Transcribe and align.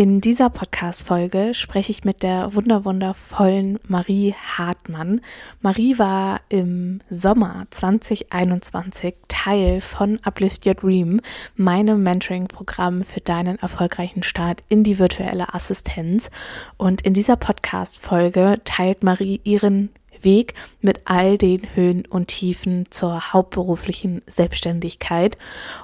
In 0.00 0.22
dieser 0.22 0.48
Podcast-Folge 0.48 1.52
spreche 1.52 1.92
ich 1.92 2.04
mit 2.04 2.22
der 2.22 2.54
wunderwundervollen 2.54 3.78
Marie 3.86 4.32
Hartmann. 4.32 5.20
Marie 5.60 5.98
war 5.98 6.40
im 6.48 7.02
Sommer 7.10 7.66
2021 7.68 9.14
Teil 9.28 9.82
von 9.82 10.18
Uplift 10.22 10.66
Your 10.66 10.72
Dream, 10.72 11.20
meinem 11.54 12.02
Mentoring-Programm 12.02 13.02
für 13.04 13.20
deinen 13.20 13.58
erfolgreichen 13.58 14.22
Start 14.22 14.64
in 14.70 14.84
die 14.84 14.98
virtuelle 14.98 15.52
Assistenz. 15.52 16.30
Und 16.78 17.02
in 17.02 17.12
dieser 17.12 17.36
Podcast-Folge 17.36 18.62
teilt 18.64 19.02
Marie 19.02 19.42
ihren 19.44 19.90
Weg 20.22 20.54
mit 20.80 21.02
all 21.04 21.36
den 21.36 21.60
Höhen 21.74 22.06
und 22.06 22.28
Tiefen 22.28 22.86
zur 22.88 23.34
hauptberuflichen 23.34 24.22
Selbstständigkeit. 24.26 25.36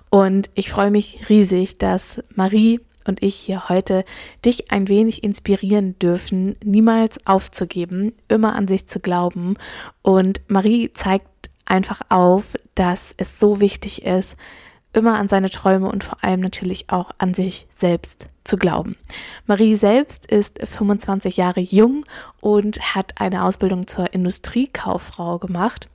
Und 0.09 0.49
ich 0.55 0.71
freue 0.71 0.91
mich 0.91 1.29
riesig, 1.29 1.77
dass 1.77 2.25
Marie 2.35 2.81
und 3.09 3.23
ich 3.23 3.35
hier 3.35 3.69
heute 3.69 4.05
dich 4.45 4.71
ein 4.71 4.89
wenig 4.89 5.23
inspirieren 5.23 5.99
dürfen, 5.99 6.57
niemals 6.65 7.27
aufzugeben, 7.27 8.13
immer 8.29 8.55
an 8.55 8.69
sich 8.69 8.87
zu 8.87 9.01
glauben. 9.01 9.57
Und 10.03 10.43
Marie 10.49 10.93
zeigt 10.93 11.51
einfach 11.65 12.01
auf, 12.09 12.55
dass 12.75 13.15
es 13.17 13.39
so 13.39 13.61
wichtig 13.61 14.05
ist, 14.05 14.37
immer 14.93 15.19
an 15.19 15.29
seine 15.29 15.51
Träume 15.51 15.91
und 15.91 16.05
vor 16.05 16.25
allem 16.25 16.41
natürlich 16.41 16.89
auch 16.89 17.11
an 17.19 17.35
sich 17.35 17.67
selbst 17.71 18.29
zu 18.45 18.57
glauben. 18.57 18.97
Marie 19.47 19.75
selbst 19.75 20.27
ist 20.27 20.59
25 20.67 21.37
Jahre 21.37 21.61
jung 21.61 22.05
und 22.41 22.95
hat 22.95 23.21
eine 23.21 23.45
Ausbildung 23.45 23.87
zur 23.87 24.13
Industriekauffrau 24.15 25.39
gemacht 25.39 25.89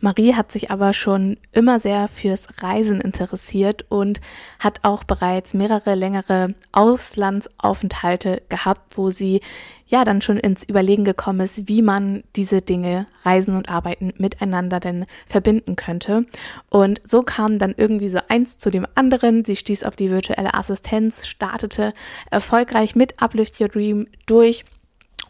Marie 0.00 0.34
hat 0.34 0.50
sich 0.50 0.70
aber 0.70 0.92
schon 0.92 1.36
immer 1.52 1.78
sehr 1.78 2.08
fürs 2.08 2.62
Reisen 2.62 3.00
interessiert 3.00 3.84
und 3.88 4.20
hat 4.58 4.80
auch 4.82 5.04
bereits 5.04 5.52
mehrere 5.54 5.94
längere 5.94 6.54
Auslandsaufenthalte 6.72 8.42
gehabt, 8.48 8.96
wo 8.96 9.10
sie 9.10 9.40
ja 9.86 10.04
dann 10.04 10.22
schon 10.22 10.38
ins 10.38 10.64
Überlegen 10.64 11.04
gekommen 11.04 11.40
ist, 11.40 11.68
wie 11.68 11.82
man 11.82 12.22
diese 12.36 12.60
Dinge, 12.60 13.06
Reisen 13.24 13.56
und 13.56 13.68
Arbeiten 13.68 14.12
miteinander 14.16 14.80
denn 14.80 15.04
verbinden 15.26 15.76
könnte. 15.76 16.24
Und 16.70 17.00
so 17.04 17.22
kam 17.22 17.58
dann 17.58 17.74
irgendwie 17.76 18.08
so 18.08 18.20
eins 18.28 18.56
zu 18.56 18.70
dem 18.70 18.86
anderen. 18.94 19.44
Sie 19.44 19.56
stieß 19.56 19.84
auf 19.84 19.96
die 19.96 20.10
virtuelle 20.10 20.54
Assistenz, 20.54 21.26
startete 21.26 21.92
erfolgreich 22.30 22.94
mit 22.94 23.20
Uplift 23.20 23.60
Your 23.60 23.68
Dream 23.68 24.06
durch 24.26 24.64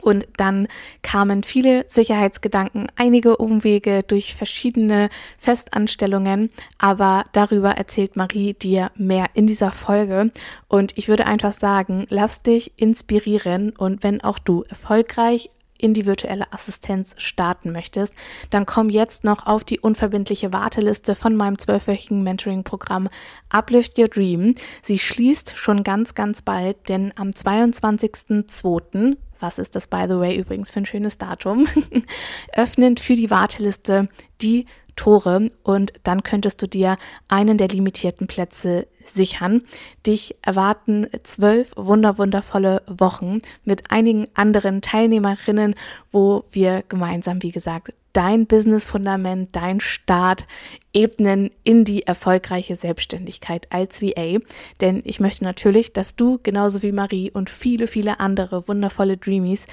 und 0.03 0.27
dann 0.37 0.69
kamen 1.03 1.43
viele 1.43 1.84
Sicherheitsgedanken, 1.89 2.87
einige 2.97 3.37
Umwege 3.37 4.03
durch 4.06 4.34
verschiedene 4.34 5.09
Festanstellungen, 5.39 6.51
aber 6.79 7.27
darüber 7.33 7.73
erzählt 7.73 8.17
Marie 8.17 8.55
dir 8.55 8.91
mehr 8.97 9.27
in 9.34 9.47
dieser 9.47 9.73
Folge. 9.73 10.31
Und 10.69 10.97
ich 10.97 11.09
würde 11.09 11.27
einfach 11.27 11.53
sagen, 11.53 12.06
lass 12.09 12.43
dich 12.43 12.73
inspirieren 12.77 13.71
und 13.71 14.03
wenn 14.03 14.21
auch 14.23 14.39
du 14.39 14.62
erfolgreich 14.69 15.51
in 15.81 15.95
die 15.95 16.06
virtuelle 16.06 16.53
Assistenz 16.53 17.15
starten 17.19 17.73
möchtest, 17.73 18.15
dann 18.51 18.67
komm 18.67 18.91
jetzt 18.91 19.25
noch 19.25 19.47
auf 19.47 19.65
die 19.65 19.81
unverbindliche 19.81 20.53
Warteliste 20.53 21.15
von 21.15 21.34
meinem 21.34 21.59
zwölfwöchigen 21.59 22.23
Mentoring-Programm 22.23 23.09
Uplift 23.48 23.98
Your 23.98 24.09
Dream. 24.09 24.55
Sie 24.83 24.98
schließt 24.98 25.55
schon 25.56 25.83
ganz, 25.83 26.15
ganz 26.15 26.43
bald, 26.43 26.89
denn 26.89 27.12
am 27.17 27.31
22.02 27.31 29.17
was 29.41 29.58
ist 29.58 29.74
das, 29.74 29.86
by 29.86 30.06
the 30.08 30.19
way, 30.19 30.36
übrigens 30.36 30.70
für 30.70 30.80
ein 30.80 30.86
schönes 30.86 31.19
Datum, 31.19 31.66
öffnen 32.55 32.96
für 32.96 33.16
die 33.16 33.30
Warteliste 33.30 34.08
die 34.41 34.66
Tore 35.01 35.48
und 35.62 35.95
dann 36.03 36.23
könntest 36.23 36.61
du 36.61 36.67
dir 36.67 36.98
einen 37.27 37.56
der 37.56 37.69
limitierten 37.69 38.27
Plätze 38.27 38.87
sichern. 39.03 39.62
Dich 40.06 40.37
erwarten 40.43 41.06
zwölf 41.23 41.73
wunderwundervolle 41.75 42.83
Wochen 42.87 43.41
mit 43.65 43.91
einigen 43.91 44.28
anderen 44.34 44.83
Teilnehmerinnen, 44.83 45.75
wo 46.12 46.45
wir 46.51 46.84
gemeinsam, 46.87 47.43
wie 47.43 47.51
gesagt, 47.51 47.95
dein 48.12 48.47
Business-Fundament, 48.47 49.56
dein 49.56 49.81
Start 49.81 50.44
ebnen 50.93 51.50
in 51.62 51.84
die 51.84 52.06
erfolgreiche 52.06 52.77
Selbstständigkeit 52.77 53.72
als 53.72 54.03
VA. 54.03 54.39
Denn 54.83 55.00
ich 55.05 55.19
möchte 55.21 55.44
natürlich, 55.44 55.94
dass 55.94 56.16
du 56.16 56.39
genauso 56.43 56.83
wie 56.83 56.93
Marie 56.93 57.31
und 57.31 57.49
viele, 57.49 57.87
viele 57.87 58.21
andere 58.21 58.69
wundervolle 58.69 59.16
Dreamies 59.16 59.66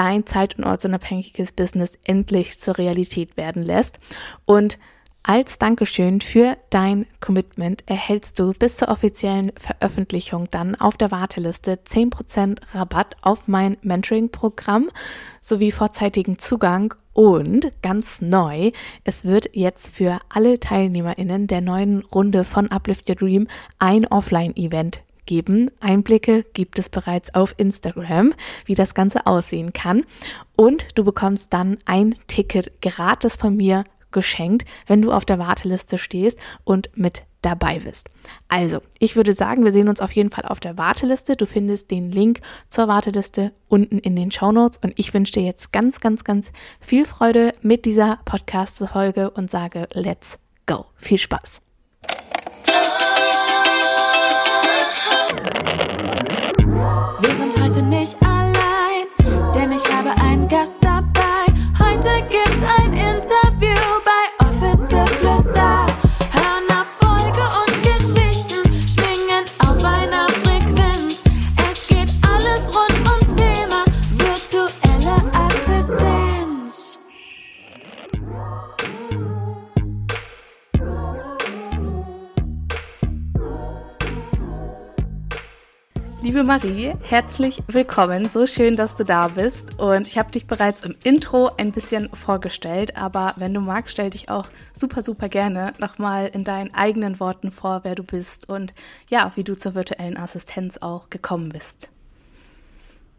dein 0.00 0.24
zeit- 0.24 0.56
und 0.56 0.64
ortsunabhängiges 0.64 1.52
Business 1.52 1.98
endlich 2.04 2.58
zur 2.58 2.78
Realität 2.78 3.36
werden 3.36 3.62
lässt. 3.62 4.00
Und 4.46 4.78
als 5.22 5.58
Dankeschön 5.58 6.22
für 6.22 6.56
dein 6.70 7.04
Commitment 7.20 7.84
erhältst 7.86 8.38
du 8.38 8.54
bis 8.54 8.78
zur 8.78 8.88
offiziellen 8.88 9.52
Veröffentlichung 9.58 10.48
dann 10.50 10.74
auf 10.74 10.96
der 10.96 11.10
Warteliste 11.10 11.74
10% 11.86 12.56
Rabatt 12.72 13.14
auf 13.20 13.46
mein 13.46 13.76
Mentoring-Programm 13.82 14.88
sowie 15.42 15.70
vorzeitigen 15.70 16.38
Zugang 16.38 16.94
und 17.12 17.70
ganz 17.82 18.22
neu, 18.22 18.70
es 19.04 19.26
wird 19.26 19.54
jetzt 19.54 19.94
für 19.94 20.18
alle 20.30 20.58
TeilnehmerInnen 20.58 21.46
der 21.46 21.60
neuen 21.60 22.06
Runde 22.06 22.44
von 22.44 22.68
Uplift 22.68 23.10
Your 23.10 23.16
Dream 23.16 23.48
ein 23.78 24.06
Offline-Event 24.06 25.02
geben. 25.30 25.70
Einblicke 25.78 26.44
gibt 26.54 26.80
es 26.80 26.88
bereits 26.88 27.32
auf 27.36 27.54
Instagram, 27.56 28.34
wie 28.64 28.74
das 28.74 28.94
Ganze 28.94 29.28
aussehen 29.28 29.72
kann. 29.72 30.02
Und 30.56 30.86
du 30.96 31.04
bekommst 31.04 31.52
dann 31.52 31.78
ein 31.86 32.16
Ticket 32.26 32.82
gratis 32.82 33.36
von 33.36 33.56
mir 33.56 33.84
geschenkt, 34.10 34.64
wenn 34.88 35.02
du 35.02 35.12
auf 35.12 35.24
der 35.24 35.38
Warteliste 35.38 35.98
stehst 35.98 36.36
und 36.64 36.90
mit 36.96 37.22
dabei 37.42 37.78
bist. 37.78 38.10
Also, 38.48 38.80
ich 38.98 39.14
würde 39.14 39.32
sagen, 39.32 39.64
wir 39.64 39.70
sehen 39.70 39.88
uns 39.88 40.00
auf 40.00 40.10
jeden 40.10 40.30
Fall 40.30 40.46
auf 40.46 40.58
der 40.58 40.76
Warteliste. 40.76 41.36
Du 41.36 41.46
findest 41.46 41.92
den 41.92 42.10
Link 42.10 42.40
zur 42.68 42.88
Warteliste 42.88 43.52
unten 43.68 44.00
in 44.00 44.16
den 44.16 44.32
Show 44.32 44.50
Notes 44.50 44.80
und 44.82 44.94
ich 44.96 45.14
wünsche 45.14 45.34
dir 45.34 45.44
jetzt 45.44 45.72
ganz, 45.72 46.00
ganz, 46.00 46.24
ganz 46.24 46.50
viel 46.80 47.06
Freude 47.06 47.54
mit 47.62 47.84
dieser 47.84 48.18
Podcast-Folge 48.24 49.30
und 49.30 49.48
sage, 49.48 49.86
let's 49.92 50.40
go. 50.66 50.86
Viel 50.96 51.18
Spaß. 51.18 51.60
Liebe 86.22 86.44
Marie, 86.44 86.92
herzlich 87.08 87.62
willkommen. 87.66 88.28
So 88.28 88.46
schön, 88.46 88.76
dass 88.76 88.94
du 88.94 89.04
da 89.04 89.28
bist. 89.28 89.80
Und 89.80 90.06
ich 90.06 90.18
habe 90.18 90.30
dich 90.30 90.46
bereits 90.46 90.84
im 90.84 90.94
Intro 91.02 91.48
ein 91.56 91.72
bisschen 91.72 92.10
vorgestellt, 92.10 92.94
aber 92.94 93.32
wenn 93.38 93.54
du 93.54 93.60
magst, 93.60 93.92
stell 93.92 94.10
dich 94.10 94.28
auch 94.28 94.46
super, 94.74 95.00
super 95.02 95.30
gerne 95.30 95.72
nochmal 95.78 96.30
in 96.34 96.44
deinen 96.44 96.74
eigenen 96.74 97.20
Worten 97.20 97.50
vor, 97.50 97.80
wer 97.84 97.94
du 97.94 98.04
bist 98.04 98.50
und 98.50 98.74
ja, 99.08 99.32
wie 99.34 99.44
du 99.44 99.56
zur 99.56 99.74
virtuellen 99.74 100.18
Assistenz 100.18 100.76
auch 100.82 101.08
gekommen 101.08 101.48
bist. 101.48 101.90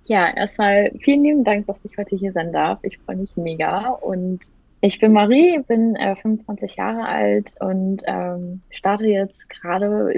Ja, 0.05 0.31
erstmal 0.35 0.91
vielen 0.99 1.23
lieben 1.23 1.43
Dank, 1.43 1.65
dass 1.65 1.77
ich 1.83 1.97
heute 1.97 2.15
hier 2.15 2.33
sein 2.33 2.53
darf. 2.53 2.77
Ich 2.83 2.99
freue 2.99 3.15
mich 3.15 3.35
mega. 3.35 3.89
Und 3.89 4.41
ich 4.79 4.99
bin 4.99 5.13
Marie, 5.13 5.59
bin 5.67 5.95
äh, 5.95 6.15
25 6.17 6.75
Jahre 6.75 7.05
alt 7.07 7.51
und 7.59 8.03
ähm, 8.05 8.61
starte 8.69 9.07
jetzt 9.07 9.49
gerade 9.49 10.13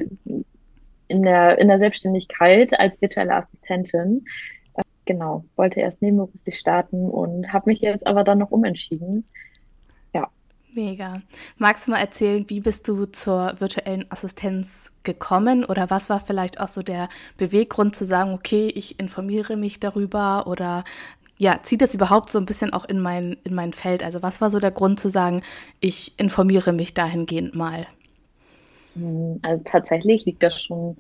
in 1.08 1.24
der, 1.24 1.58
in 1.60 1.68
der 1.68 1.80
Selbstständigkeit 1.80 2.78
als 2.80 3.02
virtuelle 3.02 3.36
Assistentin. 3.36 4.26
Äh, 4.76 4.84
genau, 5.06 5.46
wollte 5.56 5.80
erst 5.80 6.02
nebenberuflich 6.02 6.58
starten 6.58 7.10
und 7.10 7.52
habe 7.52 7.70
mich 7.70 7.82
jetzt 7.82 8.06
aber 8.08 8.24
dann 8.24 8.40
noch 8.40 8.52
umentschieden. 8.52 9.26
Ja. 10.14 10.30
Mega. 10.74 11.22
Magst 11.58 11.88
du 11.88 11.92
mal 11.92 12.00
erzählen, 12.00 12.46
wie 12.50 12.60
bist 12.60 12.88
du 12.88 13.06
zur 13.06 13.54
virtuellen 13.60 14.06
Assistenz 14.10 14.94
gekommen 15.04 15.66
oder 15.66 15.90
was 15.90 16.10
war 16.10 16.20
vielleicht 16.20 16.60
auch 16.60 16.70
so 16.70 16.82
der 16.82 17.10
Beweggrund 17.38 17.96
zu 17.96 18.06
sagen, 18.06 18.34
okay, 18.34 18.68
ich 18.74 19.00
informiere 19.00 19.58
mich 19.58 19.80
darüber 19.80 20.48
oder 20.48 20.84
ja, 21.38 21.60
zieht 21.62 21.82
das 21.82 21.96
überhaupt 21.96 22.32
so 22.32 22.40
ein 22.40 22.46
bisschen 22.46 22.74
auch 22.74 22.86
in 22.86 23.00
mein, 23.00 23.38
in 23.44 23.54
mein 23.54 23.74
Feld? 23.74 24.04
Also 24.04 24.22
was 24.22 24.40
war 24.40 24.50
so 24.50 24.60
der 24.60 24.72
Grund 24.72 25.00
zu 25.00 25.10
sagen, 25.10 25.42
ich 25.80 26.18
informiere 26.18 26.74
mich 26.74 26.94
dahingehend 26.94 27.56
mal? 27.56 27.86
Also 29.42 29.64
tatsächlich 29.66 30.26
liegt 30.26 30.44
das 30.44 30.62
schon 30.62 30.98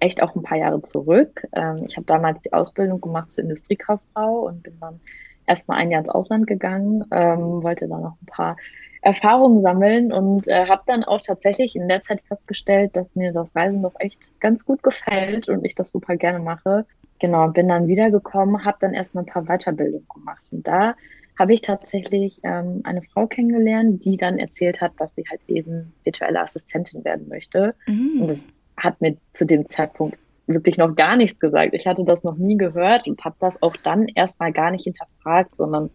echt 0.00 0.22
auch 0.22 0.34
ein 0.34 0.42
paar 0.42 0.58
Jahre 0.58 0.82
zurück. 0.82 1.46
Ähm, 1.52 1.84
ich 1.88 1.96
habe 1.96 2.06
damals 2.06 2.40
die 2.42 2.52
Ausbildung 2.52 3.00
gemacht 3.00 3.30
zur 3.30 3.44
Industriekauffrau 3.44 4.46
und 4.46 4.62
bin 4.62 4.78
dann 4.80 5.00
erstmal 5.46 5.78
ein 5.78 5.90
Jahr 5.90 6.00
ins 6.00 6.10
Ausland 6.10 6.46
gegangen, 6.46 7.04
ähm, 7.10 7.62
wollte 7.62 7.88
dann 7.88 8.02
noch 8.02 8.16
ein 8.22 8.26
paar 8.26 8.56
Erfahrungen 9.00 9.62
sammeln 9.62 10.12
und 10.12 10.46
äh, 10.48 10.66
habe 10.66 10.82
dann 10.86 11.04
auch 11.04 11.20
tatsächlich 11.22 11.76
in 11.76 11.88
der 11.88 12.02
Zeit 12.02 12.20
festgestellt, 12.22 12.96
dass 12.96 13.14
mir 13.14 13.32
das 13.32 13.54
Reisen 13.54 13.82
doch 13.82 13.94
echt 13.98 14.30
ganz 14.40 14.64
gut 14.64 14.82
gefällt 14.82 15.48
und 15.48 15.64
ich 15.64 15.74
das 15.74 15.92
super 15.92 16.16
gerne 16.16 16.40
mache. 16.40 16.84
genau, 17.20 17.48
bin 17.48 17.68
dann 17.68 17.86
wiedergekommen, 17.88 18.64
habe 18.64 18.78
dann 18.80 18.94
erstmal 18.94 19.24
ein 19.24 19.26
paar 19.26 19.44
Weiterbildungen 19.44 20.06
gemacht. 20.12 20.42
Und 20.50 20.66
da 20.66 20.94
habe 21.38 21.54
ich 21.54 21.62
tatsächlich 21.62 22.40
ähm, 22.42 22.80
eine 22.84 23.02
Frau 23.02 23.26
kennengelernt, 23.26 24.04
die 24.04 24.16
dann 24.16 24.38
erzählt 24.38 24.80
hat, 24.80 24.92
dass 24.98 25.14
sie 25.14 25.24
halt 25.30 25.40
eben 25.46 25.92
virtuelle 26.02 26.40
Assistentin 26.40 27.04
werden 27.04 27.28
möchte. 27.28 27.74
Mhm. 27.86 28.20
Und 28.20 28.28
das 28.30 28.38
hat 28.76 29.00
mir 29.00 29.16
zu 29.34 29.46
dem 29.46 29.68
Zeitpunkt 29.70 30.18
wirklich 30.46 30.78
noch 30.78 30.96
gar 30.96 31.16
nichts 31.16 31.38
gesagt. 31.38 31.74
Ich 31.74 31.86
hatte 31.86 32.04
das 32.04 32.24
noch 32.24 32.36
nie 32.36 32.56
gehört 32.56 33.06
und 33.06 33.24
habe 33.24 33.36
das 33.38 33.62
auch 33.62 33.76
dann 33.76 34.08
erstmal 34.08 34.52
gar 34.52 34.70
nicht 34.70 34.84
hinterfragt, 34.84 35.54
sondern 35.56 35.90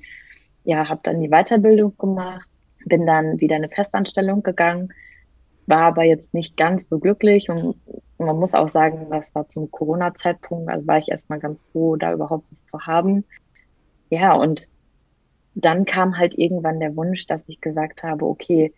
ja, 0.64 0.88
habe 0.88 1.02
dann 1.04 1.20
die 1.20 1.30
Weiterbildung 1.30 1.98
gemacht, 1.98 2.48
bin 2.86 3.06
dann 3.06 3.40
wieder 3.42 3.58
in 3.58 3.64
eine 3.64 3.74
Festanstellung 3.74 4.44
gegangen, 4.44 4.94
war 5.66 5.82
aber 5.82 6.04
jetzt 6.04 6.34
nicht 6.34 6.56
ganz 6.56 6.88
so 6.88 7.00
glücklich 7.00 7.50
und 7.50 7.76
man 8.18 8.38
muss 8.38 8.54
auch 8.54 8.72
sagen, 8.72 9.08
das 9.10 9.34
war 9.34 9.50
zum 9.50 9.72
Corona-Zeitpunkt, 9.72 10.70
also 10.70 10.88
war 10.88 11.00
ich 11.00 11.10
erstmal 11.10 11.40
ganz 11.40 11.64
froh, 11.72 11.96
da 11.96 12.14
überhaupt 12.14 12.46
was 12.52 12.64
zu 12.64 12.80
haben. 12.80 13.26
Ja, 14.10 14.34
und 14.36 14.70
dann 15.56 15.86
kam 15.86 16.18
halt 16.18 16.38
irgendwann 16.38 16.80
der 16.80 16.96
Wunsch, 16.96 17.28
dass 17.28 17.42
ich 17.48 17.62
gesagt 17.62 18.04
habe, 18.04 18.26
okay, 18.26 18.74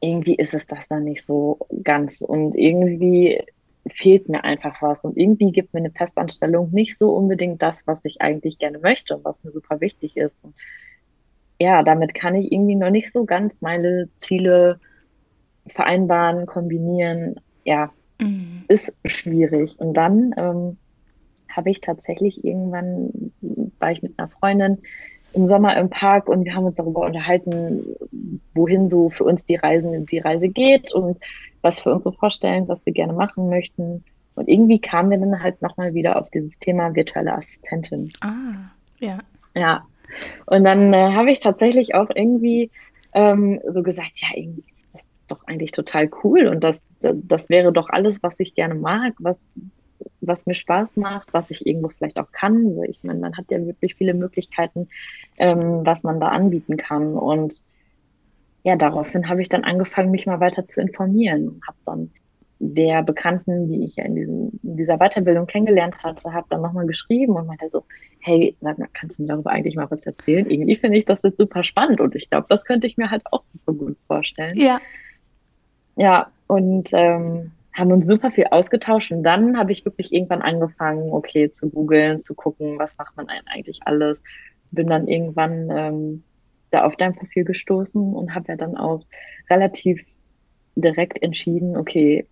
irgendwie 0.00 0.34
ist 0.34 0.54
es 0.54 0.66
das 0.66 0.88
dann 0.88 1.04
nicht 1.04 1.26
so 1.26 1.58
ganz 1.82 2.20
und 2.20 2.54
irgendwie 2.54 3.42
fehlt 3.90 4.28
mir 4.28 4.44
einfach 4.44 4.80
was 4.80 5.04
und 5.04 5.16
irgendwie 5.16 5.52
gibt 5.52 5.74
mir 5.74 5.80
eine 5.80 5.90
Festanstellung 5.90 6.70
nicht 6.70 6.98
so 6.98 7.14
unbedingt 7.14 7.60
das, 7.62 7.86
was 7.86 8.04
ich 8.04 8.20
eigentlich 8.20 8.58
gerne 8.58 8.78
möchte 8.78 9.16
und 9.16 9.24
was 9.24 9.42
mir 9.44 9.50
super 9.50 9.80
wichtig 9.80 10.16
ist. 10.16 10.36
Und 10.42 10.54
ja, 11.60 11.82
damit 11.82 12.14
kann 12.14 12.34
ich 12.34 12.50
irgendwie 12.50 12.76
noch 12.76 12.90
nicht 12.90 13.12
so 13.12 13.24
ganz 13.24 13.60
meine 13.60 14.08
Ziele 14.18 14.80
vereinbaren, 15.66 16.46
kombinieren. 16.46 17.36
Ja, 17.64 17.92
mhm. 18.20 18.64
ist 18.68 18.92
schwierig. 19.04 19.78
Und 19.78 19.94
dann 19.94 20.34
ähm, 20.36 20.76
habe 21.48 21.70
ich 21.70 21.80
tatsächlich 21.80 22.44
irgendwann, 22.44 23.32
war 23.78 23.92
ich 23.92 24.02
mit 24.02 24.18
einer 24.18 24.28
Freundin 24.28 24.78
im 25.34 25.46
Sommer 25.48 25.76
im 25.76 25.90
Park 25.90 26.28
und 26.28 26.44
wir 26.44 26.54
haben 26.54 26.64
uns 26.64 26.76
darüber 26.76 27.00
unterhalten, 27.00 27.96
wohin 28.54 28.88
so 28.88 29.10
für 29.10 29.24
uns 29.24 29.44
die 29.44 29.56
Reisen, 29.56 30.06
die 30.06 30.18
Reise 30.18 30.48
geht 30.48 30.92
und 30.92 31.18
was 31.62 31.84
wir 31.84 31.92
uns 31.92 32.04
so 32.04 32.12
vorstellen, 32.12 32.68
was 32.68 32.86
wir 32.86 32.92
gerne 32.92 33.12
machen 33.12 33.48
möchten. 33.48 34.04
Und 34.36 34.48
irgendwie 34.48 34.80
kamen 34.80 35.10
wir 35.10 35.18
dann 35.18 35.42
halt 35.42 35.62
nochmal 35.62 35.94
wieder 35.94 36.20
auf 36.20 36.30
dieses 36.30 36.58
Thema 36.58 36.94
virtuelle 36.94 37.34
Assistentin. 37.34 38.10
Ah, 38.20 38.70
ja. 39.00 39.18
Ja. 39.54 39.86
Und 40.46 40.64
dann 40.64 40.92
äh, 40.92 41.12
habe 41.12 41.30
ich 41.30 41.40
tatsächlich 41.40 41.94
auch 41.94 42.10
irgendwie 42.14 42.70
ähm, 43.12 43.60
so 43.72 43.82
gesagt, 43.82 44.12
ja, 44.16 44.28
irgendwie 44.34 44.64
ist 44.92 44.92
das 44.92 45.06
doch 45.28 45.46
eigentlich 45.46 45.72
total 45.72 46.10
cool 46.22 46.48
und 46.48 46.62
das, 46.62 46.80
das 47.00 47.48
wäre 47.48 47.72
doch 47.72 47.88
alles, 47.88 48.22
was 48.22 48.38
ich 48.40 48.54
gerne 48.54 48.74
mag, 48.74 49.14
was 49.18 49.36
was 50.26 50.46
mir 50.46 50.54
Spaß 50.54 50.96
macht, 50.96 51.32
was 51.32 51.50
ich 51.50 51.66
irgendwo 51.66 51.88
vielleicht 51.88 52.18
auch 52.18 52.32
kann. 52.32 52.82
Ich 52.88 53.02
meine, 53.02 53.20
man 53.20 53.36
hat 53.36 53.50
ja 53.50 53.64
wirklich 53.64 53.94
viele 53.94 54.14
Möglichkeiten, 54.14 54.88
ähm, 55.38 55.84
was 55.84 56.02
man 56.02 56.20
da 56.20 56.28
anbieten 56.28 56.76
kann. 56.76 57.14
Und 57.14 57.62
ja, 58.62 58.76
daraufhin 58.76 59.28
habe 59.28 59.42
ich 59.42 59.48
dann 59.48 59.64
angefangen, 59.64 60.10
mich 60.10 60.26
mal 60.26 60.40
weiter 60.40 60.66
zu 60.66 60.80
informieren 60.80 61.48
und 61.48 61.66
habe 61.66 61.78
dann 61.84 62.10
der 62.58 63.02
Bekannten, 63.02 63.68
die 63.68 63.84
ich 63.84 63.96
ja 63.96 64.04
in, 64.04 64.14
diesem, 64.14 64.60
in 64.62 64.76
dieser 64.76 64.98
Weiterbildung 64.98 65.46
kennengelernt 65.46 66.02
hatte, 66.02 66.32
habe 66.32 66.46
dann 66.50 66.62
nochmal 66.62 66.86
geschrieben 66.86 67.36
und 67.36 67.46
meinte 67.46 67.68
so, 67.68 67.84
hey, 68.20 68.56
sag 68.60 68.78
mal, 68.78 68.88
kannst 68.92 69.18
du 69.18 69.22
mir 69.22 69.28
darüber 69.28 69.50
eigentlich 69.50 69.76
mal 69.76 69.90
was 69.90 70.06
erzählen? 70.06 70.48
Irgendwie 70.48 70.76
finde 70.76 70.96
ich 70.96 71.04
das 71.04 71.20
jetzt 71.22 71.36
super 71.36 71.62
spannend 71.62 72.00
und 72.00 72.14
ich 72.14 72.30
glaube, 72.30 72.46
das 72.48 72.64
könnte 72.64 72.86
ich 72.86 72.96
mir 72.96 73.10
halt 73.10 73.22
auch 73.30 73.44
super 73.44 73.74
gut 73.74 73.96
vorstellen. 74.06 74.56
Ja. 74.56 74.80
Ja, 75.96 76.30
und 76.46 76.90
ähm, 76.92 77.52
haben 77.74 77.92
uns 77.92 78.08
super 78.08 78.30
viel 78.30 78.46
ausgetauscht 78.50 79.10
und 79.10 79.24
dann 79.24 79.58
habe 79.58 79.72
ich 79.72 79.84
wirklich 79.84 80.12
irgendwann 80.12 80.42
angefangen, 80.42 81.10
okay, 81.10 81.50
zu 81.50 81.68
googeln, 81.68 82.22
zu 82.22 82.34
gucken, 82.34 82.78
was 82.78 82.96
macht 82.96 83.16
man 83.16 83.26
eigentlich 83.28 83.80
alles. 83.84 84.18
Bin 84.70 84.86
dann 84.86 85.08
irgendwann 85.08 85.70
ähm, 85.70 86.24
da 86.70 86.84
auf 86.84 86.96
dein 86.96 87.14
Profil 87.14 87.44
gestoßen 87.44 88.14
und 88.14 88.34
habe 88.34 88.46
ja 88.48 88.56
dann 88.56 88.76
auch 88.76 89.04
relativ 89.50 90.04
direkt 90.76 91.22
entschieden, 91.22 91.76
okay, 91.76 92.26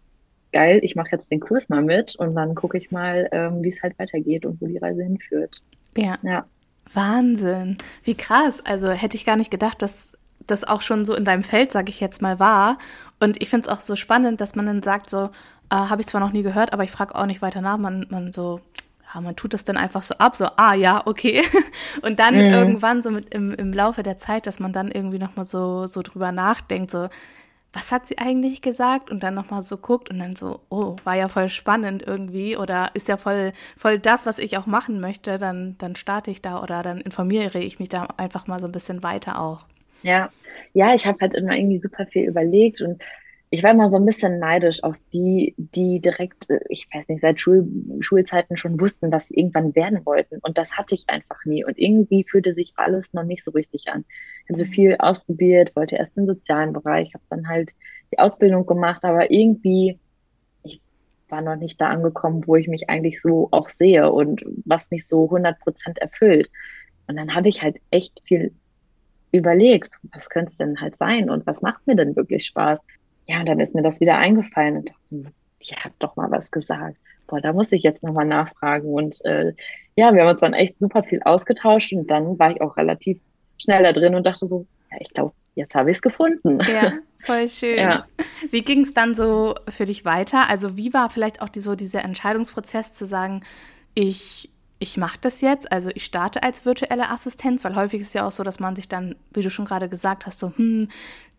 geil, 0.52 0.80
ich 0.82 0.94
mache 0.94 1.10
jetzt 1.12 1.30
den 1.30 1.40
Kurs 1.40 1.68
mal 1.68 1.82
mit 1.82 2.14
und 2.16 2.34
dann 2.34 2.54
gucke 2.54 2.78
ich 2.78 2.90
mal, 2.90 3.28
ähm, 3.32 3.62
wie 3.62 3.70
es 3.70 3.82
halt 3.82 3.98
weitergeht 3.98 4.44
und 4.44 4.60
wo 4.60 4.66
die 4.66 4.78
Reise 4.78 5.02
hinführt. 5.02 5.56
Ja. 5.96 6.16
ja. 6.22 6.44
Wahnsinn. 6.92 7.78
Wie 8.04 8.14
krass. 8.14 8.64
Also 8.64 8.90
hätte 8.90 9.16
ich 9.16 9.24
gar 9.24 9.36
nicht 9.36 9.50
gedacht, 9.50 9.82
dass 9.82 10.16
das 10.46 10.64
auch 10.64 10.82
schon 10.82 11.04
so 11.04 11.14
in 11.14 11.24
deinem 11.24 11.42
Feld, 11.42 11.72
sage 11.72 11.90
ich 11.90 12.00
jetzt 12.00 12.22
mal, 12.22 12.38
war. 12.38 12.78
Und 13.20 13.42
ich 13.42 13.48
finde 13.48 13.68
es 13.68 13.72
auch 13.72 13.80
so 13.80 13.96
spannend, 13.96 14.40
dass 14.40 14.54
man 14.54 14.66
dann 14.66 14.82
sagt, 14.82 15.10
so, 15.10 15.30
äh, 15.70 15.76
habe 15.76 16.00
ich 16.00 16.06
zwar 16.06 16.20
noch 16.20 16.32
nie 16.32 16.42
gehört, 16.42 16.72
aber 16.72 16.84
ich 16.84 16.90
frage 16.90 17.14
auch 17.14 17.26
nicht 17.26 17.42
weiter 17.42 17.60
nach. 17.60 17.78
Man, 17.78 18.06
man 18.10 18.32
so, 18.32 18.60
ja, 19.14 19.20
man 19.20 19.36
tut 19.36 19.54
das 19.54 19.64
dann 19.64 19.76
einfach 19.76 20.02
so 20.02 20.14
ab, 20.18 20.36
so, 20.36 20.46
ah 20.56 20.74
ja, 20.74 21.02
okay. 21.06 21.42
Und 22.02 22.18
dann 22.18 22.34
mhm. 22.34 22.52
irgendwann 22.52 23.02
so 23.02 23.10
mit 23.10 23.34
im, 23.34 23.54
im 23.54 23.72
Laufe 23.72 24.02
der 24.02 24.16
Zeit, 24.16 24.46
dass 24.46 24.60
man 24.60 24.72
dann 24.72 24.90
irgendwie 24.90 25.18
nochmal 25.18 25.46
so, 25.46 25.86
so 25.86 26.02
drüber 26.02 26.32
nachdenkt, 26.32 26.90
so, 26.90 27.08
was 27.72 27.90
hat 27.90 28.06
sie 28.06 28.18
eigentlich 28.18 28.60
gesagt? 28.60 29.10
Und 29.10 29.22
dann 29.22 29.34
nochmal 29.34 29.62
so 29.62 29.78
guckt 29.78 30.10
und 30.10 30.18
dann 30.18 30.36
so, 30.36 30.60
oh, 30.68 30.96
war 31.04 31.16
ja 31.16 31.28
voll 31.28 31.48
spannend 31.48 32.02
irgendwie 32.06 32.56
oder 32.56 32.90
ist 32.94 33.08
ja 33.08 33.16
voll, 33.16 33.52
voll 33.76 33.98
das, 33.98 34.26
was 34.26 34.38
ich 34.38 34.58
auch 34.58 34.66
machen 34.66 35.00
möchte, 35.00 35.38
dann, 35.38 35.76
dann 35.78 35.96
starte 35.96 36.30
ich 36.30 36.42
da 36.42 36.62
oder 36.62 36.82
dann 36.82 37.00
informiere 37.00 37.60
ich 37.60 37.78
mich 37.78 37.88
da 37.88 38.08
einfach 38.18 38.46
mal 38.46 38.60
so 38.60 38.66
ein 38.66 38.72
bisschen 38.72 39.02
weiter 39.02 39.40
auch. 39.40 39.64
Ja, 40.02 40.30
ja, 40.74 40.94
ich 40.94 41.06
habe 41.06 41.18
halt 41.20 41.34
immer 41.34 41.54
irgendwie 41.56 41.78
super 41.78 42.06
viel 42.06 42.28
überlegt 42.28 42.80
und 42.80 43.02
ich 43.52 43.62
war 43.62 43.72
immer 43.72 43.90
so 43.90 43.96
ein 43.96 44.06
bisschen 44.06 44.38
neidisch 44.38 44.82
auf 44.82 44.96
die, 45.12 45.54
die 45.58 46.00
direkt, 46.00 46.48
äh, 46.48 46.60
ich 46.70 46.88
weiß 46.90 47.08
nicht, 47.08 47.20
seit 47.20 47.38
Schul 47.38 47.68
Schulzeiten 48.00 48.56
schon 48.56 48.80
wussten, 48.80 49.12
was 49.12 49.26
sie 49.26 49.34
irgendwann 49.34 49.74
werden 49.74 50.06
wollten. 50.06 50.38
Und 50.40 50.56
das 50.56 50.72
hatte 50.78 50.94
ich 50.94 51.10
einfach 51.10 51.44
nie. 51.44 51.62
Und 51.62 51.78
irgendwie 51.78 52.24
fühlte 52.24 52.54
sich 52.54 52.72
alles 52.76 53.12
noch 53.12 53.24
nicht 53.24 53.44
so 53.44 53.50
richtig 53.50 53.88
an. 53.88 54.06
Ich 54.44 54.48
habe 54.48 54.58
so 54.58 54.64
mhm. 54.64 54.72
viel 54.72 54.96
ausprobiert, 54.98 55.76
wollte 55.76 55.96
erst 55.96 56.16
den 56.16 56.26
sozialen 56.26 56.72
Bereich, 56.72 57.12
habe 57.12 57.24
dann 57.28 57.46
halt 57.46 57.72
die 58.10 58.18
Ausbildung 58.18 58.64
gemacht, 58.64 59.04
aber 59.04 59.30
irgendwie, 59.30 59.98
ich 60.64 60.80
war 61.28 61.42
noch 61.42 61.56
nicht 61.56 61.78
da 61.78 61.90
angekommen, 61.90 62.46
wo 62.46 62.56
ich 62.56 62.68
mich 62.68 62.88
eigentlich 62.88 63.20
so 63.20 63.48
auch 63.50 63.68
sehe 63.68 64.10
und 64.10 64.42
was 64.64 64.90
mich 64.90 65.06
so 65.06 65.24
100 65.24 65.60
Prozent 65.60 65.98
erfüllt. 65.98 66.50
Und 67.06 67.18
dann 67.18 67.34
habe 67.34 67.50
ich 67.50 67.62
halt 67.62 67.76
echt 67.90 68.18
viel 68.24 68.54
überlegt, 69.32 69.94
was 70.14 70.28
könnte 70.28 70.52
es 70.52 70.58
denn 70.58 70.80
halt 70.80 70.96
sein 70.96 71.30
und 71.30 71.46
was 71.46 71.62
macht 71.62 71.86
mir 71.86 71.96
denn 71.96 72.14
wirklich 72.14 72.44
Spaß? 72.44 72.80
Ja, 73.26 73.40
und 73.40 73.48
dann 73.48 73.60
ist 73.60 73.74
mir 73.74 73.82
das 73.82 74.00
wieder 74.00 74.18
eingefallen 74.18 74.76
und 74.76 74.90
dachte, 74.90 75.32
die 75.62 75.74
hat 75.74 75.92
doch 75.98 76.16
mal 76.16 76.30
was 76.30 76.50
gesagt. 76.50 76.96
Boah, 77.26 77.40
da 77.40 77.52
muss 77.52 77.72
ich 77.72 77.82
jetzt 77.82 78.02
nochmal 78.02 78.26
nachfragen. 78.26 78.92
Und 78.92 79.24
äh, 79.24 79.54
ja, 79.96 80.12
wir 80.12 80.22
haben 80.22 80.30
uns 80.30 80.40
dann 80.40 80.52
echt 80.52 80.78
super 80.78 81.02
viel 81.02 81.22
ausgetauscht 81.22 81.92
und 81.92 82.10
dann 82.10 82.38
war 82.38 82.50
ich 82.50 82.60
auch 82.60 82.76
relativ 82.76 83.20
schnell 83.58 83.82
da 83.82 83.92
drin 83.92 84.14
und 84.14 84.26
dachte 84.26 84.46
so, 84.46 84.66
ja, 84.90 84.98
ich 85.00 85.08
glaube, 85.10 85.32
jetzt 85.54 85.74
habe 85.74 85.90
ich 85.90 85.96
es 85.96 86.02
gefunden. 86.02 86.58
Ja, 86.60 86.92
voll 87.18 87.48
schön. 87.48 87.78
Ja. 87.78 88.06
Wie 88.50 88.62
ging 88.62 88.80
es 88.80 88.92
dann 88.92 89.14
so 89.14 89.54
für 89.68 89.86
dich 89.86 90.04
weiter? 90.04 90.48
Also 90.48 90.76
wie 90.76 90.92
war 90.92 91.10
vielleicht 91.10 91.42
auch 91.42 91.48
die, 91.48 91.60
so 91.60 91.74
dieser 91.74 92.04
Entscheidungsprozess 92.04 92.94
zu 92.94 93.06
sagen, 93.06 93.42
ich 93.94 94.50
ich 94.82 94.96
mache 94.96 95.18
das 95.20 95.42
jetzt, 95.42 95.70
also 95.70 95.90
ich 95.94 96.04
starte 96.04 96.42
als 96.42 96.64
virtuelle 96.64 97.08
Assistenz, 97.08 97.62
weil 97.62 97.76
häufig 97.76 98.00
ist 98.00 98.08
es 98.08 98.14
ja 98.14 98.26
auch 98.26 98.32
so, 98.32 98.42
dass 98.42 98.58
man 98.58 98.74
sich 98.74 98.88
dann, 98.88 99.14
wie 99.32 99.40
du 99.40 99.48
schon 99.48 99.64
gerade 99.64 99.88
gesagt 99.88 100.26
hast, 100.26 100.40
so, 100.40 100.52
hm, 100.56 100.88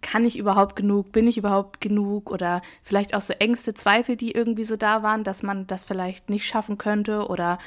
kann 0.01 0.23
ich 0.23 0.37
überhaupt 0.39 0.77
genug, 0.77 1.11
bin 1.11 1.27
ich 1.27 1.37
überhaupt 1.37 1.81
genug? 1.81 2.31
Oder 2.31 2.61
vielleicht 2.81 3.13
auch 3.13 3.19
so 3.19 3.33
Ängste, 3.33 3.73
Zweifel, 3.73 4.15
die 4.15 4.31
irgendwie 4.31 4.63
so 4.63 4.77
da 4.77 5.03
waren, 5.03 5.25
dass 5.25 5.43
man 5.43 5.67
das 5.67 5.83
vielleicht 5.83 6.29
nicht 6.29 6.45
schaffen 6.45 6.77
könnte. 6.77 7.27
Oder 7.27 7.57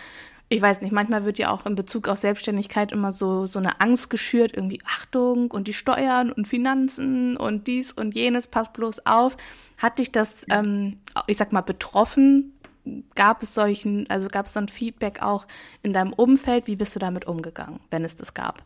ich 0.48 0.62
weiß 0.62 0.80
nicht, 0.80 0.92
manchmal 0.92 1.26
wird 1.26 1.38
ja 1.38 1.50
auch 1.50 1.66
in 1.66 1.74
Bezug 1.74 2.08
auf 2.08 2.16
Selbstständigkeit 2.16 2.90
immer 2.92 3.12
so, 3.12 3.44
so 3.44 3.58
eine 3.58 3.78
Angst 3.80 4.08
geschürt, 4.08 4.56
irgendwie 4.56 4.80
Achtung 4.86 5.50
und 5.50 5.68
die 5.68 5.74
Steuern 5.74 6.32
und 6.32 6.48
Finanzen 6.48 7.36
und 7.36 7.66
dies 7.66 7.92
und 7.92 8.14
jenes, 8.14 8.46
pass 8.46 8.72
bloß 8.72 9.04
auf. 9.04 9.36
Hat 9.76 9.98
dich 9.98 10.10
das, 10.10 10.46
ähm, 10.50 11.00
ich 11.26 11.36
sag 11.36 11.52
mal, 11.52 11.60
betroffen, 11.60 12.54
gab 13.14 13.42
es 13.42 13.54
solchen, 13.54 14.06
also 14.08 14.28
gab 14.28 14.46
es 14.46 14.54
so 14.54 14.60
ein 14.60 14.68
Feedback 14.68 15.22
auch 15.22 15.46
in 15.82 15.92
deinem 15.92 16.12
Umfeld? 16.12 16.66
Wie 16.66 16.76
bist 16.76 16.94
du 16.94 16.98
damit 16.98 17.26
umgegangen, 17.26 17.80
wenn 17.90 18.04
es 18.04 18.16
das 18.16 18.34
gab? 18.34 18.62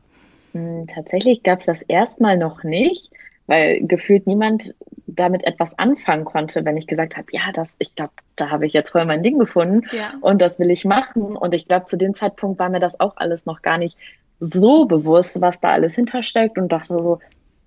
Hm, 0.52 0.86
tatsächlich 0.92 1.42
gab 1.42 1.60
es 1.60 1.66
das 1.66 1.82
erstmal 1.82 2.36
noch 2.36 2.64
nicht, 2.64 3.10
weil 3.46 3.80
gefühlt 3.86 4.26
niemand 4.26 4.74
damit 5.06 5.44
etwas 5.44 5.78
anfangen 5.78 6.24
konnte, 6.24 6.64
wenn 6.64 6.76
ich 6.76 6.86
gesagt 6.86 7.16
habe, 7.16 7.26
ja, 7.32 7.52
das, 7.52 7.68
ich 7.78 7.94
glaube, 7.94 8.12
da 8.36 8.50
habe 8.50 8.66
ich 8.66 8.72
jetzt 8.72 8.90
voll 8.90 9.04
mein 9.04 9.22
Ding 9.22 9.38
gefunden 9.38 9.86
ja. 9.92 10.14
und 10.20 10.40
das 10.40 10.58
will 10.58 10.70
ich 10.70 10.84
machen. 10.84 11.36
Und 11.36 11.54
ich 11.54 11.66
glaube, 11.66 11.86
zu 11.86 11.96
dem 11.96 12.14
Zeitpunkt 12.14 12.58
war 12.58 12.68
mir 12.68 12.80
das 12.80 12.98
auch 13.00 13.16
alles 13.16 13.46
noch 13.46 13.62
gar 13.62 13.78
nicht 13.78 13.96
so 14.40 14.86
bewusst, 14.86 15.40
was 15.40 15.60
da 15.60 15.70
alles 15.70 15.94
hintersteckt 15.94 16.58
und 16.58 16.70
dachte 16.70 16.94
so, 16.94 17.18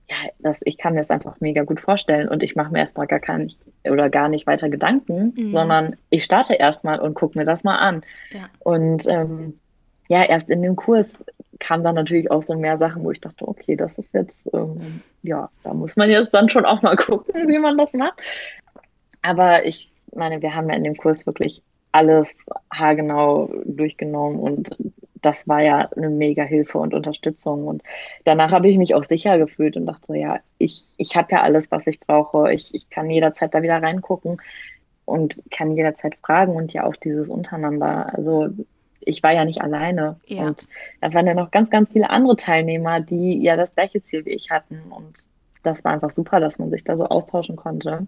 ja, 0.10 0.16
das, 0.40 0.58
ich 0.62 0.78
kann 0.78 0.94
mir 0.94 1.02
das 1.02 1.10
einfach 1.10 1.40
mega 1.40 1.64
gut 1.64 1.80
vorstellen 1.80 2.28
und 2.28 2.44
ich 2.44 2.56
mache 2.56 2.72
mir 2.72 2.80
erstmal 2.80 3.08
gar 3.08 3.20
kein, 3.20 3.52
oder 3.86 4.10
gar 4.10 4.30
nicht 4.30 4.48
weiter 4.48 4.70
Gedanken, 4.70 5.34
mhm. 5.36 5.52
sondern 5.52 5.96
ich 6.10 6.24
starte 6.24 6.54
erstmal 6.54 7.00
und 7.00 7.14
gucke 7.14 7.38
mir 7.38 7.46
das 7.46 7.64
mal 7.64 7.78
an. 7.78 8.04
Ja. 8.32 8.50
Und 8.60 9.08
ähm, 9.08 9.60
ja, 10.10 10.24
erst 10.24 10.50
in 10.50 10.62
dem 10.62 10.76
Kurs 10.76 11.08
kamen 11.60 11.84
dann 11.84 11.96
natürlich 11.96 12.30
auch 12.30 12.44
so 12.44 12.56
mehr 12.56 12.78
Sachen, 12.78 13.04
wo 13.04 13.12
ich 13.12 13.22
dachte, 13.22 13.48
okay, 13.48 13.76
das 13.76 13.98
ist 13.98 14.14
jetzt, 14.14 14.38
ähm, 14.54 14.80
ja, 15.22 15.50
da 15.64 15.74
muss 15.74 15.96
man 15.96 16.10
jetzt 16.10 16.34
dann 16.34 16.50
schon 16.50 16.66
auch 16.66 16.82
mal 16.82 16.96
gucken, 16.98 17.48
wie 17.48 17.60
man 17.60 17.78
das 17.78 17.94
macht. 17.94 18.22
Aber 19.22 19.66
ich 19.66 19.92
meine, 20.14 20.42
wir 20.42 20.54
haben 20.54 20.70
ja 20.70 20.76
in 20.76 20.84
dem 20.84 20.96
Kurs 20.96 21.26
wirklich 21.26 21.64
alles 21.94 22.30
haargenau 22.74 23.54
durchgenommen 23.66 24.40
und 24.40 24.76
das 25.24 25.48
war 25.48 25.62
ja 25.62 25.90
eine 25.96 26.10
mega 26.10 26.44
Hilfe 26.44 26.78
und 26.78 26.94
Unterstützung. 26.94 27.68
Und 27.68 27.84
danach 28.26 28.52
habe 28.52 28.70
ich 28.70 28.78
mich 28.78 28.94
auch 28.94 29.04
sicher 29.04 29.38
gefühlt 29.38 29.78
und 29.78 29.86
dachte 29.86 30.08
so, 30.08 30.14
ja, 30.14 30.40
ich, 30.58 30.86
ich 30.98 31.16
habe 31.16 31.32
ja 31.32 31.42
alles, 31.42 31.72
was 31.72 31.88
ich 31.88 32.00
brauche. 32.00 32.54
Ich, 32.54 32.74
ich 32.76 32.90
kann 32.90 33.10
jederzeit 33.10 33.54
da 33.54 33.62
wieder 33.62 33.82
reingucken 33.82 34.42
und 35.06 35.42
kann 35.50 35.76
jederzeit 35.76 36.16
fragen 36.16 36.56
und 36.56 36.74
ja 36.74 36.86
auch 36.86 36.96
dieses 36.96 37.30
untereinander. 37.30 38.14
Also 38.14 38.50
ich 39.00 39.24
war 39.24 39.32
ja 39.32 39.46
nicht 39.46 39.62
alleine. 39.62 40.18
Ja. 40.28 40.48
Und 40.48 40.68
da 41.02 41.14
waren 41.14 41.28
ja 41.28 41.34
noch 41.34 41.52
ganz, 41.52 41.70
ganz 41.70 41.92
viele 41.92 42.10
andere 42.10 42.36
Teilnehmer, 42.36 43.00
die 43.00 43.42
ja 43.42 43.56
das 43.56 43.76
gleiche 43.76 44.04
Ziel 44.04 44.26
wie 44.26 44.32
ich 44.32 44.52
hatten. 44.52 44.82
Und 44.90 45.14
das 45.64 45.84
war 45.84 45.94
einfach 45.94 46.12
super, 46.12 46.40
dass 46.40 46.60
man 46.60 46.70
sich 46.70 46.84
da 46.84 46.98
so 46.98 47.06
austauschen 47.06 47.56
konnte. 47.56 48.08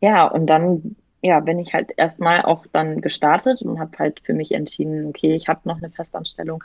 Ja, 0.00 0.26
und 0.26 0.46
dann 0.46 0.96
ja, 1.22 1.40
bin 1.40 1.58
ich 1.58 1.74
halt 1.74 1.92
erstmal 1.96 2.42
auch 2.42 2.66
dann 2.72 3.00
gestartet 3.00 3.62
und 3.62 3.78
habe 3.78 3.98
halt 3.98 4.20
für 4.20 4.32
mich 4.32 4.52
entschieden, 4.52 5.06
okay, 5.06 5.34
ich 5.34 5.48
habe 5.48 5.60
noch 5.64 5.78
eine 5.78 5.90
Festanstellung. 5.90 6.64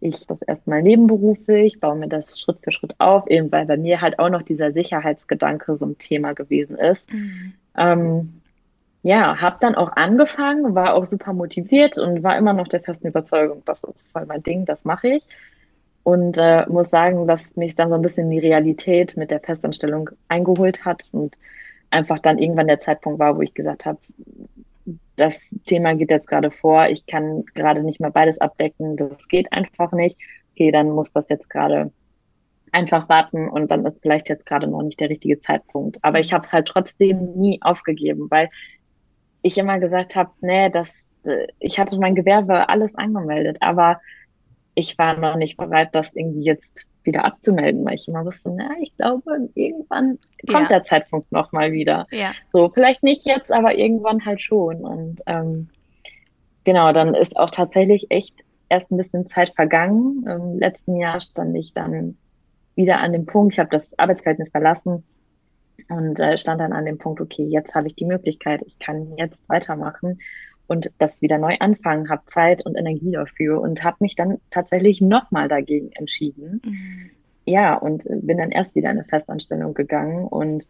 Ich 0.00 0.26
das 0.26 0.40
erstmal 0.42 0.82
nebenberuflich, 0.82 1.80
baue 1.80 1.96
mir 1.96 2.08
das 2.08 2.40
Schritt 2.40 2.58
für 2.62 2.72
Schritt 2.72 2.94
auf, 2.98 3.28
eben 3.28 3.52
weil 3.52 3.66
bei 3.66 3.76
mir 3.76 4.00
halt 4.00 4.18
auch 4.18 4.30
noch 4.30 4.42
dieser 4.42 4.72
Sicherheitsgedanke 4.72 5.76
so 5.76 5.84
ein 5.84 5.98
Thema 5.98 6.32
gewesen 6.32 6.76
ist. 6.76 7.12
Mhm. 7.12 7.52
Ähm, 7.76 8.40
ja, 9.02 9.40
habe 9.40 9.56
dann 9.60 9.74
auch 9.74 9.92
angefangen, 9.96 10.74
war 10.74 10.94
auch 10.94 11.04
super 11.04 11.32
motiviert 11.32 11.98
und 11.98 12.22
war 12.22 12.36
immer 12.36 12.52
noch 12.52 12.68
der 12.68 12.80
festen 12.80 13.08
Überzeugung, 13.08 13.62
das 13.64 13.82
ist 13.84 14.12
voll 14.12 14.26
mein 14.26 14.42
Ding, 14.42 14.64
das 14.64 14.84
mache 14.84 15.08
ich. 15.08 15.24
Und 16.02 16.38
äh, 16.38 16.66
muss 16.68 16.88
sagen, 16.88 17.26
dass 17.26 17.56
mich 17.56 17.76
dann 17.76 17.90
so 17.90 17.94
ein 17.94 18.02
bisschen 18.02 18.30
die 18.30 18.38
Realität 18.38 19.16
mit 19.16 19.30
der 19.30 19.40
Festanstellung 19.40 20.10
eingeholt 20.28 20.84
hat 20.86 21.08
und 21.12 21.36
einfach 21.90 22.18
dann 22.20 22.38
irgendwann 22.38 22.68
der 22.68 22.80
Zeitpunkt 22.80 23.18
war, 23.18 23.36
wo 23.36 23.42
ich 23.42 23.54
gesagt 23.54 23.84
habe, 23.86 23.98
das 25.16 25.54
Thema 25.66 25.94
geht 25.94 26.10
jetzt 26.10 26.28
gerade 26.28 26.50
vor, 26.50 26.86
ich 26.86 27.06
kann 27.06 27.44
gerade 27.54 27.82
nicht 27.82 28.00
mehr 28.00 28.10
beides 28.10 28.40
abdecken, 28.40 28.96
das 28.96 29.28
geht 29.28 29.52
einfach 29.52 29.92
nicht. 29.92 30.16
Okay, 30.52 30.72
dann 30.72 30.90
muss 30.90 31.12
das 31.12 31.28
jetzt 31.28 31.50
gerade 31.50 31.92
einfach 32.72 33.08
warten 33.08 33.48
und 33.48 33.70
dann 33.70 33.84
ist 33.84 34.02
vielleicht 34.02 34.28
jetzt 34.28 34.46
gerade 34.46 34.66
noch 34.66 34.82
nicht 34.82 35.00
der 35.00 35.10
richtige 35.10 35.38
Zeitpunkt. 35.38 35.98
Aber 36.02 36.20
ich 36.20 36.32
habe 36.32 36.44
es 36.44 36.52
halt 36.52 36.68
trotzdem 36.68 37.34
nie 37.34 37.60
aufgegeben, 37.62 38.30
weil 38.30 38.48
ich 39.42 39.58
immer 39.58 39.78
gesagt 39.78 40.14
habe, 40.16 40.30
nee, 40.40 40.70
das, 40.70 40.88
äh, 41.24 41.46
ich 41.58 41.78
hatte 41.78 41.98
mein 41.98 42.14
Gewerbe 42.14 42.68
alles 42.68 42.94
angemeldet, 42.94 43.58
aber 43.60 44.00
ich 44.74 44.96
war 44.98 45.16
noch 45.16 45.36
nicht 45.36 45.56
bereit, 45.56 45.90
das 45.92 46.14
irgendwie 46.14 46.44
jetzt 46.44 46.86
wieder 47.04 47.24
abzumelden, 47.24 47.84
weil 47.84 47.94
ich 47.94 48.08
immer 48.08 48.24
wusste, 48.24 48.50
na, 48.50 48.70
ich 48.80 48.96
glaube, 48.96 49.48
irgendwann 49.54 50.18
kommt 50.48 50.68
ja. 50.70 50.78
der 50.78 50.84
Zeitpunkt 50.84 51.32
nochmal 51.32 51.72
wieder. 51.72 52.06
Ja. 52.10 52.32
So, 52.52 52.70
vielleicht 52.70 53.02
nicht 53.02 53.24
jetzt, 53.24 53.52
aber 53.52 53.78
irgendwann 53.78 54.24
halt 54.24 54.42
schon. 54.42 54.76
Und 54.84 55.20
ähm, 55.26 55.68
genau, 56.64 56.92
dann 56.92 57.14
ist 57.14 57.36
auch 57.36 57.50
tatsächlich 57.50 58.06
echt 58.10 58.34
erst 58.68 58.90
ein 58.90 58.96
bisschen 58.96 59.26
Zeit 59.26 59.52
vergangen. 59.54 60.24
Im 60.26 60.58
letzten 60.58 60.96
Jahr 60.96 61.20
stand 61.20 61.56
ich 61.56 61.72
dann 61.74 62.16
wieder 62.74 62.98
an 63.00 63.12
dem 63.12 63.26
Punkt, 63.26 63.54
ich 63.54 63.58
habe 63.58 63.70
das 63.70 63.98
Arbeitsverhältnis 63.98 64.50
verlassen 64.50 65.04
und 65.88 66.20
äh, 66.20 66.38
stand 66.38 66.60
dann 66.60 66.72
an 66.72 66.84
dem 66.84 66.98
Punkt, 66.98 67.20
okay, 67.20 67.44
jetzt 67.44 67.74
habe 67.74 67.88
ich 67.88 67.94
die 67.94 68.06
Möglichkeit, 68.06 68.62
ich 68.64 68.78
kann 68.78 69.16
jetzt 69.16 69.38
weitermachen 69.48 70.20
und 70.70 70.92
das 70.98 71.20
wieder 71.20 71.36
neu 71.36 71.56
anfangen, 71.58 72.08
habe 72.08 72.22
Zeit 72.26 72.64
und 72.64 72.76
Energie 72.76 73.10
dafür 73.10 73.60
und 73.60 73.82
habe 73.82 73.96
mich 73.98 74.14
dann 74.14 74.38
tatsächlich 74.52 75.00
nochmal 75.00 75.48
dagegen 75.48 75.90
entschieden. 75.92 76.62
Mhm. 76.64 77.10
Ja, 77.44 77.74
und 77.74 78.04
bin 78.04 78.38
dann 78.38 78.52
erst 78.52 78.76
wieder 78.76 78.88
in 78.90 78.98
eine 78.98 79.04
Festanstellung 79.04 79.74
gegangen 79.74 80.28
und 80.28 80.68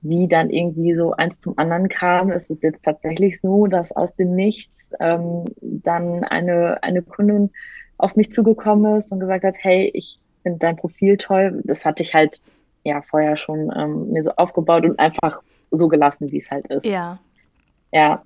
wie 0.00 0.26
dann 0.26 0.50
irgendwie 0.50 0.94
so 0.94 1.12
eins 1.12 1.38
zum 1.38 1.56
anderen 1.58 1.88
kam, 1.88 2.32
ist 2.32 2.50
es 2.50 2.60
jetzt 2.60 2.84
tatsächlich 2.84 3.40
so, 3.40 3.68
dass 3.68 3.92
aus 3.92 4.12
dem 4.16 4.34
Nichts 4.34 4.90
ähm, 4.98 5.44
dann 5.60 6.24
eine, 6.24 6.82
eine 6.82 7.02
Kundin 7.02 7.50
auf 7.98 8.16
mich 8.16 8.32
zugekommen 8.32 8.96
ist 8.96 9.12
und 9.12 9.20
gesagt 9.20 9.44
hat, 9.44 9.54
hey, 9.58 9.92
ich 9.94 10.18
finde 10.42 10.58
dein 10.58 10.76
Profil 10.76 11.18
toll. 11.18 11.62
Das 11.64 11.84
hatte 11.84 12.02
ich 12.02 12.14
halt 12.14 12.40
ja 12.82 13.00
vorher 13.02 13.36
schon 13.36 13.72
ähm, 13.76 14.10
mir 14.10 14.24
so 14.24 14.32
aufgebaut 14.32 14.84
und 14.84 14.98
einfach 14.98 15.40
so 15.70 15.86
gelassen, 15.86 16.32
wie 16.32 16.38
es 16.38 16.50
halt 16.50 16.66
ist. 16.66 16.84
Ja. 16.84 17.20
Ja. 17.92 18.24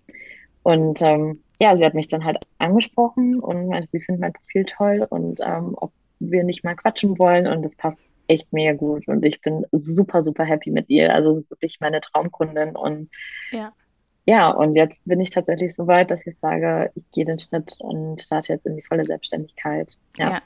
Und 0.62 1.02
ähm, 1.02 1.42
ja, 1.58 1.76
sie 1.76 1.84
hat 1.84 1.94
mich 1.94 2.08
dann 2.08 2.24
halt 2.24 2.38
angesprochen 2.58 3.40
und 3.40 3.68
meinte, 3.68 3.88
sie 3.92 4.00
findet 4.00 4.20
mein 4.20 4.32
Profil 4.32 4.64
toll 4.64 5.06
und 5.08 5.40
ähm, 5.40 5.74
ob 5.76 5.92
wir 6.18 6.44
nicht 6.44 6.64
mal 6.64 6.76
quatschen 6.76 7.18
wollen 7.18 7.46
und 7.46 7.62
das 7.62 7.76
passt 7.76 7.98
echt 8.28 8.52
mega 8.52 8.72
gut 8.72 9.08
und 9.08 9.24
ich 9.24 9.40
bin 9.40 9.66
super, 9.72 10.22
super 10.22 10.44
happy 10.44 10.70
mit 10.70 10.88
ihr. 10.88 11.12
Also 11.12 11.32
es 11.32 11.42
ist 11.42 11.50
wirklich 11.50 11.78
meine 11.80 12.00
Traumkundin 12.00 12.76
und 12.76 13.10
ja. 13.50 13.72
Ja, 14.24 14.50
und 14.50 14.76
jetzt 14.76 15.04
bin 15.04 15.20
ich 15.20 15.30
tatsächlich 15.30 15.74
so 15.74 15.88
weit, 15.88 16.12
dass 16.12 16.24
ich 16.26 16.38
sage, 16.38 16.92
ich 16.94 17.10
gehe 17.10 17.24
den 17.24 17.40
Schritt 17.40 17.74
und 17.80 18.22
starte 18.22 18.52
jetzt 18.52 18.66
in 18.66 18.76
die 18.76 18.82
volle 18.82 19.04
Selbstständigkeit. 19.04 19.96
Ja. 20.16 20.30
ja. 20.30 20.38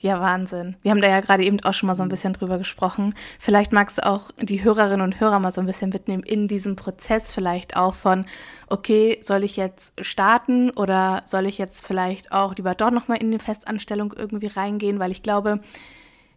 Ja, 0.00 0.20
Wahnsinn. 0.20 0.76
Wir 0.82 0.92
haben 0.92 1.00
da 1.00 1.08
ja 1.08 1.20
gerade 1.20 1.44
eben 1.44 1.58
auch 1.64 1.74
schon 1.74 1.88
mal 1.88 1.96
so 1.96 2.04
ein 2.04 2.08
bisschen 2.08 2.32
drüber 2.32 2.58
gesprochen. 2.58 3.14
Vielleicht 3.40 3.72
magst 3.72 3.98
du 3.98 4.06
auch 4.06 4.30
die 4.40 4.62
Hörerinnen 4.62 5.00
und 5.00 5.18
Hörer 5.18 5.40
mal 5.40 5.50
so 5.50 5.60
ein 5.60 5.66
bisschen 5.66 5.90
mitnehmen 5.90 6.22
in 6.22 6.46
diesem 6.46 6.76
Prozess, 6.76 7.32
vielleicht 7.32 7.76
auch 7.76 7.94
von, 7.94 8.24
okay, 8.68 9.18
soll 9.22 9.42
ich 9.42 9.56
jetzt 9.56 9.92
starten 10.04 10.70
oder 10.70 11.22
soll 11.26 11.46
ich 11.46 11.58
jetzt 11.58 11.84
vielleicht 11.84 12.30
auch 12.30 12.54
lieber 12.54 12.76
dort 12.76 12.94
nochmal 12.94 13.20
in 13.20 13.32
die 13.32 13.40
Festanstellung 13.40 14.14
irgendwie 14.16 14.46
reingehen, 14.46 15.00
weil 15.00 15.10
ich 15.10 15.24
glaube, 15.24 15.58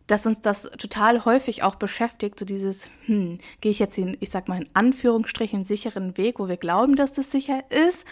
dass 0.07 0.25
uns 0.25 0.41
das 0.41 0.63
total 0.63 1.23
häufig 1.25 1.61
auch 1.61 1.75
beschäftigt, 1.75 2.39
so 2.39 2.45
dieses, 2.45 2.89
hm, 3.05 3.37
gehe 3.61 3.71
ich 3.71 3.79
jetzt 3.79 3.97
in, 3.99 4.17
ich 4.19 4.31
sag 4.31 4.47
mal 4.47 4.59
in 4.59 4.69
Anführungsstrichen, 4.73 5.63
sicheren 5.65 6.17
Weg, 6.17 6.39
wo 6.39 6.47
wir 6.47 6.57
glauben, 6.57 6.95
dass 6.95 7.13
das 7.13 7.31
sicher 7.31 7.63
ist, 7.69 8.05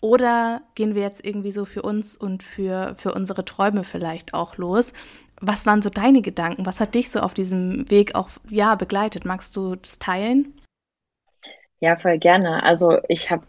oder 0.00 0.62
gehen 0.74 0.94
wir 0.94 1.02
jetzt 1.02 1.24
irgendwie 1.24 1.52
so 1.52 1.64
für 1.64 1.82
uns 1.82 2.16
und 2.16 2.42
für, 2.42 2.94
für 2.96 3.14
unsere 3.14 3.44
Träume 3.44 3.84
vielleicht 3.84 4.34
auch 4.34 4.56
los? 4.56 4.92
Was 5.40 5.66
waren 5.66 5.82
so 5.82 5.90
deine 5.90 6.22
Gedanken? 6.22 6.66
Was 6.66 6.80
hat 6.80 6.94
dich 6.94 7.10
so 7.10 7.20
auf 7.20 7.34
diesem 7.34 7.90
Weg 7.90 8.14
auch 8.14 8.28
ja, 8.48 8.74
begleitet? 8.74 9.24
Magst 9.24 9.56
du 9.56 9.76
das 9.76 9.98
teilen? 9.98 10.54
Ja, 11.80 11.96
voll 11.96 12.18
gerne. 12.18 12.62
Also 12.62 12.98
ich 13.08 13.30
habe 13.30 13.44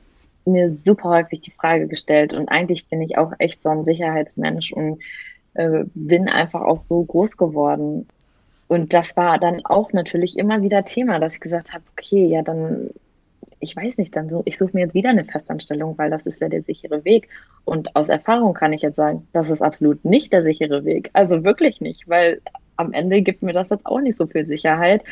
mir 0.46 0.78
super 0.84 1.10
häufig 1.10 1.42
die 1.42 1.52
Frage 1.52 1.88
gestellt 1.88 2.34
und 2.34 2.50
eigentlich 2.50 2.88
bin 2.88 3.02
ich 3.02 3.18
auch 3.18 3.34
echt 3.40 3.64
so 3.64 3.70
ein 3.70 3.86
Sicherheitsmensch 3.86 4.72
und 4.72 5.02
äh, 5.56 5.86
bin 5.94 6.30
einfach 6.30 6.62
auch 6.62 6.82
so 6.82 7.04
groß 7.04 7.38
geworden. 7.38 8.08
Und 8.68 8.94
das 8.94 9.16
war 9.16 9.40
dann 9.40 9.66
auch 9.66 9.94
natürlich 9.94 10.38
immer 10.38 10.62
wieder 10.62 10.86
Thema, 10.86 11.20
dass 11.20 11.36
ich 11.36 11.40
gesagt 11.40 11.74
habe, 11.74 11.84
okay, 11.98 12.25
ja, 12.25 12.42
dann 12.42 12.90
ich 13.66 13.76
weiß 13.76 13.98
nicht, 13.98 14.16
dann 14.16 14.30
so, 14.30 14.44
ich 14.46 14.58
suche 14.58 14.72
mir 14.74 14.82
jetzt 14.82 14.94
wieder 14.94 15.10
eine 15.10 15.26
Festanstellung, 15.26 15.98
weil 15.98 16.12
das 16.12 16.26
ist 16.28 16.40
ja 16.40 16.50
der 16.50 16.62
sichere 16.62 17.04
Weg. 17.04 17.30
Und 17.66 17.96
aus 17.96 18.10
Erfahrung 18.10 18.54
kann 18.54 18.74
ich 18.74 18.84
jetzt 18.84 18.96
sagen, 18.96 19.28
das 19.34 19.50
ist 19.50 19.64
absolut 19.64 20.06
nicht 20.06 20.32
der 20.32 20.44
sichere 20.44 20.86
Weg. 20.86 21.10
Also 21.14 21.44
wirklich 21.44 21.82
nicht, 21.82 22.08
weil 22.08 22.42
am 22.78 22.94
Ende 22.94 23.24
gibt 23.24 23.42
mir 23.42 23.54
das 23.54 23.70
jetzt 23.70 23.88
auch 23.88 24.00
nicht 24.00 24.18
so 24.18 24.28
viel 24.28 24.46
Sicherheit, 24.46 25.04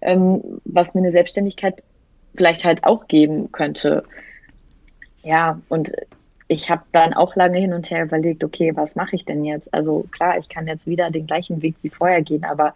ähm, 0.00 0.42
was 0.64 0.94
mir 0.94 1.02
eine 1.02 1.12
Selbstständigkeit 1.12 1.82
vielleicht 2.34 2.64
halt 2.64 2.84
auch 2.84 3.08
geben 3.08 3.52
könnte. 3.52 4.04
Ja, 5.22 5.60
und 5.68 5.92
ich 6.46 6.70
habe 6.70 6.84
dann 6.92 7.12
auch 7.12 7.36
lange 7.36 7.58
hin 7.58 7.74
und 7.74 7.90
her 7.90 8.04
überlegt, 8.04 8.42
okay, 8.42 8.74
was 8.74 8.96
mache 8.96 9.16
ich 9.16 9.26
denn 9.26 9.44
jetzt? 9.44 9.72
Also 9.74 10.06
klar, 10.10 10.38
ich 10.38 10.48
kann 10.48 10.66
jetzt 10.66 10.86
wieder 10.86 11.10
den 11.10 11.26
gleichen 11.26 11.60
Weg 11.60 11.74
wie 11.82 11.90
vorher 11.90 12.22
gehen, 12.22 12.44
aber 12.44 12.74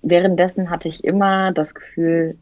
währenddessen 0.00 0.70
hatte 0.70 0.88
ich 0.88 1.04
immer 1.04 1.52
das 1.52 1.74
Gefühl, 1.74 2.38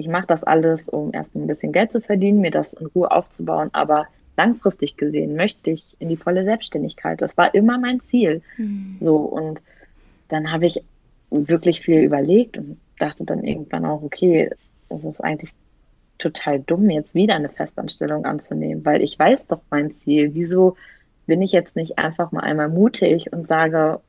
ich 0.00 0.08
mache 0.08 0.26
das 0.26 0.42
alles, 0.42 0.88
um 0.88 1.12
erst 1.12 1.34
ein 1.36 1.46
bisschen 1.46 1.72
Geld 1.72 1.92
zu 1.92 2.00
verdienen, 2.00 2.40
mir 2.40 2.50
das 2.50 2.72
in 2.72 2.86
Ruhe 2.86 3.10
aufzubauen, 3.10 3.68
aber 3.72 4.06
langfristig 4.36 4.96
gesehen 4.96 5.36
möchte 5.36 5.70
ich 5.70 5.94
in 5.98 6.08
die 6.08 6.16
volle 6.16 6.44
Selbstständigkeit. 6.44 7.20
Das 7.20 7.36
war 7.36 7.54
immer 7.54 7.78
mein 7.78 8.00
Ziel. 8.00 8.40
Mhm. 8.56 8.96
So 9.00 9.16
und 9.16 9.60
dann 10.28 10.50
habe 10.50 10.66
ich 10.66 10.82
wirklich 11.30 11.82
viel 11.82 12.00
überlegt 12.00 12.56
und 12.56 12.80
dachte 12.98 13.24
dann 13.24 13.44
irgendwann 13.44 13.84
auch, 13.84 14.02
okay, 14.02 14.50
es 14.88 15.04
ist 15.04 15.22
eigentlich 15.22 15.50
total 16.16 16.60
dumm, 16.60 16.88
jetzt 16.88 17.14
wieder 17.14 17.34
eine 17.34 17.50
Festanstellung 17.50 18.24
anzunehmen, 18.24 18.84
weil 18.84 19.02
ich 19.02 19.18
weiß 19.18 19.46
doch 19.48 19.60
mein 19.70 19.94
Ziel. 19.94 20.30
Wieso 20.32 20.76
bin 21.26 21.42
ich 21.42 21.52
jetzt 21.52 21.76
nicht 21.76 21.98
einfach 21.98 22.32
mal 22.32 22.40
einmal 22.40 22.70
mutig 22.70 23.32
und 23.32 23.46
sage, 23.46 24.00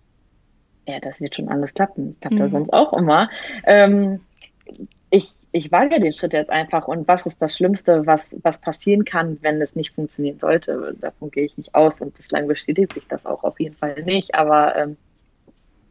ja, 0.88 1.00
das 1.02 1.20
wird 1.20 1.36
schon 1.36 1.50
alles 1.50 1.74
klappen. 1.74 2.12
Das 2.12 2.20
klappt 2.22 2.36
mhm. 2.36 2.40
ja 2.40 2.50
sonst 2.50 2.74
auch 2.74 2.94
immer. 2.94 3.30
Ähm, 3.66 4.22
ich, 5.14 5.46
ich 5.52 5.72
wage 5.74 6.00
den 6.00 6.14
Schritt 6.14 6.32
jetzt 6.32 6.50
einfach 6.50 6.88
und 6.88 7.06
was 7.08 7.26
ist 7.26 7.42
das 7.42 7.56
Schlimmste, 7.56 8.06
was, 8.08 8.36
was 8.44 8.62
passieren 8.62 9.04
kann, 9.04 9.38
wenn 9.42 9.62
es 9.62 9.76
nicht 9.76 9.94
funktionieren 9.94 10.40
sollte? 10.40 10.96
Davon 11.02 11.30
gehe 11.30 11.44
ich 11.44 11.58
nicht 11.58 11.76
aus 11.76 12.00
und 12.00 12.16
bislang 12.16 12.48
bestätigt 12.48 12.94
sich 12.94 13.08
das 13.10 13.26
auch 13.26 13.44
auf 13.44 13.60
jeden 13.60 13.76
Fall 13.76 14.02
nicht. 14.04 14.34
Aber 14.34 14.74
ähm, 14.78 14.96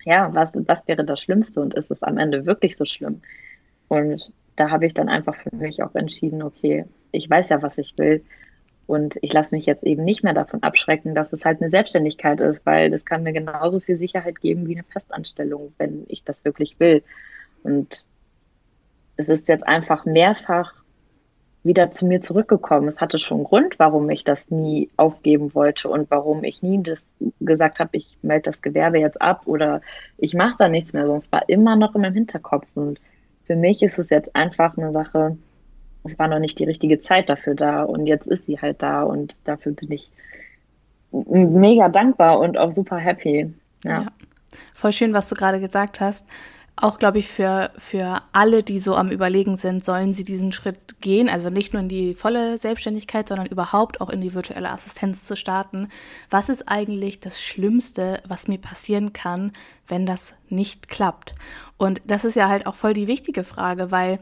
ja, 0.06 0.34
was, 0.34 0.50
was 0.54 0.88
wäre 0.88 1.04
das 1.04 1.20
Schlimmste 1.20 1.60
und 1.60 1.74
ist 1.74 1.90
es 1.90 2.02
am 2.02 2.16
Ende 2.16 2.46
wirklich 2.46 2.78
so 2.78 2.86
schlimm? 2.86 3.20
Und 3.88 4.32
da 4.56 4.70
habe 4.70 4.86
ich 4.86 4.94
dann 4.94 5.10
einfach 5.10 5.36
für 5.36 5.54
mich 5.54 5.82
auch 5.82 5.94
entschieden, 5.94 6.42
okay, 6.42 6.86
ich 7.12 7.28
weiß 7.28 7.50
ja, 7.50 7.60
was 7.60 7.76
ich 7.76 7.98
will. 7.98 8.24
Und 8.86 9.18
ich 9.20 9.34
lasse 9.34 9.54
mich 9.54 9.66
jetzt 9.66 9.84
eben 9.84 10.02
nicht 10.02 10.24
mehr 10.24 10.32
davon 10.32 10.62
abschrecken, 10.62 11.14
dass 11.14 11.32
es 11.32 11.44
halt 11.44 11.60
eine 11.60 11.70
Selbstständigkeit 11.70 12.40
ist, 12.40 12.64
weil 12.64 12.90
das 12.90 13.04
kann 13.04 13.22
mir 13.22 13.34
genauso 13.34 13.80
viel 13.80 13.98
Sicherheit 13.98 14.40
geben 14.40 14.66
wie 14.66 14.76
eine 14.76 14.84
Festanstellung, 14.84 15.74
wenn 15.76 16.06
ich 16.08 16.24
das 16.24 16.42
wirklich 16.44 16.80
will. 16.80 17.02
Und 17.62 18.04
es 19.20 19.28
ist 19.28 19.48
jetzt 19.48 19.66
einfach 19.66 20.04
mehrfach 20.04 20.72
wieder 21.62 21.90
zu 21.90 22.06
mir 22.06 22.22
zurückgekommen. 22.22 22.88
Es 22.88 22.98
hatte 22.98 23.18
schon 23.18 23.38
einen 23.38 23.44
Grund, 23.44 23.78
warum 23.78 24.08
ich 24.08 24.24
das 24.24 24.50
nie 24.50 24.88
aufgeben 24.96 25.54
wollte 25.54 25.88
und 25.88 26.10
warum 26.10 26.42
ich 26.42 26.62
nie 26.62 26.82
das 26.82 27.04
gesagt 27.40 27.78
habe, 27.78 27.96
ich 27.98 28.16
melde 28.22 28.44
das 28.44 28.62
Gewerbe 28.62 28.98
jetzt 28.98 29.20
ab 29.20 29.42
oder 29.44 29.82
ich 30.16 30.32
mache 30.32 30.56
da 30.58 30.68
nichts 30.68 30.94
mehr. 30.94 31.06
Sonst 31.06 31.30
war 31.32 31.48
immer 31.48 31.76
noch 31.76 31.94
in 31.94 32.00
meinem 32.00 32.14
Hinterkopf. 32.14 32.66
Und 32.74 32.98
für 33.44 33.56
mich 33.56 33.82
ist 33.82 33.98
es 33.98 34.08
jetzt 34.08 34.34
einfach 34.34 34.78
eine 34.78 34.92
Sache, 34.92 35.36
es 36.04 36.18
war 36.18 36.28
noch 36.28 36.38
nicht 36.38 36.58
die 36.58 36.64
richtige 36.64 37.00
Zeit 37.00 37.28
dafür 37.28 37.54
da 37.54 37.82
und 37.82 38.06
jetzt 38.06 38.26
ist 38.26 38.46
sie 38.46 38.58
halt 38.58 38.82
da 38.82 39.02
und 39.02 39.38
dafür 39.44 39.72
bin 39.72 39.92
ich 39.92 40.10
mega 41.12 41.90
dankbar 41.90 42.40
und 42.40 42.56
auch 42.56 42.72
super 42.72 42.96
happy. 42.96 43.52
Ja. 43.84 44.00
ja. 44.00 44.06
Voll 44.72 44.92
schön, 44.92 45.12
was 45.12 45.28
du 45.28 45.34
gerade 45.34 45.60
gesagt 45.60 46.00
hast 46.00 46.24
auch, 46.82 46.98
glaube 46.98 47.18
ich, 47.18 47.28
für, 47.28 47.70
für 47.78 48.22
alle, 48.32 48.62
die 48.62 48.80
so 48.80 48.94
am 48.96 49.10
Überlegen 49.10 49.56
sind, 49.56 49.84
sollen 49.84 50.14
sie 50.14 50.24
diesen 50.24 50.52
Schritt 50.52 51.00
gehen, 51.00 51.28
also 51.28 51.50
nicht 51.50 51.72
nur 51.72 51.82
in 51.82 51.88
die 51.88 52.14
volle 52.14 52.58
Selbstständigkeit, 52.58 53.28
sondern 53.28 53.46
überhaupt 53.46 54.00
auch 54.00 54.10
in 54.10 54.20
die 54.20 54.34
virtuelle 54.34 54.70
Assistenz 54.70 55.24
zu 55.24 55.36
starten. 55.36 55.88
Was 56.30 56.48
ist 56.48 56.68
eigentlich 56.68 57.20
das 57.20 57.42
Schlimmste, 57.42 58.22
was 58.26 58.48
mir 58.48 58.58
passieren 58.58 59.12
kann, 59.12 59.52
wenn 59.88 60.06
das 60.06 60.34
nicht 60.48 60.88
klappt? 60.88 61.32
Und 61.76 62.02
das 62.06 62.24
ist 62.24 62.36
ja 62.36 62.48
halt 62.48 62.66
auch 62.66 62.74
voll 62.74 62.94
die 62.94 63.06
wichtige 63.06 63.44
Frage, 63.44 63.90
weil 63.90 64.18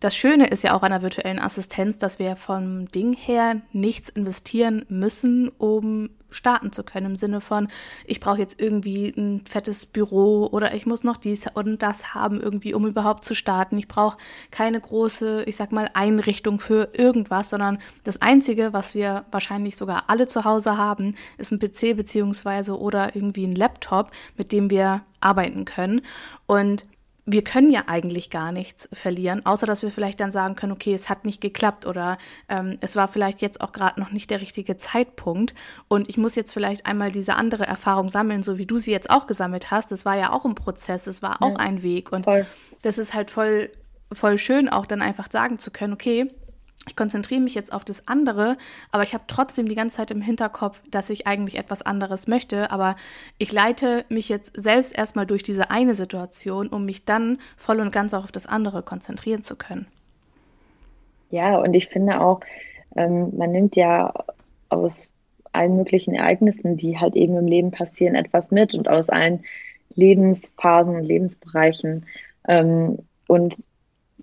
das 0.00 0.16
Schöne 0.16 0.46
ist 0.46 0.62
ja 0.62 0.74
auch 0.74 0.82
an 0.82 0.90
der 0.90 1.02
virtuellen 1.02 1.38
Assistenz, 1.38 1.98
dass 1.98 2.18
wir 2.18 2.36
vom 2.36 2.90
Ding 2.90 3.14
her 3.14 3.60
nichts 3.72 4.08
investieren 4.08 4.84
müssen, 4.88 5.48
um 5.58 6.10
starten 6.30 6.72
zu 6.72 6.84
können. 6.84 7.06
Im 7.06 7.16
Sinne 7.16 7.40
von, 7.40 7.68
ich 8.04 8.20
brauche 8.20 8.38
jetzt 8.38 8.60
irgendwie 8.60 9.08
ein 9.16 9.44
fettes 9.46 9.86
Büro 9.86 10.46
oder 10.46 10.74
ich 10.74 10.86
muss 10.86 11.02
noch 11.02 11.16
dies 11.16 11.46
und 11.54 11.82
das 11.82 12.14
haben 12.14 12.40
irgendwie, 12.40 12.74
um 12.74 12.86
überhaupt 12.86 13.24
zu 13.24 13.34
starten. 13.34 13.78
Ich 13.78 13.88
brauche 13.88 14.18
keine 14.50 14.80
große, 14.80 15.44
ich 15.44 15.56
sag 15.56 15.72
mal, 15.72 15.88
Einrichtung 15.94 16.60
für 16.60 16.90
irgendwas, 16.92 17.50
sondern 17.50 17.78
das 18.04 18.20
Einzige, 18.20 18.72
was 18.72 18.94
wir 18.94 19.24
wahrscheinlich 19.30 19.76
sogar 19.76 20.04
alle 20.08 20.28
zu 20.28 20.44
Hause 20.44 20.76
haben, 20.76 21.14
ist 21.38 21.50
ein 21.50 21.58
PC 21.58 21.96
beziehungsweise 21.96 22.78
oder 22.78 23.16
irgendwie 23.16 23.46
ein 23.46 23.54
Laptop, 23.54 24.10
mit 24.36 24.52
dem 24.52 24.70
wir 24.70 25.02
arbeiten 25.20 25.64
können. 25.64 26.02
Und 26.46 26.84
wir 27.30 27.44
können 27.44 27.70
ja 27.70 27.84
eigentlich 27.88 28.30
gar 28.30 28.52
nichts 28.52 28.88
verlieren, 28.90 29.44
außer 29.44 29.66
dass 29.66 29.82
wir 29.82 29.90
vielleicht 29.90 30.18
dann 30.20 30.30
sagen 30.30 30.54
können, 30.54 30.72
okay, 30.72 30.94
es 30.94 31.10
hat 31.10 31.26
nicht 31.26 31.42
geklappt 31.42 31.84
oder 31.84 32.16
ähm, 32.48 32.76
es 32.80 32.96
war 32.96 33.06
vielleicht 33.06 33.42
jetzt 33.42 33.60
auch 33.60 33.72
gerade 33.72 34.00
noch 34.00 34.12
nicht 34.12 34.30
der 34.30 34.40
richtige 34.40 34.78
Zeitpunkt 34.78 35.54
und 35.88 36.08
ich 36.08 36.16
muss 36.16 36.36
jetzt 36.36 36.54
vielleicht 36.54 36.86
einmal 36.86 37.12
diese 37.12 37.34
andere 37.34 37.66
Erfahrung 37.66 38.08
sammeln, 38.08 38.42
so 38.42 38.56
wie 38.56 38.64
du 38.64 38.78
sie 38.78 38.92
jetzt 38.92 39.10
auch 39.10 39.26
gesammelt 39.26 39.70
hast. 39.70 39.92
Das 39.92 40.06
war 40.06 40.16
ja 40.16 40.32
auch 40.32 40.46
ein 40.46 40.54
Prozess, 40.54 41.06
es 41.06 41.22
war 41.22 41.42
auch 41.42 41.52
ja, 41.52 41.56
ein 41.56 41.82
Weg 41.82 42.12
und 42.12 42.24
voll. 42.24 42.46
das 42.80 42.96
ist 42.96 43.12
halt 43.12 43.30
voll, 43.30 43.70
voll 44.10 44.38
schön, 44.38 44.70
auch 44.70 44.86
dann 44.86 45.02
einfach 45.02 45.30
sagen 45.30 45.58
zu 45.58 45.70
können, 45.70 45.92
okay, 45.92 46.30
ich 46.88 46.96
konzentriere 46.96 47.40
mich 47.40 47.54
jetzt 47.54 47.72
auf 47.72 47.84
das 47.84 48.08
andere, 48.08 48.56
aber 48.90 49.02
ich 49.02 49.14
habe 49.14 49.24
trotzdem 49.26 49.66
die 49.66 49.74
ganze 49.74 49.96
Zeit 49.96 50.10
im 50.10 50.22
Hinterkopf, 50.22 50.82
dass 50.90 51.10
ich 51.10 51.26
eigentlich 51.26 51.58
etwas 51.58 51.82
anderes 51.82 52.26
möchte. 52.26 52.70
Aber 52.70 52.96
ich 53.38 53.52
leite 53.52 54.04
mich 54.08 54.28
jetzt 54.28 54.60
selbst 54.60 54.96
erstmal 54.96 55.26
durch 55.26 55.42
diese 55.42 55.70
eine 55.70 55.94
Situation, 55.94 56.68
um 56.68 56.84
mich 56.84 57.04
dann 57.04 57.38
voll 57.56 57.80
und 57.80 57.92
ganz 57.92 58.14
auch 58.14 58.24
auf 58.24 58.32
das 58.32 58.46
andere 58.46 58.82
konzentrieren 58.82 59.42
zu 59.42 59.56
können. 59.56 59.86
Ja, 61.30 61.58
und 61.58 61.74
ich 61.74 61.88
finde 61.88 62.20
auch, 62.20 62.40
ähm, 62.96 63.36
man 63.36 63.52
nimmt 63.52 63.76
ja 63.76 64.12
aus 64.70 65.10
allen 65.52 65.76
möglichen 65.76 66.14
Ereignissen, 66.14 66.76
die 66.76 66.98
halt 66.98 67.16
eben 67.16 67.36
im 67.36 67.46
Leben 67.46 67.70
passieren, 67.70 68.14
etwas 68.14 68.50
mit 68.50 68.74
und 68.74 68.88
aus 68.88 69.08
allen 69.08 69.44
Lebensphasen 69.94 70.96
und 70.96 71.04
Lebensbereichen. 71.04 72.06
Ähm, 72.46 72.98
und 73.26 73.56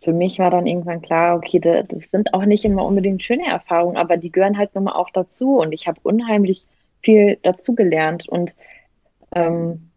für 0.06 0.14
mich 0.14 0.38
war 0.38 0.52
dann 0.52 0.68
irgendwann 0.68 1.02
klar, 1.02 1.36
okay, 1.36 1.60
das 1.60 2.12
sind 2.12 2.34
auch 2.36 2.46
nicht 2.46 2.64
immer 2.64 2.86
unbedingt 2.86 3.24
schöne 3.24 3.48
Erfahrungen, 3.48 3.98
aber 3.98 4.18
die 4.18 4.32
gehören 4.32 4.58
halt 4.58 4.76
nun 4.76 4.84
mal 4.84 4.94
auch 4.94 5.10
dazu. 5.10 5.58
Und 5.58 5.74
ich 5.74 5.88
habe 5.88 6.00
unheimlich 6.04 6.64
viel 7.02 7.40
dazu 7.42 7.74
gelernt 7.74 8.30
und 8.30 8.56
ähm, 9.34 9.90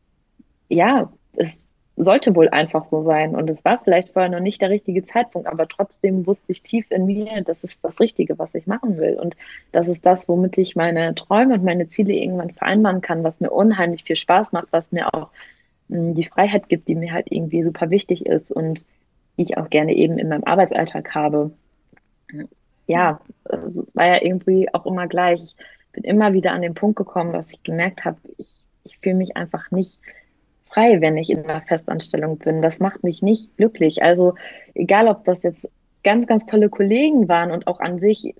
ja, 0.70 1.12
es 1.36 1.68
sollte 1.96 2.34
wohl 2.34 2.48
einfach 2.48 2.86
so 2.86 3.02
sein. 3.02 3.36
Und 3.36 3.50
es 3.50 3.62
war 3.66 3.80
vielleicht 3.84 4.10
vorher 4.14 4.30
noch 4.30 4.40
nicht 4.40 4.62
der 4.62 4.70
richtige 4.70 5.04
Zeitpunkt, 5.04 5.46
aber 5.46 5.68
trotzdem 5.68 6.26
wusste 6.26 6.52
ich 6.52 6.62
tief 6.62 6.90
in 6.90 7.04
mir, 7.04 7.42
das 7.42 7.62
ist 7.62 7.84
das 7.84 8.00
Richtige, 8.00 8.38
was 8.38 8.54
ich 8.54 8.66
machen 8.66 8.96
will. 8.96 9.18
Und 9.20 9.36
das 9.72 9.88
ist 9.88 10.06
das, 10.06 10.26
womit 10.26 10.56
ich 10.56 10.74
meine 10.74 11.14
Träume 11.16 11.54
und 11.54 11.64
meine 11.64 11.90
Ziele 11.90 12.14
irgendwann 12.14 12.50
vereinbaren 12.50 13.02
kann, 13.02 13.24
was 13.24 13.38
mir 13.40 13.50
unheimlich 13.50 14.04
viel 14.04 14.16
Spaß 14.16 14.52
macht, 14.52 14.68
was 14.70 14.90
mir 14.90 15.12
auch 15.12 15.28
hm, 15.90 16.14
die 16.14 16.24
Freiheit 16.24 16.70
gibt, 16.70 16.88
die 16.88 16.94
mir 16.94 17.12
halt 17.12 17.26
irgendwie 17.28 17.62
super 17.62 17.90
wichtig 17.90 18.24
ist. 18.24 18.50
Und 18.50 18.86
die 19.38 19.44
ich 19.44 19.56
auch 19.56 19.70
gerne 19.70 19.94
eben 19.94 20.18
in 20.18 20.28
meinem 20.28 20.44
Arbeitsalltag 20.44 21.14
habe. 21.14 21.52
Ja, 22.86 23.20
es 23.44 23.82
war 23.94 24.06
ja 24.06 24.22
irgendwie 24.22 24.72
auch 24.74 24.84
immer 24.84 25.06
gleich. 25.06 25.40
Ich 25.42 25.56
bin 25.92 26.04
immer 26.04 26.32
wieder 26.32 26.52
an 26.52 26.62
den 26.62 26.74
Punkt 26.74 26.96
gekommen, 26.96 27.32
dass 27.32 27.50
ich 27.50 27.62
gemerkt 27.62 28.04
habe, 28.04 28.18
ich, 28.36 28.48
ich 28.84 28.98
fühle 28.98 29.14
mich 29.14 29.36
einfach 29.36 29.70
nicht 29.70 29.98
frei, 30.66 31.00
wenn 31.00 31.16
ich 31.16 31.30
in 31.30 31.44
einer 31.44 31.62
Festanstellung 31.62 32.38
bin. 32.38 32.60
Das 32.60 32.80
macht 32.80 33.04
mich 33.04 33.22
nicht 33.22 33.56
glücklich. 33.56 34.02
Also 34.02 34.34
egal, 34.74 35.08
ob 35.08 35.24
das 35.24 35.42
jetzt 35.42 35.68
ganz, 36.02 36.26
ganz 36.26 36.46
tolle 36.46 36.68
Kollegen 36.68 37.28
waren 37.28 37.50
und 37.50 37.66
auch 37.66 37.80
an 37.80 38.00
sich, 38.00 38.34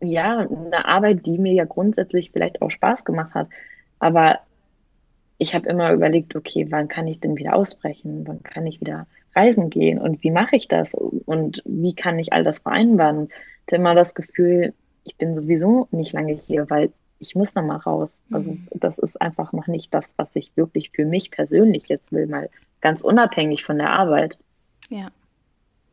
ja, 0.00 0.38
eine 0.38 0.86
Arbeit, 0.86 1.26
die 1.26 1.38
mir 1.38 1.52
ja 1.52 1.64
grundsätzlich 1.64 2.30
vielleicht 2.30 2.62
auch 2.62 2.70
Spaß 2.70 3.04
gemacht 3.04 3.34
hat. 3.34 3.48
Aber 3.98 4.38
ich 5.38 5.54
habe 5.54 5.68
immer 5.68 5.92
überlegt, 5.92 6.36
okay, 6.36 6.66
wann 6.70 6.88
kann 6.88 7.06
ich 7.06 7.20
denn 7.20 7.36
wieder 7.36 7.54
ausbrechen? 7.54 8.26
Wann 8.26 8.42
kann 8.42 8.66
ich 8.66 8.80
wieder 8.80 9.06
reisen 9.34 9.70
gehen 9.70 9.98
und 9.98 10.22
wie 10.22 10.30
mache 10.30 10.56
ich 10.56 10.68
das 10.68 10.94
und 10.94 11.62
wie 11.64 11.94
kann 11.94 12.18
ich 12.18 12.32
all 12.32 12.44
das 12.44 12.60
vereinbaren? 12.60 13.28
Ich 13.66 13.72
habe 13.72 13.76
immer 13.76 13.94
das 13.94 14.14
Gefühl, 14.14 14.74
ich 15.04 15.16
bin 15.16 15.34
sowieso 15.34 15.88
nicht 15.90 16.12
lange 16.12 16.34
hier, 16.34 16.68
weil 16.68 16.92
ich 17.18 17.34
muss 17.34 17.54
noch 17.54 17.62
mal 17.62 17.76
raus. 17.76 18.22
Also 18.32 18.52
mhm. 18.52 18.66
das 18.72 18.98
ist 18.98 19.20
einfach 19.20 19.52
noch 19.52 19.66
nicht 19.66 19.94
das, 19.94 20.12
was 20.16 20.34
ich 20.34 20.56
wirklich 20.56 20.90
für 20.90 21.04
mich 21.04 21.30
persönlich 21.30 21.88
jetzt 21.88 22.10
will, 22.12 22.26
mal 22.26 22.50
ganz 22.80 23.04
unabhängig 23.04 23.64
von 23.64 23.78
der 23.78 23.90
Arbeit. 23.90 24.38
Ja, 24.88 25.08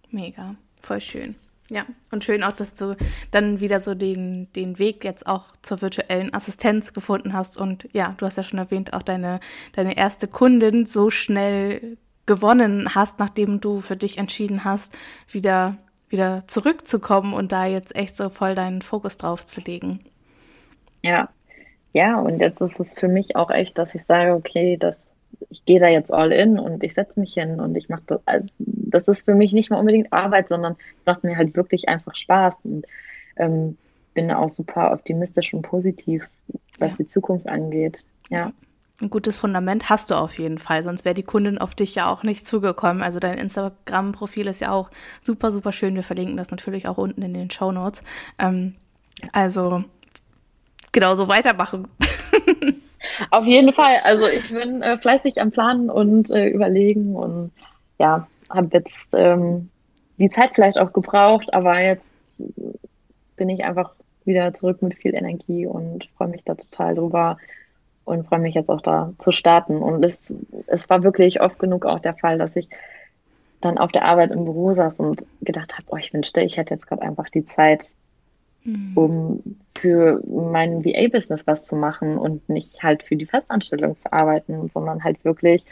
mega, 0.09 0.55
voll 0.81 1.01
schön. 1.01 1.35
Ja, 1.69 1.85
und 2.11 2.23
schön 2.23 2.43
auch, 2.43 2.53
dass 2.53 2.75
du 2.75 2.95
dann 3.31 3.59
wieder 3.59 3.81
so 3.81 3.93
den, 3.93 4.51
den 4.53 4.79
Weg 4.79 5.03
jetzt 5.03 5.27
auch 5.27 5.47
zur 5.61 5.81
virtuellen 5.81 6.33
Assistenz 6.33 6.93
gefunden 6.93 7.33
hast. 7.33 7.57
Und 7.57 7.89
ja, 7.93 8.15
du 8.17 8.25
hast 8.25 8.37
ja 8.37 8.43
schon 8.43 8.59
erwähnt, 8.59 8.93
auch 8.93 9.03
deine, 9.03 9.41
deine 9.73 9.97
erste 9.97 10.29
Kundin 10.29 10.85
so 10.85 11.09
schnell 11.09 11.97
gewonnen 12.27 12.93
hast, 12.93 13.19
nachdem 13.19 13.59
du 13.59 13.79
für 13.79 13.95
dich 13.95 14.17
entschieden 14.17 14.63
hast, 14.63 14.95
wieder, 15.29 15.75
wieder 16.09 16.43
zurückzukommen 16.47 17.33
und 17.33 17.51
da 17.51 17.65
jetzt 17.65 17.95
echt 17.95 18.15
so 18.15 18.29
voll 18.29 18.53
deinen 18.53 18.81
Fokus 18.81 19.17
drauf 19.17 19.45
zu 19.45 19.61
legen. 19.61 20.01
Ja, 21.01 21.29
ja, 21.93 22.19
und 22.19 22.39
jetzt 22.39 22.61
ist 22.61 22.79
es 22.79 22.93
für 22.93 23.07
mich 23.07 23.35
auch 23.35 23.49
echt, 23.49 23.77
dass 23.77 23.95
ich 23.95 24.03
sage, 24.05 24.33
okay, 24.33 24.77
das, 24.77 24.95
ich 25.49 25.65
gehe 25.65 25.79
da 25.79 25.87
jetzt 25.87 26.13
all 26.13 26.31
in 26.31 26.59
und 26.59 26.83
ich 26.83 26.93
setze 26.93 27.19
mich 27.19 27.33
hin 27.33 27.59
und 27.59 27.75
ich 27.75 27.89
mache 27.89 28.03
das. 28.07 28.21
Also, 28.25 28.47
das 28.59 29.07
ist 29.07 29.25
für 29.25 29.33
mich 29.33 29.53
nicht 29.53 29.71
mal 29.71 29.79
unbedingt 29.79 30.13
Arbeit, 30.13 30.49
sondern 30.49 30.75
macht 31.05 31.23
mir 31.23 31.37
halt 31.37 31.55
wirklich 31.55 31.89
einfach 31.89 32.15
Spaß 32.15 32.53
und 32.63 32.85
ähm, 33.37 33.77
bin 34.13 34.31
auch 34.31 34.49
super 34.49 34.91
optimistisch 34.91 35.53
und 35.53 35.61
positiv, 35.61 36.27
was 36.79 36.91
ja. 36.91 36.95
die 36.99 37.07
Zukunft 37.07 37.47
angeht. 37.47 38.03
Ja. 38.29 38.51
Ein 38.99 39.11
gutes 39.11 39.37
Fundament 39.37 39.89
hast 39.89 40.09
du 40.09 40.15
auf 40.15 40.39
jeden 40.39 40.57
Fall, 40.57 40.83
sonst 40.83 41.05
wäre 41.05 41.13
die 41.13 41.23
Kundin 41.23 41.59
auf 41.59 41.75
dich 41.75 41.93
ja 41.93 42.09
auch 42.09 42.23
nicht 42.23 42.47
zugekommen. 42.47 43.03
Also 43.03 43.19
dein 43.19 43.37
Instagram-Profil 43.37 44.47
ist 44.47 44.59
ja 44.59 44.71
auch 44.71 44.89
super, 45.21 45.51
super 45.51 45.71
schön. 45.71 45.93
Wir 45.93 46.01
verlinken 46.01 46.35
das 46.35 46.49
natürlich 46.49 46.87
auch 46.87 46.97
unten 46.97 47.21
in 47.21 47.33
den 47.33 47.51
Show 47.51 47.71
Notes. 47.71 48.03
Ähm, 48.39 48.73
also 49.33 49.83
genau 50.91 51.13
so 51.13 51.27
weitermachen. 51.27 51.87
Auf 53.31 53.45
jeden 53.45 53.71
Fall. 53.71 53.97
Also 54.03 54.27
ich 54.27 54.51
bin 54.51 54.81
äh, 54.81 54.97
fleißig 54.97 55.39
am 55.39 55.51
Planen 55.51 55.91
und 55.91 56.31
äh, 56.31 56.47
überlegen 56.47 57.15
und 57.15 57.51
ja, 57.99 58.27
habe 58.49 58.69
jetzt 58.73 59.09
ähm, 59.13 59.69
die 60.17 60.29
Zeit 60.29 60.51
vielleicht 60.55 60.79
auch 60.79 60.91
gebraucht, 60.93 61.53
aber 61.53 61.79
jetzt 61.79 62.03
bin 63.35 63.49
ich 63.49 63.63
einfach 63.63 63.93
wieder 64.25 64.53
zurück 64.53 64.81
mit 64.81 64.95
viel 64.95 65.15
Energie 65.15 65.67
und 65.67 66.09
freue 66.17 66.29
mich 66.29 66.43
da 66.43 66.55
total 66.55 66.95
drüber, 66.95 67.37
und 68.07 68.25
freue 68.27 68.39
mich 68.39 68.55
jetzt 68.55 68.69
auch 68.69 68.81
da 68.81 69.13
zu 69.19 69.31
starten. 69.31 69.77
Und 69.77 70.03
es, 70.03 70.17
es 70.67 70.89
war 70.89 71.03
wirklich 71.03 71.41
oft 71.41 71.59
genug 71.59 71.85
auch 71.85 71.99
der 71.99 72.15
Fall, 72.15 72.37
dass 72.37 72.55
ich 72.55 72.69
dann 73.59 73.77
auf 73.77 73.91
der 73.91 74.05
Arbeit 74.05 74.31
im 74.31 74.45
Büro 74.45 74.73
saß 74.73 74.99
und 74.99 75.25
gedacht 75.41 75.73
habe, 75.73 75.85
oh, 75.89 75.97
ich 75.97 76.13
wünschte, 76.13 76.41
ich 76.41 76.57
hätte 76.57 76.73
jetzt 76.73 76.87
gerade 76.87 77.01
einfach 77.01 77.29
die 77.29 77.45
Zeit, 77.45 77.89
mhm. 78.63 78.91
um 78.95 79.43
für 79.77 80.21
mein 80.25 80.85
VA-Business 80.85 81.45
was 81.47 81.65
zu 81.65 81.75
machen 81.75 82.17
und 82.17 82.47
nicht 82.47 82.81
halt 82.81 83.03
für 83.03 83.17
die 83.17 83.25
Festanstellung 83.25 83.97
zu 83.99 84.13
arbeiten, 84.13 84.69
sondern 84.69 85.03
halt 85.03 85.23
wirklich 85.25 85.65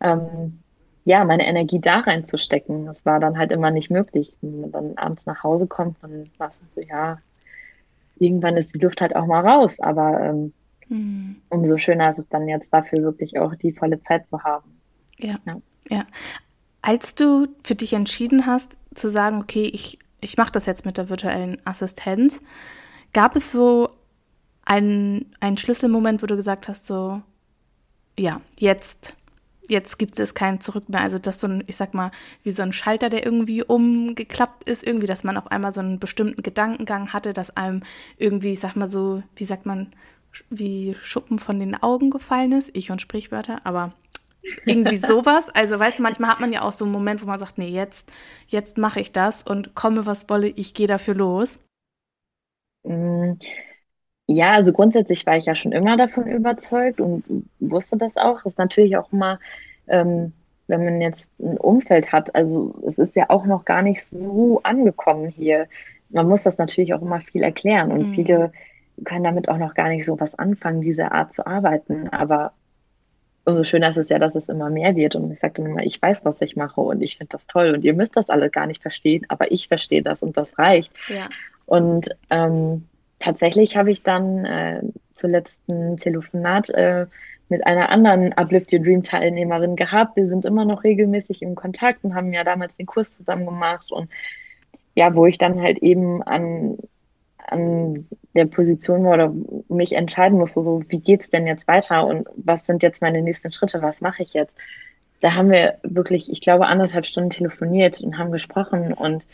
ähm, 0.00 0.58
ja, 1.04 1.24
meine 1.24 1.46
Energie 1.46 1.80
da 1.80 2.00
reinzustecken. 2.00 2.84
Das 2.84 3.06
war 3.06 3.18
dann 3.18 3.38
halt 3.38 3.50
immer 3.50 3.70
nicht 3.70 3.90
möglich. 3.90 4.34
Wenn 4.42 4.60
man 4.60 4.72
dann 4.72 4.98
abends 4.98 5.24
nach 5.24 5.42
Hause 5.42 5.66
kommt, 5.66 5.96
dann 6.02 6.28
war 6.36 6.48
es 6.48 6.74
so, 6.74 6.86
ja, 6.86 7.18
irgendwann 8.18 8.58
ist 8.58 8.74
die 8.74 8.78
Luft 8.78 9.00
halt 9.00 9.16
auch 9.16 9.24
mal 9.24 9.46
raus. 9.46 9.80
Aber 9.80 10.20
ähm, 10.20 10.52
Mhm. 10.88 11.36
Umso 11.48 11.78
schöner 11.78 12.10
ist 12.12 12.18
es 12.18 12.28
dann 12.30 12.48
jetzt 12.48 12.72
dafür 12.72 13.02
wirklich 13.02 13.38
auch 13.38 13.54
die 13.54 13.72
volle 13.72 14.00
Zeit 14.02 14.26
zu 14.28 14.42
haben. 14.42 14.80
Ja, 15.18 15.36
ja. 15.46 15.60
ja. 15.90 16.04
Als 16.82 17.14
du 17.14 17.48
für 17.64 17.74
dich 17.74 17.92
entschieden 17.92 18.46
hast, 18.46 18.76
zu 18.94 19.10
sagen, 19.10 19.40
okay, 19.40 19.70
ich 19.72 19.98
ich 20.20 20.36
mache 20.36 20.52
das 20.52 20.66
jetzt 20.66 20.84
mit 20.84 20.96
der 20.96 21.08
virtuellen 21.08 21.58
Assistenz. 21.64 22.40
Gab 23.12 23.36
es 23.36 23.52
so 23.52 23.90
einen, 24.64 25.26
einen 25.40 25.56
Schlüsselmoment, 25.56 26.22
wo 26.22 26.26
du 26.26 26.36
gesagt 26.36 26.68
hast, 26.68 26.86
so, 26.86 27.22
ja, 28.18 28.40
jetzt, 28.58 29.14
jetzt 29.68 29.98
gibt 29.98 30.18
es 30.18 30.34
kein 30.34 30.60
Zurück 30.60 30.88
mehr. 30.88 31.00
Also 31.00 31.18
das 31.18 31.40
so 31.40 31.46
ein, 31.46 31.64
ich 31.66 31.76
sag 31.76 31.94
mal, 31.94 32.10
wie 32.42 32.50
so 32.50 32.62
ein 32.62 32.72
Schalter, 32.72 33.08
der 33.08 33.24
irgendwie 33.24 33.62
umgeklappt 33.62 34.64
ist, 34.64 34.86
irgendwie, 34.86 35.06
dass 35.06 35.24
man 35.24 35.36
auf 35.36 35.50
einmal 35.50 35.72
so 35.72 35.80
einen 35.80 36.00
bestimmten 36.00 36.42
Gedankengang 36.42 37.12
hatte, 37.12 37.32
dass 37.32 37.56
einem 37.56 37.82
irgendwie, 38.18 38.52
ich 38.52 38.60
sag 38.60 38.76
mal 38.76 38.88
so, 38.88 39.22
wie 39.36 39.44
sagt 39.44 39.66
man, 39.66 39.92
wie 40.50 40.94
Schuppen 40.94 41.38
von 41.38 41.58
den 41.60 41.80
Augen 41.80 42.10
gefallen 42.10 42.52
ist. 42.52 42.76
Ich 42.76 42.90
und 42.90 43.00
Sprichwörter, 43.00 43.60
aber 43.64 43.92
irgendwie 44.66 44.96
sowas. 44.96 45.50
Also, 45.50 45.78
weißt 45.78 45.98
du, 45.98 46.02
manchmal 46.02 46.30
hat 46.30 46.40
man 46.40 46.52
ja 46.52 46.62
auch 46.62 46.72
so 46.72 46.84
einen 46.84 46.92
Moment, 46.92 47.22
wo 47.22 47.26
man 47.26 47.38
sagt, 47.38 47.58
nee, 47.58 47.68
jetzt, 47.68 48.10
jetzt 48.46 48.78
mache 48.78 49.00
ich 49.00 49.12
das 49.12 49.42
und 49.42 49.74
komme, 49.74 50.06
was 50.06 50.28
wolle, 50.28 50.48
ich 50.48 50.74
gehe 50.74 50.86
dafür 50.86 51.14
los. 51.14 51.60
Mm, 52.84 53.32
ja, 54.26 54.52
also 54.52 54.72
grundsätzlich 54.72 55.24
war 55.26 55.36
ich 55.36 55.46
ja 55.46 55.54
schon 55.54 55.72
immer 55.72 55.96
davon 55.96 56.26
überzeugt 56.26 57.00
und 57.00 57.24
wusste 57.60 57.96
das 57.96 58.16
auch. 58.16 58.36
Das 58.42 58.52
ist 58.52 58.58
natürlich 58.58 58.96
auch 58.96 59.12
immer, 59.12 59.38
ähm, 59.86 60.32
wenn 60.66 60.84
man 60.84 61.00
jetzt 61.00 61.28
ein 61.40 61.56
Umfeld 61.56 62.12
hat, 62.12 62.34
also 62.34 62.74
es 62.86 62.98
ist 62.98 63.16
ja 63.16 63.30
auch 63.30 63.46
noch 63.46 63.64
gar 63.64 63.80
nicht 63.82 64.02
so 64.10 64.60
angekommen 64.62 65.28
hier. 65.28 65.66
Man 66.10 66.28
muss 66.28 66.42
das 66.42 66.58
natürlich 66.58 66.92
auch 66.92 67.00
immer 67.00 67.20
viel 67.20 67.42
erklären 67.42 67.90
und 67.90 68.10
mhm. 68.10 68.14
viele 68.14 68.52
können 69.04 69.24
damit 69.24 69.48
auch 69.48 69.58
noch 69.58 69.74
gar 69.74 69.88
nicht 69.88 70.06
so 70.06 70.18
was 70.20 70.34
anfangen, 70.34 70.80
diese 70.80 71.12
Art 71.12 71.32
zu 71.32 71.46
arbeiten. 71.46 72.08
Aber 72.08 72.52
umso 73.44 73.64
schöner 73.64 73.90
ist 73.90 73.96
es 73.96 74.08
ja, 74.08 74.18
dass 74.18 74.34
es 74.34 74.48
immer 74.48 74.70
mehr 74.70 74.94
wird. 74.96 75.16
Und 75.16 75.30
ich 75.30 75.40
sage 75.40 75.54
dann 75.56 75.66
immer, 75.66 75.82
ich 75.82 76.00
weiß, 76.00 76.24
was 76.24 76.40
ich 76.42 76.56
mache 76.56 76.80
und 76.80 77.02
ich 77.02 77.16
finde 77.16 77.32
das 77.32 77.46
toll. 77.46 77.72
Und 77.74 77.84
ihr 77.84 77.94
müsst 77.94 78.16
das 78.16 78.28
alle 78.28 78.50
gar 78.50 78.66
nicht 78.66 78.82
verstehen, 78.82 79.24
aber 79.28 79.50
ich 79.50 79.68
verstehe 79.68 80.02
das 80.02 80.22
und 80.22 80.36
das 80.36 80.58
reicht. 80.58 80.92
Ja. 81.08 81.28
Und 81.66 82.08
ähm, 82.30 82.86
tatsächlich 83.18 83.76
habe 83.76 83.90
ich 83.90 84.02
dann 84.02 84.44
äh, 84.44 84.82
zuletzt 85.14 85.60
ein 85.68 85.96
Telefonat 85.96 86.70
äh, 86.70 87.06
mit 87.48 87.66
einer 87.66 87.88
anderen 87.88 88.32
Uplift 88.34 88.72
Your 88.72 88.80
Dream 88.80 89.02
Teilnehmerin 89.02 89.76
gehabt. 89.76 90.16
Wir 90.16 90.28
sind 90.28 90.44
immer 90.44 90.64
noch 90.64 90.84
regelmäßig 90.84 91.42
im 91.42 91.54
Kontakt 91.54 92.04
und 92.04 92.14
haben 92.14 92.32
ja 92.32 92.44
damals 92.44 92.76
den 92.76 92.86
Kurs 92.86 93.16
zusammen 93.16 93.46
gemacht 93.46 93.90
und 93.90 94.10
ja, 94.94 95.14
wo 95.14 95.26
ich 95.26 95.38
dann 95.38 95.60
halt 95.60 95.78
eben 95.78 96.22
an 96.22 96.76
an 97.52 98.06
der 98.34 98.46
Position 98.46 99.04
war 99.04 99.14
oder 99.14 99.34
mich 99.68 99.92
entscheiden 99.92 100.38
musste, 100.38 100.62
so 100.62 100.82
wie 100.88 101.00
geht's 101.00 101.30
denn 101.30 101.46
jetzt 101.46 101.68
weiter 101.68 102.06
und 102.06 102.28
was 102.36 102.66
sind 102.66 102.82
jetzt 102.82 103.02
meine 103.02 103.22
nächsten 103.22 103.52
Schritte, 103.52 103.82
was 103.82 104.00
mache 104.00 104.22
ich 104.22 104.34
jetzt? 104.34 104.54
Da 105.20 105.34
haben 105.34 105.50
wir 105.50 105.78
wirklich, 105.82 106.30
ich 106.30 106.40
glaube, 106.40 106.66
anderthalb 106.66 107.06
Stunden 107.06 107.30
telefoniert 107.30 108.00
und 108.00 108.18
haben 108.18 108.30
gesprochen 108.30 108.92
und 108.92 109.24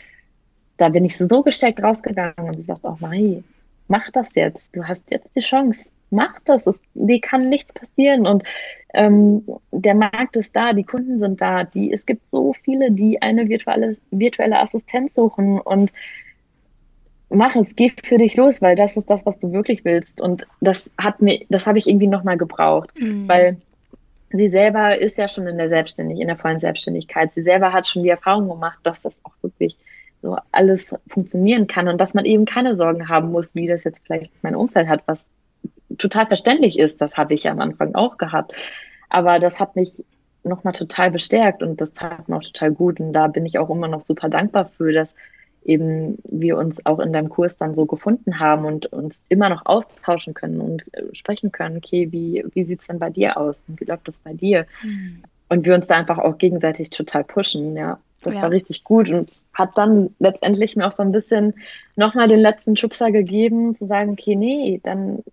da 0.77 0.89
bin 0.89 1.05
ich 1.05 1.17
so 1.17 1.43
gesteckt 1.43 1.81
rausgegangen 1.81 2.49
und 2.49 2.55
sie 2.55 2.63
sagt 2.63 2.83
auch, 2.85 2.99
Marie, 2.99 3.43
mach 3.87 4.09
das 4.11 4.33
jetzt, 4.35 4.63
du 4.73 4.83
hast 4.83 5.03
jetzt 5.09 5.35
die 5.35 5.41
Chance, 5.41 5.85
mach 6.09 6.39
das, 6.45 6.65
es, 6.65 6.79
dir 6.93 7.21
kann 7.21 7.49
nichts 7.49 7.73
passieren 7.73 8.25
und 8.25 8.43
ähm, 8.93 9.43
der 9.71 9.93
Markt 9.93 10.35
ist 10.37 10.55
da, 10.55 10.73
die 10.73 10.83
Kunden 10.83 11.19
sind 11.19 11.41
da, 11.41 11.63
die, 11.63 11.93
es 11.93 12.05
gibt 12.05 12.21
so 12.31 12.53
viele, 12.63 12.91
die 12.91 13.21
eine 13.21 13.47
virtuelle, 13.49 13.97
virtuelle 14.11 14.59
Assistenz 14.59 15.15
suchen 15.15 15.59
und 15.59 15.91
mach 17.29 17.55
es, 17.55 17.75
geh 17.75 17.91
für 18.03 18.17
dich 18.17 18.35
los, 18.35 18.61
weil 18.61 18.75
das 18.75 18.95
ist 18.95 19.09
das, 19.09 19.25
was 19.25 19.39
du 19.39 19.51
wirklich 19.51 19.83
willst. 19.85 20.19
Und 20.21 20.45
das 20.61 20.89
hat 20.97 21.21
mir, 21.21 21.45
das 21.49 21.67
habe 21.67 21.77
ich 21.77 21.87
irgendwie 21.87 22.07
nochmal 22.07 22.37
gebraucht, 22.37 22.91
mhm. 22.99 23.27
weil 23.27 23.57
sie 24.31 24.49
selber 24.49 24.97
ist 24.97 25.17
ja 25.17 25.27
schon 25.27 25.47
in 25.47 25.57
der 25.57 25.69
Selbstständigkeit, 25.69 26.21
in 26.21 26.27
der 26.27 26.37
vollen 26.37 26.59
Selbstständigkeit. 26.59 27.33
Sie 27.33 27.41
selber 27.41 27.73
hat 27.73 27.87
schon 27.87 28.03
die 28.03 28.09
Erfahrung 28.09 28.49
gemacht, 28.49 28.79
dass 28.83 29.01
das 29.01 29.15
auch 29.23 29.33
wirklich 29.41 29.77
so 30.21 30.37
alles 30.51 30.95
funktionieren 31.07 31.67
kann 31.67 31.87
und 31.87 31.99
dass 31.99 32.13
man 32.13 32.25
eben 32.25 32.45
keine 32.45 32.75
Sorgen 32.75 33.09
haben 33.09 33.31
muss, 33.31 33.53
wie 33.55 33.67
das 33.67 33.83
jetzt 33.83 34.03
vielleicht 34.05 34.31
mein 34.43 34.55
Umfeld 34.55 34.87
hat, 34.87 35.03
was 35.05 35.25
total 35.97 36.25
verständlich 36.27 36.79
ist. 36.79 36.99
Das 37.01 37.15
habe 37.15 37.33
ich 37.33 37.47
am 37.49 37.59
Anfang 37.59 37.95
auch 37.95 38.17
gehabt. 38.17 38.53
Aber 39.09 39.39
das 39.39 39.59
hat 39.59 39.75
mich 39.75 40.03
nochmal 40.43 40.73
total 40.73 41.11
bestärkt 41.11 41.63
und 41.63 41.79
das 41.81 41.93
tat 41.93 42.27
mir 42.27 42.37
auch 42.37 42.43
total 42.43 42.71
gut. 42.71 42.99
Und 42.99 43.13
da 43.13 43.27
bin 43.27 43.45
ich 43.45 43.57
auch 43.59 43.69
immer 43.69 43.87
noch 43.87 44.01
super 44.01 44.29
dankbar 44.29 44.65
für, 44.77 44.91
dass 44.91 45.15
eben 45.65 46.17
wir 46.23 46.57
uns 46.57 46.85
auch 46.85 46.99
in 46.99 47.11
deinem 47.11 47.29
Kurs 47.29 47.57
dann 47.57 47.75
so 47.75 47.85
gefunden 47.85 48.39
haben 48.39 48.65
und 48.65 48.85
uns 48.87 49.15
immer 49.29 49.49
noch 49.49 49.65
austauschen 49.65 50.33
können 50.33 50.61
und 50.61 50.83
äh, 50.93 51.03
sprechen 51.13 51.51
können, 51.51 51.77
okay, 51.77 52.11
wie, 52.11 52.45
wie 52.53 52.63
sieht 52.63 52.81
es 52.81 52.87
denn 52.87 52.99
bei 52.99 53.09
dir 53.09 53.37
aus 53.37 53.63
und 53.67 53.79
wie 53.81 53.85
läuft 53.85 54.07
das 54.07 54.19
bei 54.19 54.33
dir? 54.33 54.65
Mhm. 54.83 55.23
Und 55.49 55.65
wir 55.65 55.75
uns 55.75 55.87
da 55.87 55.95
einfach 55.95 56.17
auch 56.17 56.37
gegenseitig 56.37 56.89
total 56.89 57.23
pushen, 57.23 57.75
ja. 57.75 57.99
Das 58.23 58.35
ja. 58.35 58.43
war 58.43 58.51
richtig 58.51 58.83
gut 58.83 59.09
und 59.09 59.29
hat 59.53 59.77
dann 59.77 60.09
letztendlich 60.19 60.75
mir 60.75 60.87
auch 60.87 60.91
so 60.91 61.03
ein 61.03 61.11
bisschen 61.11 61.53
nochmal 61.95 62.27
den 62.27 62.39
letzten 62.39 62.75
Schubser 62.75 63.11
gegeben, 63.11 63.77
zu 63.77 63.85
sagen, 63.85 64.11
okay, 64.11 64.35
nee, 64.35 64.79
dann 64.83 65.23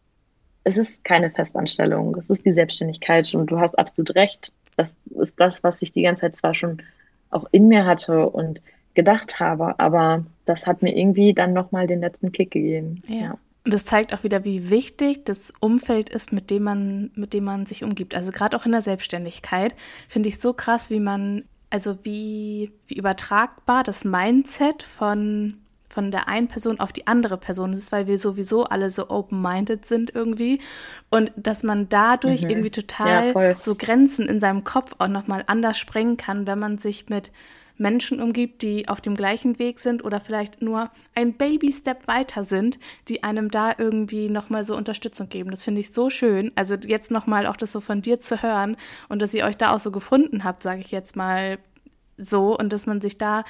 es 0.65 0.77
ist 0.77 1.05
keine 1.05 1.31
Festanstellung, 1.31 2.17
es 2.17 2.31
ist 2.31 2.45
die 2.45 2.53
Selbstständigkeit 2.53 3.35
und 3.35 3.47
du 3.47 3.59
hast 3.59 3.79
absolut 3.79 4.15
recht. 4.15 4.53
Das 4.77 4.95
ist 5.19 5.35
das, 5.39 5.63
was 5.65 5.83
ich 5.83 5.93
die 5.93 6.03
ganze 6.03 6.23
Zeit 6.23 6.37
zwar 6.37 6.55
schon 6.55 6.83
auch 7.31 7.47
in 7.51 7.69
mir 7.69 7.85
hatte 7.85 8.29
und 8.29 8.61
gedacht 8.95 9.41
habe. 9.41 9.79
Aber 9.79 10.25
das 10.45 10.67
hat 10.67 10.83
mir 10.83 10.97
irgendwie 10.97 11.35
dann 11.35 11.53
nochmal 11.53 11.87
den 11.87 12.01
letzten 12.01 12.33
Kick 12.33 12.51
gegeben. 12.51 13.03
Ja. 13.07 13.17
ja. 13.17 13.39
Und 13.65 13.73
das 13.73 13.85
zeigt 13.85 14.13
auch 14.13 14.25
wieder, 14.25 14.45
wie 14.45 14.71
wichtig 14.71 15.25
das 15.25 15.53
Umfeld 15.61 16.09
ist, 16.09 16.33
mit 16.33 16.51
dem 16.51 16.65
man, 16.65 17.11
mit 17.15 17.33
dem 17.33 17.45
man 17.45 17.65
sich 17.65 17.85
umgibt. 17.85 18.15
Also 18.15 18.33
gerade 18.33 18.57
auch 18.57 18.67
in 18.67 18.73
der 18.73 18.83
Selbstständigkeit 18.83 19.75
finde 20.09 20.29
ich 20.29 20.41
so 20.41 20.53
krass, 20.53 20.91
wie 20.91 20.99
man, 20.99 21.45
also 21.71 22.05
wie, 22.05 22.73
wie 22.89 22.95
übertragbar 22.95 23.85
das 23.85 24.05
Mindset 24.05 24.83
von 24.83 25.59
von 25.93 26.11
der 26.11 26.27
einen 26.27 26.49
Person 26.49 26.81
auf 26.81 26.93
die 26.93 27.07
andere 27.07 27.37
Person 27.37 27.75
ist, 27.75 27.93
weil 27.93 28.07
wir 28.07 28.19
sowieso 28.19 28.65
alle 28.65 28.89
so 28.89 29.11
open-minded 29.11 29.85
sind 29.85 30.15
irgendwie 30.15 30.59
und 31.11 31.31
dass 31.37 31.63
man 31.63 31.89
dadurch 31.91 32.45
mhm. 32.45 32.49
irgendwie 32.51 32.71
total 32.71 33.35
ja, 33.35 33.61
so 33.61 33.75
Grenzen 33.75 34.27
in 34.27 34.41
seinem 34.41 34.65
Kopf 34.65 34.95
auch 34.99 35.09
nochmal 35.09 35.45
anders 35.47 35.79
sprengen 35.79 36.17
kann, 36.17 36.47
wenn 36.47 36.59
man 36.59 36.79
sich 36.79 37.11
mit 37.11 37.31
Menschen 37.83 38.23
umgibt, 38.23 38.63
die 38.63 38.89
auf 38.89 39.01
dem 39.01 39.15
gleichen 39.15 39.59
Weg 39.59 39.81
sind 39.81 40.05
oder 40.05 40.21
vielleicht 40.21 40.63
nur 40.63 40.89
ein 41.15 41.35
Baby-Step 41.35 42.07
weiter 42.07 42.45
sind, 42.45 42.79
die 43.09 43.23
einem 43.23 43.51
da 43.51 43.73
irgendwie 43.77 44.31
nochmal 44.31 44.65
so 44.65 44.77
Unterstützung 44.77 45.29
geben. 45.29 45.51
Das 45.51 45.65
finde 45.65 45.81
ich 45.81 45.93
so 45.93 46.09
schön. 46.09 46.53
Also 46.55 46.77
jetzt 46.77 47.11
nochmal 47.11 47.47
auch 47.47 47.57
das 47.57 47.73
so 47.73 47.81
von 47.81 48.01
dir 48.01 48.21
zu 48.21 48.43
hören 48.43 48.77
und 49.09 49.21
dass 49.21 49.35
ihr 49.35 49.45
euch 49.45 49.57
da 49.57 49.75
auch 49.75 49.81
so 49.81 49.91
gefunden 49.91 50.45
habt, 50.45 50.63
sage 50.63 50.81
ich 50.81 50.91
jetzt 50.91 51.17
mal 51.17 51.59
so, 52.17 52.57
und 52.57 52.73
dass 52.73 52.87
man 52.87 53.01
sich 53.01 53.19
da 53.19 53.45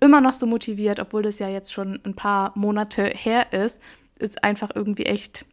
immer 0.00 0.20
noch 0.20 0.34
so 0.34 0.46
motiviert, 0.46 0.98
obwohl 0.98 1.22
das 1.22 1.38
ja 1.38 1.48
jetzt 1.48 1.72
schon 1.72 2.00
ein 2.04 2.14
paar 2.14 2.52
Monate 2.56 3.04
her 3.04 3.52
ist, 3.52 3.80
ist 4.18 4.42
einfach 4.42 4.70
irgendwie 4.74 5.04
echt, 5.04 5.46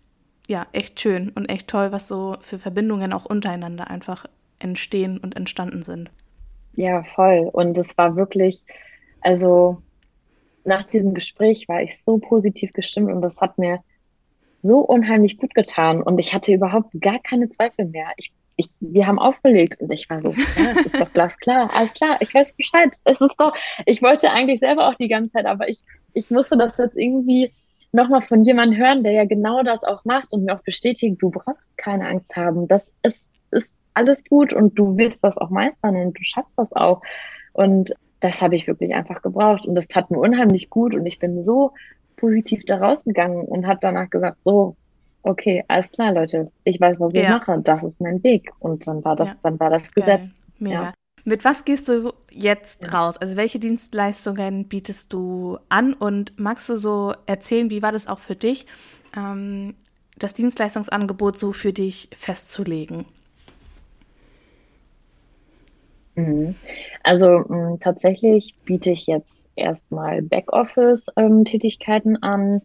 ja, 0.47 0.65
echt 0.71 0.99
schön 0.99 1.29
und 1.29 1.45
echt 1.45 1.67
toll, 1.67 1.91
was 1.91 2.07
so 2.07 2.37
für 2.41 2.57
Verbindungen 2.57 3.13
auch 3.13 3.25
untereinander 3.25 3.89
einfach 3.89 4.25
entstehen 4.59 5.19
und 5.19 5.35
entstanden 5.35 5.83
sind. 5.83 6.09
Ja, 6.77 7.03
voll. 7.15 7.49
Und 7.51 7.75
es 7.77 7.97
war 7.97 8.15
wirklich, 8.15 8.61
also 9.21 9.81
nach 10.63 10.83
diesem 10.85 11.15
Gespräch 11.15 11.67
war 11.67 11.81
ich 11.81 12.03
so 12.03 12.19
positiv 12.19 12.71
gestimmt 12.71 13.11
und 13.11 13.21
das 13.21 13.41
hat 13.41 13.57
mir 13.57 13.79
so 14.61 14.79
unheimlich 14.79 15.37
gut 15.39 15.55
getan 15.55 16.03
und 16.03 16.19
ich 16.19 16.35
hatte 16.35 16.53
überhaupt 16.53 16.91
gar 17.01 17.17
keine 17.19 17.49
Zweifel 17.49 17.85
mehr. 17.85 18.09
Ich, 18.17 18.31
ich, 18.57 18.67
wir 18.79 19.07
haben 19.07 19.17
aufgelegt 19.17 19.81
und 19.81 19.91
ich 19.91 20.07
war 20.07 20.21
so, 20.21 20.29
ja, 20.29 20.79
ist 20.85 20.99
doch 20.99 21.11
glasklar, 21.13 21.71
alles 21.73 21.93
klar, 21.95 22.17
ich 22.19 22.31
weiß 22.31 22.53
Bescheid. 22.53 22.95
Es 23.05 23.21
ist 23.21 23.35
doch, 23.39 23.53
ich 23.87 24.03
wollte 24.03 24.29
eigentlich 24.29 24.59
selber 24.59 24.87
auch 24.87 24.95
die 24.95 25.07
ganze 25.07 25.31
Zeit, 25.31 25.47
aber 25.47 25.67
ich, 25.67 25.79
ich 26.13 26.29
musste 26.29 26.57
das 26.57 26.77
jetzt 26.77 26.95
irgendwie 26.95 27.53
nochmal 27.91 28.21
von 28.21 28.43
jemandem 28.43 28.77
hören, 28.77 29.03
der 29.03 29.13
ja 29.13 29.25
genau 29.25 29.63
das 29.63 29.83
auch 29.83 30.05
macht 30.05 30.31
und 30.31 30.43
mir 30.43 30.53
auch 30.53 30.63
bestätigt, 30.63 31.19
du 31.19 31.31
brauchst 31.31 31.75
keine 31.75 32.07
Angst 32.07 32.35
haben. 32.35 32.67
Das 32.67 32.83
ist 33.01 33.23
alles 33.97 34.23
gut 34.23 34.53
und 34.53 34.77
du 34.77 34.95
willst 34.97 35.19
das 35.21 35.37
auch 35.37 35.49
meistern 35.49 35.95
und 35.95 36.17
du 36.17 36.23
schaffst 36.23 36.53
das 36.55 36.71
auch. 36.73 37.01
Und 37.53 37.93
das 38.19 38.41
habe 38.41 38.55
ich 38.55 38.67
wirklich 38.67 38.93
einfach 38.93 39.21
gebraucht 39.21 39.65
und 39.65 39.75
das 39.75 39.87
tat 39.87 40.09
mir 40.11 40.19
unheimlich 40.19 40.69
gut 40.69 40.93
und 40.93 41.05
ich 41.05 41.19
bin 41.19 41.43
so 41.43 41.73
positiv 42.15 42.63
da 42.65 42.77
rausgegangen 42.77 43.41
und 43.41 43.67
habe 43.67 43.79
danach 43.81 44.09
gesagt, 44.09 44.37
so, 44.43 44.75
okay, 45.23 45.63
alles 45.67 45.91
klar, 45.91 46.13
Leute, 46.13 46.47
ich 46.63 46.79
weiß, 46.79 46.99
was 46.99 47.13
ich 47.13 47.23
ja. 47.23 47.37
mache, 47.37 47.59
das 47.61 47.83
ist 47.83 48.01
mein 48.01 48.23
Weg. 48.23 48.51
Und 48.59 48.87
dann 48.87 49.03
war 49.03 49.15
das, 49.15 49.29
ja. 49.29 49.35
dann 49.43 49.59
war 49.59 49.69
das 49.69 49.91
Gesetz. 49.93 50.29
Ja. 50.59 50.93
Mit 51.25 51.43
was 51.43 51.65
gehst 51.65 51.89
du 51.89 52.13
jetzt 52.31 52.93
raus? 52.93 53.17
Also 53.17 53.35
welche 53.35 53.59
Dienstleistungen 53.59 54.67
bietest 54.67 55.11
du 55.11 55.57
an 55.69 55.93
und 55.93 56.39
magst 56.39 56.69
du 56.69 56.77
so 56.77 57.13
erzählen, 57.25 57.69
wie 57.69 57.81
war 57.81 57.91
das 57.91 58.07
auch 58.07 58.19
für 58.19 58.35
dich, 58.35 58.65
ähm, 59.15 59.75
das 60.17 60.33
Dienstleistungsangebot 60.33 61.37
so 61.37 61.51
für 61.51 61.73
dich 61.73 62.09
festzulegen? 62.13 62.99
Mhm. 62.99 63.05
Also 67.03 67.27
mh, 67.47 67.55
mm, 67.55 67.79
tatsächlich 67.79 68.55
biete 68.65 68.91
ich 68.91 69.07
jetzt 69.07 69.33
erstmal 69.55 70.21
Backoffice-Tätigkeiten 70.21 72.15
ähm, 72.15 72.23
an. 72.23 72.61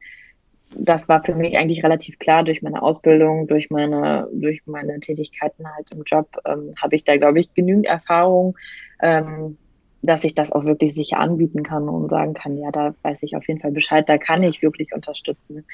Das 0.75 1.09
war 1.09 1.23
für 1.23 1.35
mich 1.35 1.57
eigentlich 1.59 1.85
relativ 1.85 2.19
klar 2.19 2.45
durch 2.45 2.63
meine 2.63 2.83
Ausbildung, 2.83 3.47
durch 3.47 3.71
meine, 3.71 4.29
durch 4.33 4.63
meine 4.67 4.99
Tätigkeiten 5.01 5.67
halt 5.75 5.91
im 5.93 6.03
Job, 6.05 6.29
ähm, 6.47 6.75
habe 6.81 6.97
ich 6.97 7.05
da, 7.05 7.17
glaube 7.17 7.41
ich, 7.41 7.53
genügend 7.53 7.87
Erfahrung. 7.87 8.57
Ähm, 9.03 9.59
dass 10.03 10.25
ich 10.25 10.35
das 10.35 10.51
auch 10.51 10.65
wirklich 10.65 10.95
sicher 10.95 11.19
anbieten 11.19 11.63
kann 11.63 11.89
und 11.89 12.09
sagen 12.09 12.35
kann, 12.35 12.59
ja, 12.59 12.73
da 12.73 12.95
weiß 13.03 13.23
ich 13.23 13.37
auf 13.37 13.47
jeden 13.47 13.61
Fall 13.61 13.71
Bescheid, 13.71 14.09
da 14.09 14.19
kann 14.19 14.43
ich 14.43 14.61
wirklich 14.61 14.93
unterstützen. 14.93 15.65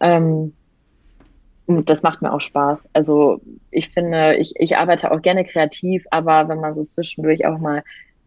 Ähm, 0.00 0.54
und 1.66 1.88
das 1.88 2.02
macht 2.02 2.22
mir 2.22 2.32
auch 2.32 2.40
Spaß. 2.40 2.88
Also 2.92 3.40
ich 3.70 3.90
finde, 3.90 4.36
ich, 4.36 4.52
ich 4.56 4.76
arbeite 4.76 5.10
auch 5.10 5.22
gerne 5.22 5.44
kreativ, 5.44 6.04
aber 6.10 6.48
wenn 6.48 6.60
man 6.60 6.74
so 6.74 6.84
zwischendurch 6.84 7.46
auch 7.46 7.58
mal 7.58 7.82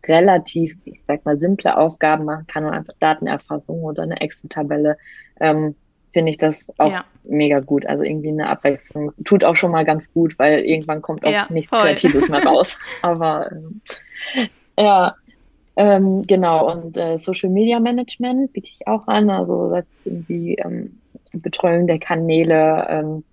relativ, 0.08 0.76
ich 0.86 1.02
sag 1.06 1.26
mal, 1.26 1.38
simple 1.38 1.78
Aufgaben 1.78 2.26
machen 2.26 2.47
kann 2.47 2.65
und 2.65 2.73
einfach 2.73 2.93
Datenerfassung 3.00 3.84
oder 3.84 4.04
eine 4.04 4.19
Excel-Tabelle, 4.21 4.97
ähm, 5.39 5.76
finde 6.13 6.32
ich 6.32 6.38
das 6.38 6.65
auch 6.78 6.91
ja. 6.91 7.06
mega 7.23 7.60
gut. 7.60 7.86
Also 7.86 8.04
irgendwie 8.04 8.30
eine 8.30 8.50
Abwechslung 8.50 9.12
tut 9.23 9.43
auch 9.43 9.56
schon 9.56 9.71
mal 9.71 9.86
ganz 9.86 10.12
gut, 10.13 10.39
weil 10.39 10.62
irgendwann 10.62 11.02
kommt 11.02 11.26
auch 11.26 11.32
ja, 11.32 11.47
nichts 11.50 11.69
voll. 11.69 11.82
Kreatives 11.82 12.30
mehr 12.30 12.43
raus. 12.45 12.78
Aber 13.04 13.52
ähm, 13.52 13.82
ja, 14.80 15.15
ähm, 15.76 16.23
genau. 16.26 16.71
Und 16.71 16.97
äh, 16.97 17.19
Social 17.19 17.50
Media 17.50 17.80
Management 17.80 18.52
biete 18.54 18.69
ich 18.69 18.88
auch 18.88 19.08
an. 19.08 19.30
Also 19.30 19.69
das 19.69 19.86
ist 19.86 20.08
irgendwie 20.08 20.56
ähm, 20.56 20.97
Betreuung 21.33 21.87
der 21.87 21.99
Kanäle, 21.99 22.87
ähm, 22.89 23.23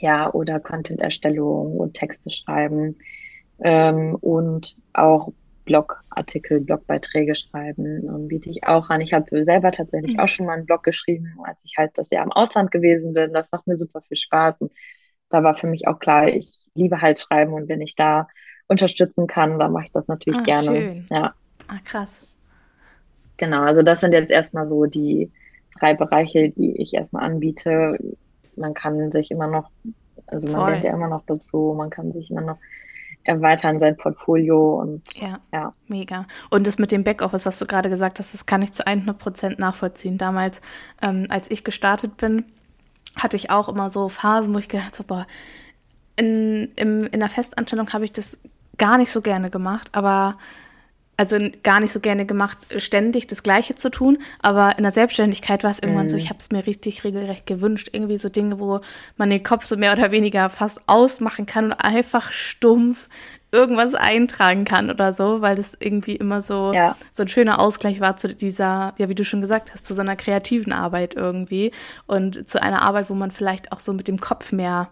ja, 0.00 0.32
oder 0.32 0.60
Content-Erstellung 0.60 1.76
und 1.76 1.94
Texte 1.94 2.30
schreiben 2.30 2.96
ähm, 3.60 4.14
und 4.20 4.76
auch 4.92 5.32
Blogartikel, 5.64 6.60
Blogbeiträge 6.60 7.34
schreiben 7.34 8.06
ähm, 8.08 8.28
biete 8.28 8.48
ich 8.48 8.64
auch 8.64 8.88
an. 8.88 9.02
Ich 9.02 9.12
habe 9.12 9.44
selber 9.44 9.70
tatsächlich 9.70 10.14
mhm. 10.14 10.20
auch 10.20 10.28
schon 10.28 10.46
mal 10.46 10.54
einen 10.54 10.66
Blog 10.66 10.82
geschrieben, 10.82 11.36
als 11.44 11.60
ich 11.64 11.74
halt 11.76 11.92
das 11.96 12.10
Jahr 12.10 12.24
im 12.24 12.32
Ausland 12.32 12.70
gewesen 12.70 13.12
bin. 13.12 13.32
Das 13.32 13.52
macht 13.52 13.66
mir 13.66 13.76
super 13.76 14.00
viel 14.00 14.16
Spaß 14.16 14.62
und 14.62 14.72
da 15.28 15.42
war 15.42 15.54
für 15.56 15.66
mich 15.66 15.86
auch 15.86 15.98
klar, 15.98 16.28
ich 16.28 16.70
liebe 16.74 17.02
halt 17.02 17.20
Schreiben 17.20 17.52
und 17.52 17.68
wenn 17.68 17.82
ich 17.82 17.96
da 17.96 18.28
unterstützen 18.66 19.26
kann, 19.26 19.58
dann 19.58 19.72
mache 19.72 19.84
ich 19.84 19.92
das 19.92 20.08
natürlich 20.08 20.40
ah, 20.40 20.44
gerne. 20.44 20.76
Schön. 20.76 21.06
Ja. 21.10 21.34
Ah, 21.68 21.78
krass. 21.84 22.26
Genau, 23.36 23.62
also 23.62 23.82
das 23.82 24.00
sind 24.00 24.12
jetzt 24.12 24.30
erstmal 24.30 24.66
so 24.66 24.86
die 24.86 25.30
drei 25.78 25.94
Bereiche, 25.94 26.50
die 26.50 26.80
ich 26.80 26.94
erstmal 26.94 27.24
anbiete. 27.24 27.98
Man 28.56 28.74
kann 28.74 29.10
sich 29.12 29.30
immer 29.30 29.46
noch, 29.46 29.70
also 30.26 30.46
man 30.52 30.60
Voll. 30.60 30.70
lernt 30.70 30.84
ja 30.84 30.92
immer 30.92 31.08
noch 31.08 31.22
dazu, 31.26 31.74
man 31.76 31.90
kann 31.90 32.12
sich 32.12 32.30
immer 32.30 32.42
noch 32.42 32.58
erweitern 33.24 33.78
sein 33.78 33.96
Portfolio 33.96 34.80
und 34.80 35.02
ja, 35.14 35.38
ja. 35.52 35.74
mega. 35.86 36.26
Und 36.50 36.66
das 36.66 36.78
mit 36.78 36.92
dem 36.92 37.04
Backoffice, 37.04 37.44
was 37.44 37.58
du 37.58 37.66
gerade 37.66 37.90
gesagt 37.90 38.18
hast, 38.18 38.32
das 38.32 38.46
kann 38.46 38.62
ich 38.62 38.72
zu 38.72 38.86
100 38.86 39.18
Prozent 39.18 39.58
nachvollziehen. 39.58 40.16
Damals, 40.16 40.62
ähm, 41.02 41.26
als 41.28 41.50
ich 41.50 41.62
gestartet 41.62 42.16
bin, 42.16 42.46
hatte 43.16 43.36
ich 43.36 43.50
auch 43.50 43.68
immer 43.68 43.90
so 43.90 44.08
Phasen, 44.08 44.54
wo 44.54 44.58
ich 44.58 44.68
gedacht 44.68 44.98
habe, 44.98 45.06
boah, 45.06 45.26
in, 46.16 46.72
in, 46.76 47.06
in 47.06 47.20
der 47.20 47.28
Festanstellung 47.28 47.92
habe 47.92 48.04
ich 48.04 48.12
das 48.12 48.40
gar 48.78 48.96
nicht 48.96 49.10
so 49.10 49.20
gerne 49.20 49.50
gemacht, 49.50 49.90
aber 49.92 50.38
also 51.18 51.36
gar 51.64 51.80
nicht 51.80 51.92
so 51.92 51.98
gerne 52.00 52.24
gemacht, 52.24 52.58
ständig 52.76 53.26
das 53.26 53.42
Gleiche 53.42 53.74
zu 53.74 53.90
tun, 53.90 54.18
aber 54.40 54.78
in 54.78 54.84
der 54.84 54.92
Selbstständigkeit 54.92 55.64
war 55.64 55.72
es 55.72 55.80
irgendwann 55.80 56.04
mhm. 56.04 56.10
so, 56.10 56.16
ich 56.16 56.30
habe 56.30 56.38
es 56.38 56.50
mir 56.50 56.64
richtig 56.64 57.02
regelrecht 57.02 57.44
gewünscht, 57.44 57.88
irgendwie 57.92 58.16
so 58.16 58.28
Dinge, 58.28 58.60
wo 58.60 58.80
man 59.16 59.28
den 59.28 59.42
Kopf 59.42 59.64
so 59.64 59.76
mehr 59.76 59.92
oder 59.92 60.12
weniger 60.12 60.48
fast 60.48 60.80
ausmachen 60.86 61.44
kann 61.44 61.66
und 61.66 61.72
einfach 61.72 62.30
stumpf 62.30 63.08
irgendwas 63.50 63.94
eintragen 63.94 64.64
kann 64.64 64.90
oder 64.90 65.12
so, 65.12 65.40
weil 65.40 65.56
das 65.56 65.76
irgendwie 65.80 66.14
immer 66.14 66.40
so, 66.40 66.72
ja. 66.72 66.96
so 67.12 67.22
ein 67.22 67.28
schöner 67.28 67.58
Ausgleich 67.58 67.98
war 67.98 68.14
zu 68.16 68.32
dieser, 68.34 68.94
ja, 68.98 69.08
wie 69.08 69.14
du 69.14 69.24
schon 69.24 69.40
gesagt 69.40 69.72
hast, 69.72 69.86
zu 69.86 69.94
so 69.94 70.02
einer 70.02 70.16
kreativen 70.16 70.72
Arbeit 70.72 71.14
irgendwie 71.14 71.72
und 72.06 72.48
zu 72.48 72.62
einer 72.62 72.82
Arbeit, 72.82 73.10
wo 73.10 73.14
man 73.14 73.32
vielleicht 73.32 73.72
auch 73.72 73.80
so 73.80 73.92
mit 73.92 74.06
dem 74.06 74.20
Kopf 74.20 74.52
mehr 74.52 74.90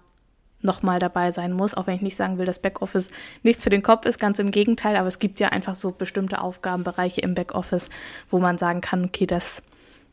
nochmal 0.66 0.98
dabei 0.98 1.30
sein 1.30 1.52
muss, 1.52 1.74
auch 1.74 1.86
wenn 1.86 1.94
ich 1.94 2.02
nicht 2.02 2.16
sagen 2.16 2.36
will, 2.36 2.44
dass 2.44 2.58
Backoffice 2.58 3.10
nichts 3.42 3.64
für 3.64 3.70
den 3.70 3.82
Kopf 3.82 4.04
ist, 4.04 4.18
ganz 4.18 4.38
im 4.38 4.50
Gegenteil, 4.50 4.96
aber 4.96 5.08
es 5.08 5.18
gibt 5.18 5.40
ja 5.40 5.48
einfach 5.48 5.74
so 5.74 5.92
bestimmte 5.92 6.40
Aufgabenbereiche 6.42 7.22
im 7.22 7.34
Backoffice, 7.34 7.88
wo 8.28 8.38
man 8.38 8.58
sagen 8.58 8.82
kann, 8.82 9.04
okay, 9.04 9.26
das, 9.26 9.62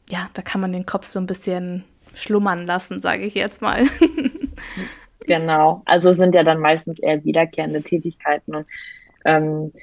ja, 0.09 0.29
da 0.33 0.41
kann 0.41 0.61
man 0.61 0.71
den 0.71 0.85
Kopf 0.85 1.11
so 1.11 1.19
ein 1.19 1.25
bisschen 1.25 1.83
schlummern 2.13 2.65
lassen, 2.65 3.01
sage 3.01 3.23
ich 3.23 3.33
jetzt 3.33 3.61
mal. 3.61 3.83
genau, 5.27 5.81
also 5.85 6.13
sind 6.13 6.35
ja 6.35 6.43
dann 6.43 6.59
meistens 6.59 6.99
eher 6.99 7.23
wiederkehrende 7.25 7.81
Tätigkeiten 7.81 8.55
und 8.55 8.67
ähm, 9.25 9.73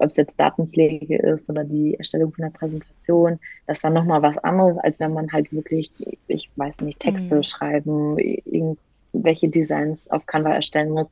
ob 0.00 0.10
es 0.10 0.16
jetzt 0.16 0.40
Datenpflege 0.40 1.18
ist 1.18 1.50
oder 1.50 1.62
die 1.62 1.94
Erstellung 1.94 2.32
von 2.32 2.44
der 2.44 2.58
Präsentation, 2.58 3.38
das 3.66 3.78
ist 3.78 3.84
dann 3.84 3.92
nochmal 3.92 4.22
was 4.22 4.38
anderes, 4.38 4.78
als 4.78 4.98
wenn 4.98 5.12
man 5.12 5.30
halt 5.30 5.52
wirklich, 5.52 5.90
ich 6.26 6.50
weiß 6.56 6.80
nicht, 6.80 7.00
Texte 7.00 7.36
mhm. 7.36 7.42
schreiben, 7.42 8.18
irgend 8.18 8.78
welche 9.12 9.48
Designs 9.48 10.10
auf 10.10 10.26
Canva 10.26 10.54
erstellen 10.54 10.90
muss. 10.90 11.10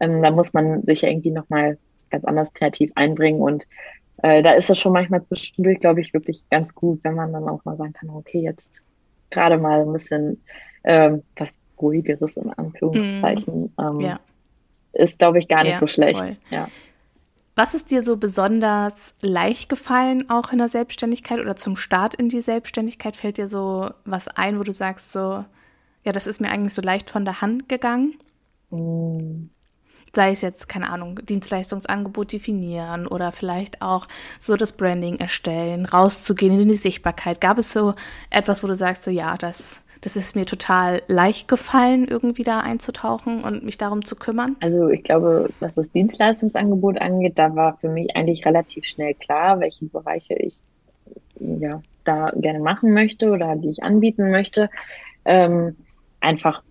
Ähm, 0.00 0.22
da 0.22 0.30
muss 0.30 0.52
man 0.52 0.82
sich 0.84 1.02
ja 1.02 1.08
irgendwie 1.08 1.30
nochmal 1.30 1.78
ganz 2.10 2.24
anders 2.24 2.52
kreativ 2.52 2.90
einbringen 2.94 3.40
und 3.40 3.66
äh, 4.22 4.42
da 4.42 4.52
ist 4.52 4.68
es 4.68 4.78
schon 4.78 4.92
manchmal 4.92 5.22
zwischendurch, 5.22 5.80
glaube 5.80 6.00
ich, 6.00 6.12
wirklich 6.12 6.42
ganz 6.50 6.74
gut, 6.74 7.00
wenn 7.04 7.14
man 7.14 7.32
dann 7.32 7.48
auch 7.48 7.64
mal 7.64 7.76
sagen 7.76 7.92
kann, 7.92 8.10
okay, 8.10 8.40
jetzt 8.40 8.68
gerade 9.30 9.56
mal 9.56 9.82
ein 9.82 9.92
bisschen 9.92 10.42
ähm, 10.84 11.22
was 11.36 11.54
ruhigeres 11.80 12.36
in 12.36 12.50
Anführungszeichen. 12.50 13.72
Mm, 13.76 13.80
ähm, 13.80 14.00
ja. 14.00 14.20
Ist, 14.92 15.18
glaube 15.18 15.38
ich, 15.38 15.48
gar 15.48 15.62
nicht 15.62 15.74
ja, 15.74 15.78
so 15.78 15.86
schlecht. 15.86 16.36
Ja. 16.50 16.68
Was 17.56 17.74
ist 17.74 17.90
dir 17.90 18.02
so 18.02 18.16
besonders 18.16 19.14
leicht 19.20 19.68
gefallen, 19.68 20.28
auch 20.30 20.52
in 20.52 20.58
der 20.58 20.68
Selbstständigkeit 20.68 21.40
oder 21.40 21.56
zum 21.56 21.76
Start 21.76 22.14
in 22.14 22.28
die 22.28 22.40
Selbstständigkeit? 22.40 23.16
Fällt 23.16 23.38
dir 23.38 23.46
so 23.46 23.90
was 24.04 24.28
ein, 24.28 24.58
wo 24.58 24.62
du 24.62 24.72
sagst, 24.72 25.12
so, 25.12 25.44
ja, 26.04 26.12
das 26.12 26.26
ist 26.26 26.40
mir 26.40 26.50
eigentlich 26.50 26.74
so 26.74 26.82
leicht 26.82 27.10
von 27.10 27.24
der 27.24 27.40
Hand 27.40 27.68
gegangen. 27.68 28.14
Mm. 28.70 29.50
Sei 30.12 30.32
es 30.32 30.40
jetzt, 30.40 30.68
keine 30.68 30.90
Ahnung, 30.90 31.20
Dienstleistungsangebot 31.24 32.32
definieren 32.32 33.06
oder 33.06 33.30
vielleicht 33.30 33.80
auch 33.80 34.08
so 34.40 34.56
das 34.56 34.72
Branding 34.72 35.16
erstellen, 35.16 35.86
rauszugehen 35.86 36.58
in 36.60 36.68
die 36.68 36.74
Sichtbarkeit. 36.74 37.40
Gab 37.40 37.58
es 37.58 37.72
so 37.72 37.94
etwas, 38.30 38.64
wo 38.64 38.66
du 38.66 38.74
sagst, 38.74 39.04
so 39.04 39.12
ja, 39.12 39.36
das, 39.36 39.84
das 40.00 40.16
ist 40.16 40.34
mir 40.34 40.46
total 40.46 41.00
leicht 41.06 41.46
gefallen, 41.46 42.08
irgendwie 42.08 42.42
da 42.42 42.58
einzutauchen 42.58 43.44
und 43.44 43.62
mich 43.62 43.78
darum 43.78 44.04
zu 44.04 44.16
kümmern? 44.16 44.56
Also 44.58 44.88
ich 44.88 45.04
glaube, 45.04 45.50
was 45.60 45.74
das 45.74 45.88
Dienstleistungsangebot 45.92 47.00
angeht, 47.00 47.38
da 47.38 47.54
war 47.54 47.76
für 47.76 47.88
mich 47.88 48.16
eigentlich 48.16 48.44
relativ 48.44 48.86
schnell 48.86 49.14
klar, 49.14 49.60
welche 49.60 49.84
Bereiche 49.84 50.34
ich 50.34 50.54
ja 51.38 51.82
da 52.02 52.32
gerne 52.34 52.58
machen 52.58 52.92
möchte 52.92 53.30
oder 53.30 53.54
die 53.54 53.68
ich 53.68 53.84
anbieten 53.84 54.32
möchte. 54.32 54.70
Ähm, 55.24 55.76
einfach, 56.20 56.62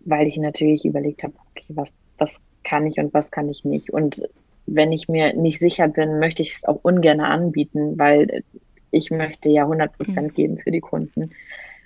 weil 0.00 0.26
ich 0.26 0.36
natürlich 0.36 0.84
überlegt 0.84 1.22
habe, 1.22 1.34
okay, 1.50 1.66
was, 1.68 1.90
was 2.18 2.30
kann 2.64 2.86
ich 2.86 2.98
und 2.98 3.12
was 3.14 3.30
kann 3.30 3.48
ich 3.48 3.64
nicht. 3.64 3.92
Und 3.92 4.22
wenn 4.66 4.92
ich 4.92 5.08
mir 5.08 5.34
nicht 5.34 5.58
sicher 5.58 5.88
bin, 5.88 6.18
möchte 6.18 6.42
ich 6.42 6.54
es 6.54 6.64
auch 6.64 6.80
ungern 6.82 7.20
anbieten, 7.20 7.98
weil 7.98 8.44
ich 8.90 9.10
möchte 9.10 9.50
ja 9.50 9.62
100 9.62 9.96
Prozent 9.96 10.28
mhm. 10.28 10.34
geben 10.34 10.58
für 10.58 10.70
die 10.70 10.80
Kunden. 10.80 11.30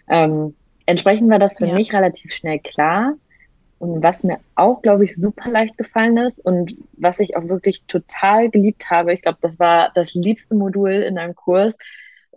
Ähm, 0.08 0.54
entsprechend 0.86 1.30
war 1.30 1.38
das 1.38 1.58
für 1.58 1.66
ja. 1.66 1.74
mich 1.74 1.92
relativ 1.92 2.32
schnell 2.32 2.58
klar. 2.58 3.14
Und 3.78 4.02
was 4.02 4.24
mir 4.24 4.38
auch, 4.54 4.80
glaube 4.80 5.04
ich, 5.04 5.14
super 5.16 5.50
leicht 5.50 5.76
gefallen 5.76 6.16
ist 6.16 6.42
und 6.42 6.74
was 6.96 7.20
ich 7.20 7.36
auch 7.36 7.46
wirklich 7.48 7.82
total 7.84 8.48
geliebt 8.48 8.90
habe, 8.90 9.12
ich 9.12 9.20
glaube, 9.20 9.38
das 9.42 9.58
war 9.58 9.90
das 9.94 10.14
liebste 10.14 10.54
Modul 10.54 10.92
in 10.92 11.18
einem 11.18 11.34
Kurs, 11.34 11.74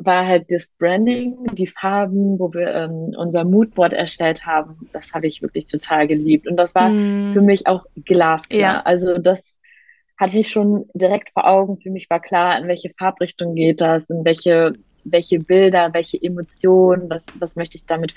war 0.01 0.25
halt 0.25 0.45
das 0.49 0.71
Branding, 0.79 1.37
die 1.53 1.67
Farben, 1.67 2.39
wo 2.39 2.53
wir 2.53 2.73
ähm, 2.73 3.13
unser 3.17 3.43
Moodboard 3.43 3.93
erstellt 3.93 4.45
haben. 4.45 4.77
Das 4.93 5.13
habe 5.13 5.27
ich 5.27 5.41
wirklich 5.41 5.67
total 5.67 6.07
geliebt. 6.07 6.47
Und 6.47 6.55
das 6.55 6.73
war 6.73 6.89
mm. 6.89 7.33
für 7.33 7.41
mich 7.41 7.67
auch 7.67 7.85
glasklar. 8.05 8.59
Ja. 8.59 8.79
Also 8.79 9.17
das 9.17 9.57
hatte 10.17 10.39
ich 10.39 10.49
schon 10.49 10.85
direkt 10.93 11.31
vor 11.31 11.45
Augen. 11.45 11.81
Für 11.81 11.89
mich 11.89 12.09
war 12.09 12.21
klar, 12.21 12.57
in 12.59 12.67
welche 12.67 12.91
Farbrichtung 12.97 13.55
geht 13.55 13.81
das, 13.81 14.09
in 14.09 14.23
welche, 14.23 14.73
welche 15.03 15.39
Bilder, 15.39 15.89
welche 15.93 16.21
Emotionen, 16.21 17.09
was, 17.09 17.23
was 17.37 17.55
möchte 17.57 17.75
ich 17.75 17.85
damit 17.85 18.13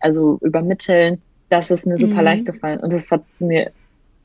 also 0.00 0.38
übermitteln. 0.40 1.20
Das 1.50 1.72
ist 1.72 1.84
mir 1.84 1.98
super 1.98 2.22
mm. 2.22 2.24
leicht 2.24 2.46
gefallen. 2.46 2.78
Und 2.78 2.92
das 2.92 3.10
hat 3.10 3.24
mir 3.40 3.72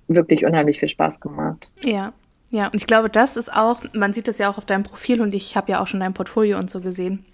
wirklich 0.07 0.45
unheimlich 0.45 0.79
viel 0.79 0.89
Spaß 0.89 1.19
gemacht. 1.19 1.69
Ja, 1.83 2.13
ja, 2.51 2.67
und 2.67 2.75
ich 2.75 2.87
glaube, 2.87 3.09
das 3.09 3.37
ist 3.37 3.53
auch, 3.53 3.81
man 3.93 4.13
sieht 4.13 4.27
das 4.27 4.37
ja 4.37 4.49
auch 4.49 4.57
auf 4.57 4.65
deinem 4.65 4.83
Profil 4.83 5.21
und 5.21 5.33
ich 5.33 5.55
habe 5.55 5.71
ja 5.71 5.81
auch 5.81 5.87
schon 5.87 5.99
dein 5.99 6.13
Portfolio 6.13 6.57
und 6.57 6.69
so 6.69 6.81
gesehen. 6.81 7.25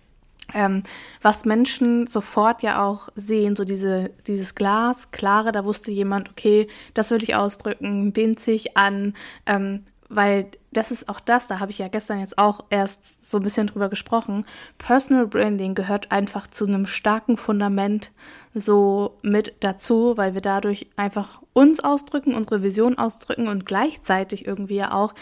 Ähm, 0.54 0.84
was 1.22 1.46
Menschen 1.46 2.06
sofort 2.06 2.62
ja 2.62 2.84
auch 2.84 3.10
sehen, 3.16 3.56
so 3.56 3.64
diese, 3.64 4.12
dieses 4.28 4.54
Glas, 4.54 5.10
klare, 5.12 5.52
da 5.52 5.66
wusste 5.66 5.92
jemand, 5.92 6.30
okay, 6.30 6.68
das 6.94 7.10
würde 7.10 7.24
ich 7.24 7.36
ausdrücken, 7.36 8.14
dehnt 8.14 8.40
sich 8.40 8.78
an, 8.78 9.16
ähm, 9.48 9.84
weil 10.10 10.52
das 10.72 10.92
ist 10.92 11.10
auch 11.10 11.20
das, 11.20 11.48
da 11.48 11.60
habe 11.60 11.72
ich 11.72 11.80
ja 11.80 11.88
gestern 11.88 12.20
jetzt 12.20 12.38
auch 12.38 12.66
erst 12.70 13.30
so 13.30 13.38
ein 13.38 13.44
bisschen 13.44 13.68
drüber 13.68 13.90
gesprochen. 13.90 14.46
Personal 14.78 15.28
Branding 15.28 15.74
gehört 15.74 16.12
einfach 16.12 16.48
zu 16.48 16.66
einem 16.66 16.86
starken 16.86 17.38
Fundament 17.38 18.12
so 18.54 19.18
mit 19.22 19.56
dazu, 19.62 20.18
weil 20.18 20.34
wir 20.34 20.42
dadurch 20.42 20.88
einfach 20.96 21.42
uns 21.54 21.80
ausdrücken, 21.80 22.36
unsere 22.36 22.62
Vision 22.62 22.98
ausdrücken 22.98 23.48
und 23.48 23.66
gleichzeitig 23.66 24.46
irgendwie 24.46 24.76
ja 24.76 24.92
auch, 24.92 25.14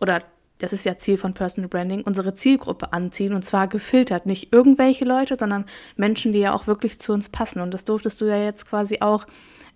oder 0.00 0.22
das 0.58 0.72
ist 0.72 0.84
ja 0.84 0.98
Ziel 0.98 1.16
von 1.16 1.32
Personal 1.34 1.68
Branding, 1.68 2.02
unsere 2.02 2.34
Zielgruppe 2.34 2.92
anziehen 2.92 3.32
und 3.34 3.44
zwar 3.44 3.66
gefiltert. 3.66 4.26
Nicht 4.26 4.52
irgendwelche 4.52 5.06
Leute, 5.06 5.36
sondern 5.38 5.64
Menschen, 5.96 6.32
die 6.32 6.40
ja 6.40 6.52
auch 6.52 6.66
wirklich 6.66 7.00
zu 7.00 7.12
uns 7.12 7.30
passen. 7.30 7.60
Und 7.60 7.72
das 7.72 7.84
durftest 7.84 8.20
du 8.20 8.26
ja 8.26 8.36
jetzt 8.36 8.68
quasi 8.68 8.98
auch 9.00 9.26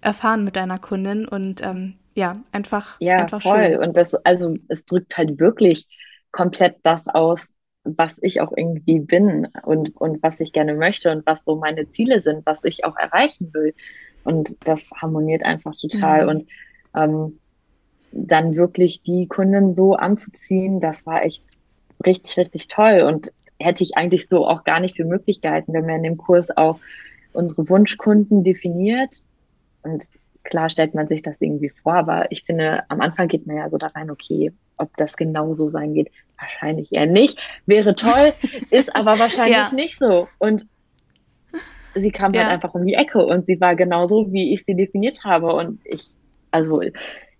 erfahren 0.02 0.44
mit 0.44 0.56
deiner 0.56 0.78
Kundin 0.78 1.26
und 1.26 1.62
ähm, 1.62 1.94
ja, 2.14 2.32
einfach, 2.52 2.96
ja, 3.00 3.16
einfach 3.16 3.42
voll. 3.42 3.72
Schön. 3.72 3.78
Und 3.78 3.96
das, 3.96 4.14
also 4.14 4.54
es 4.68 4.84
drückt 4.84 5.16
halt 5.16 5.38
wirklich 5.38 5.86
komplett 6.30 6.76
das 6.82 7.08
aus, 7.08 7.54
was 7.84 8.14
ich 8.22 8.40
auch 8.40 8.52
irgendwie 8.56 9.00
bin 9.00 9.48
und, 9.64 9.94
und 9.96 10.22
was 10.22 10.40
ich 10.40 10.52
gerne 10.52 10.74
möchte 10.74 11.10
und 11.10 11.26
was 11.26 11.44
so 11.44 11.56
meine 11.56 11.88
Ziele 11.88 12.20
sind, 12.22 12.46
was 12.46 12.64
ich 12.64 12.84
auch 12.84 12.96
erreichen 12.96 13.52
will. 13.52 13.74
Und 14.24 14.56
das 14.64 14.90
harmoniert 14.92 15.44
einfach 15.44 15.76
total. 15.76 16.22
Mhm. 16.22 16.28
Und 16.28 16.48
ähm, 16.96 17.38
dann 18.12 18.54
wirklich 18.54 19.02
die 19.02 19.26
Kunden 19.26 19.74
so 19.74 19.94
anzuziehen, 19.94 20.80
das 20.80 21.04
war 21.04 21.22
echt 21.22 21.44
richtig, 22.06 22.36
richtig 22.38 22.68
toll. 22.68 23.02
Und 23.02 23.32
hätte 23.60 23.84
ich 23.84 23.96
eigentlich 23.96 24.28
so 24.28 24.46
auch 24.46 24.64
gar 24.64 24.80
nicht 24.80 24.96
für 24.96 25.04
möglich 25.04 25.40
gehalten, 25.40 25.72
wenn 25.72 25.86
wir 25.86 25.96
in 25.96 26.02
dem 26.04 26.16
Kurs 26.16 26.56
auch 26.56 26.78
unsere 27.32 27.68
Wunschkunden 27.68 28.44
definiert. 28.44 29.22
Und 29.82 30.04
klar 30.44 30.70
stellt 30.70 30.94
man 30.94 31.08
sich 31.08 31.22
das 31.22 31.40
irgendwie 31.40 31.70
vor, 31.70 31.94
aber 31.94 32.30
ich 32.30 32.44
finde, 32.44 32.82
am 32.88 33.00
Anfang 33.00 33.28
geht 33.28 33.46
man 33.46 33.56
ja 33.56 33.68
so 33.70 33.78
da 33.78 33.88
rein, 33.88 34.10
okay, 34.10 34.52
ob 34.78 34.96
das 34.96 35.16
genau 35.16 35.52
so 35.52 35.68
sein 35.68 35.94
geht, 35.94 36.10
wahrscheinlich 36.38 36.92
eher 36.92 37.06
nicht. 37.06 37.38
Wäre 37.66 37.94
toll, 37.94 38.32
ist 38.70 38.94
aber 38.94 39.18
wahrscheinlich 39.18 39.56
ja. 39.56 39.72
nicht 39.72 39.98
so. 39.98 40.28
Und 40.38 40.66
sie 41.94 42.10
kam 42.10 42.26
halt 42.26 42.36
ja. 42.36 42.42
halt 42.44 42.52
einfach 42.54 42.74
um 42.74 42.86
die 42.86 42.94
Ecke 42.94 43.24
und 43.24 43.46
sie 43.46 43.60
war 43.60 43.76
genauso, 43.76 44.32
wie 44.32 44.52
ich 44.52 44.64
sie 44.64 44.74
definiert 44.74 45.24
habe. 45.24 45.52
Und 45.54 45.80
ich, 45.84 46.10
also 46.50 46.82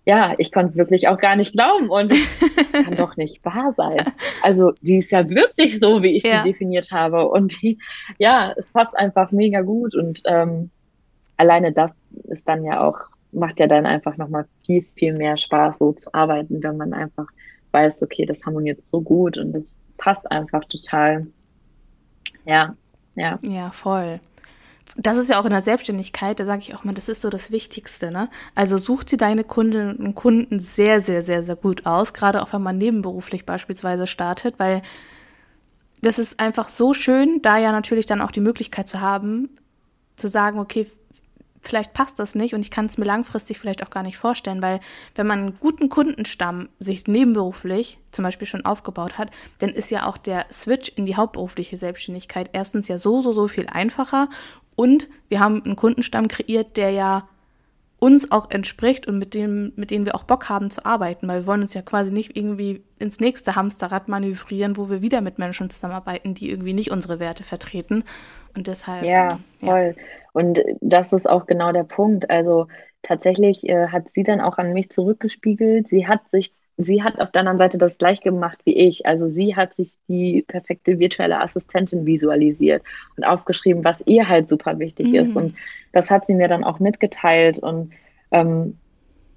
ja, 0.05 0.35
ich 0.37 0.51
konnte 0.51 0.67
es 0.67 0.77
wirklich 0.77 1.07
auch 1.07 1.17
gar 1.17 1.35
nicht 1.35 1.53
glauben 1.53 1.89
und 1.89 2.11
das 2.11 2.39
kann 2.71 2.95
doch 2.97 3.17
nicht 3.17 3.43
wahr 3.43 3.73
sein. 3.75 4.03
Also 4.43 4.73
die 4.81 4.97
ist 4.97 5.11
ja 5.11 5.27
wirklich 5.29 5.79
so, 5.79 6.03
wie 6.03 6.15
ich 6.15 6.23
ja. 6.23 6.43
sie 6.43 6.51
definiert 6.51 6.91
habe 6.91 7.27
und 7.27 7.61
die, 7.61 7.79
ja, 8.19 8.53
es 8.55 8.71
passt 8.71 8.95
einfach 8.95 9.31
mega 9.31 9.61
gut 9.61 9.95
und 9.95 10.21
ähm, 10.25 10.69
alleine 11.37 11.71
das 11.73 11.91
ist 12.23 12.47
dann 12.47 12.63
ja 12.63 12.81
auch, 12.81 12.99
macht 13.31 13.59
ja 13.59 13.67
dann 13.67 13.85
einfach 13.85 14.17
nochmal 14.17 14.45
viel, 14.65 14.85
viel 14.95 15.13
mehr 15.13 15.37
Spaß, 15.37 15.79
so 15.79 15.93
zu 15.93 16.13
arbeiten, 16.13 16.63
wenn 16.63 16.77
man 16.77 16.93
einfach 16.93 17.27
weiß, 17.71 18.01
okay, 18.01 18.25
das 18.25 18.45
harmoniert 18.45 18.85
so 18.85 19.01
gut 19.01 19.37
und 19.37 19.53
das 19.53 19.63
passt 19.97 20.29
einfach 20.31 20.63
total. 20.65 21.27
Ja, 22.45 22.75
ja. 23.15 23.37
Ja, 23.41 23.71
voll 23.71 24.19
das 24.97 25.17
ist 25.17 25.29
ja 25.29 25.39
auch 25.39 25.45
in 25.45 25.51
der 25.51 25.61
Selbstständigkeit, 25.61 26.39
da 26.39 26.45
sage 26.45 26.61
ich 26.61 26.73
auch 26.73 26.83
mal, 26.83 26.93
das 26.93 27.09
ist 27.09 27.21
so 27.21 27.29
das 27.29 27.51
Wichtigste. 27.51 28.11
Ne? 28.11 28.29
Also 28.55 28.77
such 28.77 29.03
dir 29.03 29.17
deine 29.17 29.43
Kundinnen 29.43 29.97
und 29.97 30.15
Kunden 30.15 30.59
sehr, 30.59 31.01
sehr, 31.01 31.21
sehr, 31.21 31.43
sehr 31.43 31.55
gut 31.55 31.85
aus, 31.85 32.13
gerade 32.13 32.41
auch 32.41 32.53
wenn 32.53 32.63
man 32.63 32.77
nebenberuflich 32.77 33.45
beispielsweise 33.45 34.07
startet, 34.07 34.55
weil 34.57 34.81
das 36.01 36.17
ist 36.17 36.39
einfach 36.39 36.69
so 36.69 36.93
schön, 36.93 37.41
da 37.41 37.57
ja 37.57 37.71
natürlich 37.71 38.05
dann 38.05 38.21
auch 38.21 38.31
die 38.31 38.41
Möglichkeit 38.41 38.87
zu 38.87 39.01
haben, 39.01 39.49
zu 40.15 40.29
sagen, 40.29 40.59
okay, 40.59 40.87
vielleicht 41.67 41.93
passt 41.93 42.19
das 42.19 42.35
nicht 42.35 42.53
und 42.53 42.61
ich 42.61 42.71
kann 42.71 42.85
es 42.85 42.97
mir 42.97 43.05
langfristig 43.05 43.59
vielleicht 43.59 43.83
auch 43.83 43.89
gar 43.89 44.03
nicht 44.03 44.17
vorstellen, 44.17 44.61
weil 44.61 44.79
wenn 45.15 45.27
man 45.27 45.39
einen 45.39 45.59
guten 45.59 45.89
Kundenstamm 45.89 46.69
sich 46.79 47.07
nebenberuflich 47.07 47.99
zum 48.11 48.23
Beispiel 48.23 48.47
schon 48.47 48.65
aufgebaut 48.65 49.17
hat, 49.17 49.31
dann 49.59 49.69
ist 49.69 49.91
ja 49.91 50.05
auch 50.07 50.17
der 50.17 50.45
Switch 50.51 50.89
in 50.95 51.05
die 51.05 51.15
hauptberufliche 51.15 51.77
Selbstständigkeit 51.77 52.49
erstens 52.53 52.87
ja 52.87 52.97
so, 52.97 53.21
so, 53.21 53.33
so 53.33 53.47
viel 53.47 53.67
einfacher 53.67 54.29
und 54.75 55.07
wir 55.29 55.39
haben 55.39 55.63
einen 55.63 55.75
Kundenstamm 55.75 56.27
kreiert, 56.27 56.77
der 56.77 56.91
ja 56.91 57.27
uns 57.97 58.31
auch 58.31 58.51
entspricht 58.51 59.07
und 59.07 59.17
mit 59.17 59.33
dem, 59.33 59.71
mit 59.75 59.89
denen 59.89 60.05
wir 60.05 60.15
auch 60.15 60.23
Bock 60.23 60.49
haben 60.49 60.69
zu 60.69 60.85
arbeiten, 60.85 61.27
weil 61.27 61.41
wir 61.41 61.47
wollen 61.47 61.61
uns 61.61 61.73
ja 61.73 61.81
quasi 61.81 62.11
nicht 62.11 62.35
irgendwie 62.35 62.83
ins 62.99 63.19
nächste 63.19 63.55
Hamsterrad 63.55 64.09
manövrieren, 64.09 64.77
wo 64.77 64.89
wir 64.89 65.01
wieder 65.01 65.21
mit 65.21 65.39
Menschen 65.39 65.69
zusammenarbeiten, 65.69 66.33
die 66.33 66.49
irgendwie 66.49 66.73
nicht 66.73 66.91
unsere 66.91 67.19
Werte 67.19 67.43
vertreten. 67.43 68.03
Und 68.55 68.67
deshalb. 68.67 69.03
Ja, 69.03 69.39
ja. 69.61 69.93
Und 70.35 70.61
das 70.81 71.13
ist 71.13 71.29
auch 71.29 71.45
genau 71.45 71.71
der 71.71 71.83
Punkt. 71.83 72.29
Also 72.29 72.67
tatsächlich 73.03 73.67
äh, 73.67 73.87
hat 73.87 74.05
sie 74.13 74.23
dann 74.23 74.41
auch 74.41 74.57
an 74.57 74.73
mich 74.73 74.89
zurückgespiegelt. 74.89 75.87
Sie 75.87 76.07
hat 76.07 76.29
sich 76.29 76.53
sie 76.77 77.03
hat 77.03 77.19
auf 77.19 77.31
der 77.31 77.41
anderen 77.41 77.57
Seite 77.57 77.77
das 77.77 77.97
gleich 77.97 78.21
gemacht 78.21 78.59
wie 78.65 78.75
ich. 78.75 79.05
Also 79.05 79.27
sie 79.27 79.55
hat 79.55 79.75
sich 79.75 79.91
die 80.07 80.43
perfekte 80.45 80.99
virtuelle 80.99 81.39
Assistentin 81.39 82.05
visualisiert 82.05 82.83
und 83.15 83.23
aufgeschrieben, 83.23 83.83
was 83.83 84.03
ihr 84.05 84.27
halt 84.27 84.49
super 84.49 84.77
wichtig 84.79 85.07
mhm. 85.07 85.15
ist. 85.15 85.35
Und 85.35 85.55
das 85.93 86.11
hat 86.11 86.25
sie 86.25 86.33
mir 86.33 86.47
dann 86.47 86.63
auch 86.63 86.79
mitgeteilt. 86.79 87.59
Und 87.59 87.93
ähm, 88.31 88.77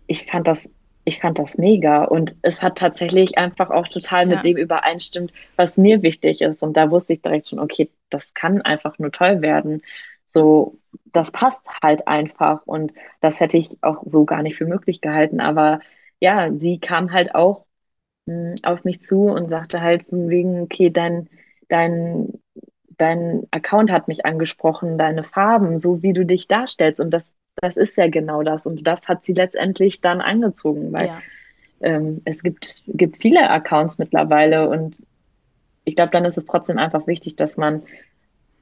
ich 0.08 0.26
fand 0.26 0.48
das, 0.48 0.68
ich 1.04 1.20
fand 1.20 1.38
das 1.38 1.58
mega. 1.58 2.04
Und 2.04 2.34
es 2.42 2.60
hat 2.60 2.76
tatsächlich 2.78 3.38
einfach 3.38 3.70
auch 3.70 3.86
total 3.86 4.28
ja. 4.28 4.34
mit 4.34 4.44
dem 4.44 4.56
übereinstimmt, 4.56 5.32
was 5.54 5.76
mir 5.76 6.02
wichtig 6.02 6.42
ist. 6.42 6.62
Und 6.62 6.76
da 6.76 6.90
wusste 6.90 7.12
ich 7.12 7.22
direkt 7.22 7.48
schon, 7.48 7.60
okay, 7.60 7.88
das 8.10 8.34
kann 8.34 8.62
einfach 8.62 8.98
nur 8.98 9.12
toll 9.12 9.42
werden. 9.42 9.82
So, 10.28 10.78
das 11.12 11.30
passt 11.30 11.66
halt 11.82 12.06
einfach. 12.06 12.66
Und 12.66 12.92
das 13.20 13.40
hätte 13.40 13.56
ich 13.58 13.76
auch 13.82 14.02
so 14.04 14.24
gar 14.24 14.42
nicht 14.42 14.56
für 14.56 14.66
möglich 14.66 15.00
gehalten. 15.00 15.40
Aber 15.40 15.80
ja, 16.20 16.52
sie 16.52 16.78
kam 16.78 17.12
halt 17.12 17.34
auch 17.34 17.64
mh, 18.26 18.34
hm, 18.34 18.54
auf 18.62 18.84
mich 18.84 19.02
zu 19.02 19.22
und 19.22 19.48
sagte 19.48 19.80
halt 19.80 20.06
von 20.08 20.28
wegen, 20.28 20.62
okay, 20.62 20.90
dein, 20.90 21.28
dein, 21.68 22.34
dein 22.98 23.46
Account 23.50 23.90
hat 23.90 24.08
mich 24.08 24.26
angesprochen, 24.26 24.98
deine 24.98 25.24
Farben, 25.24 25.78
so 25.78 26.02
wie 26.02 26.12
du 26.12 26.24
dich 26.24 26.46
darstellst. 26.46 27.00
Und 27.00 27.10
das, 27.10 27.26
das 27.56 27.76
ist 27.76 27.96
ja 27.96 28.08
genau 28.08 28.42
das. 28.42 28.66
Und 28.66 28.86
das 28.86 29.08
hat 29.08 29.24
sie 29.24 29.34
letztendlich 29.34 30.00
dann 30.00 30.20
angezogen, 30.20 30.92
weil 30.92 31.06
ja. 31.06 31.16
ähm, 31.80 32.20
es 32.24 32.42
gibt, 32.42 32.84
gibt 32.86 33.16
viele 33.18 33.48
Accounts 33.50 33.98
mittlerweile 33.98 34.68
und 34.68 34.96
ich 35.88 35.96
glaube, 35.96 36.10
dann 36.12 36.26
ist 36.26 36.36
es 36.36 36.44
trotzdem 36.44 36.76
einfach 36.76 37.06
wichtig, 37.06 37.34
dass 37.36 37.56
man 37.56 37.82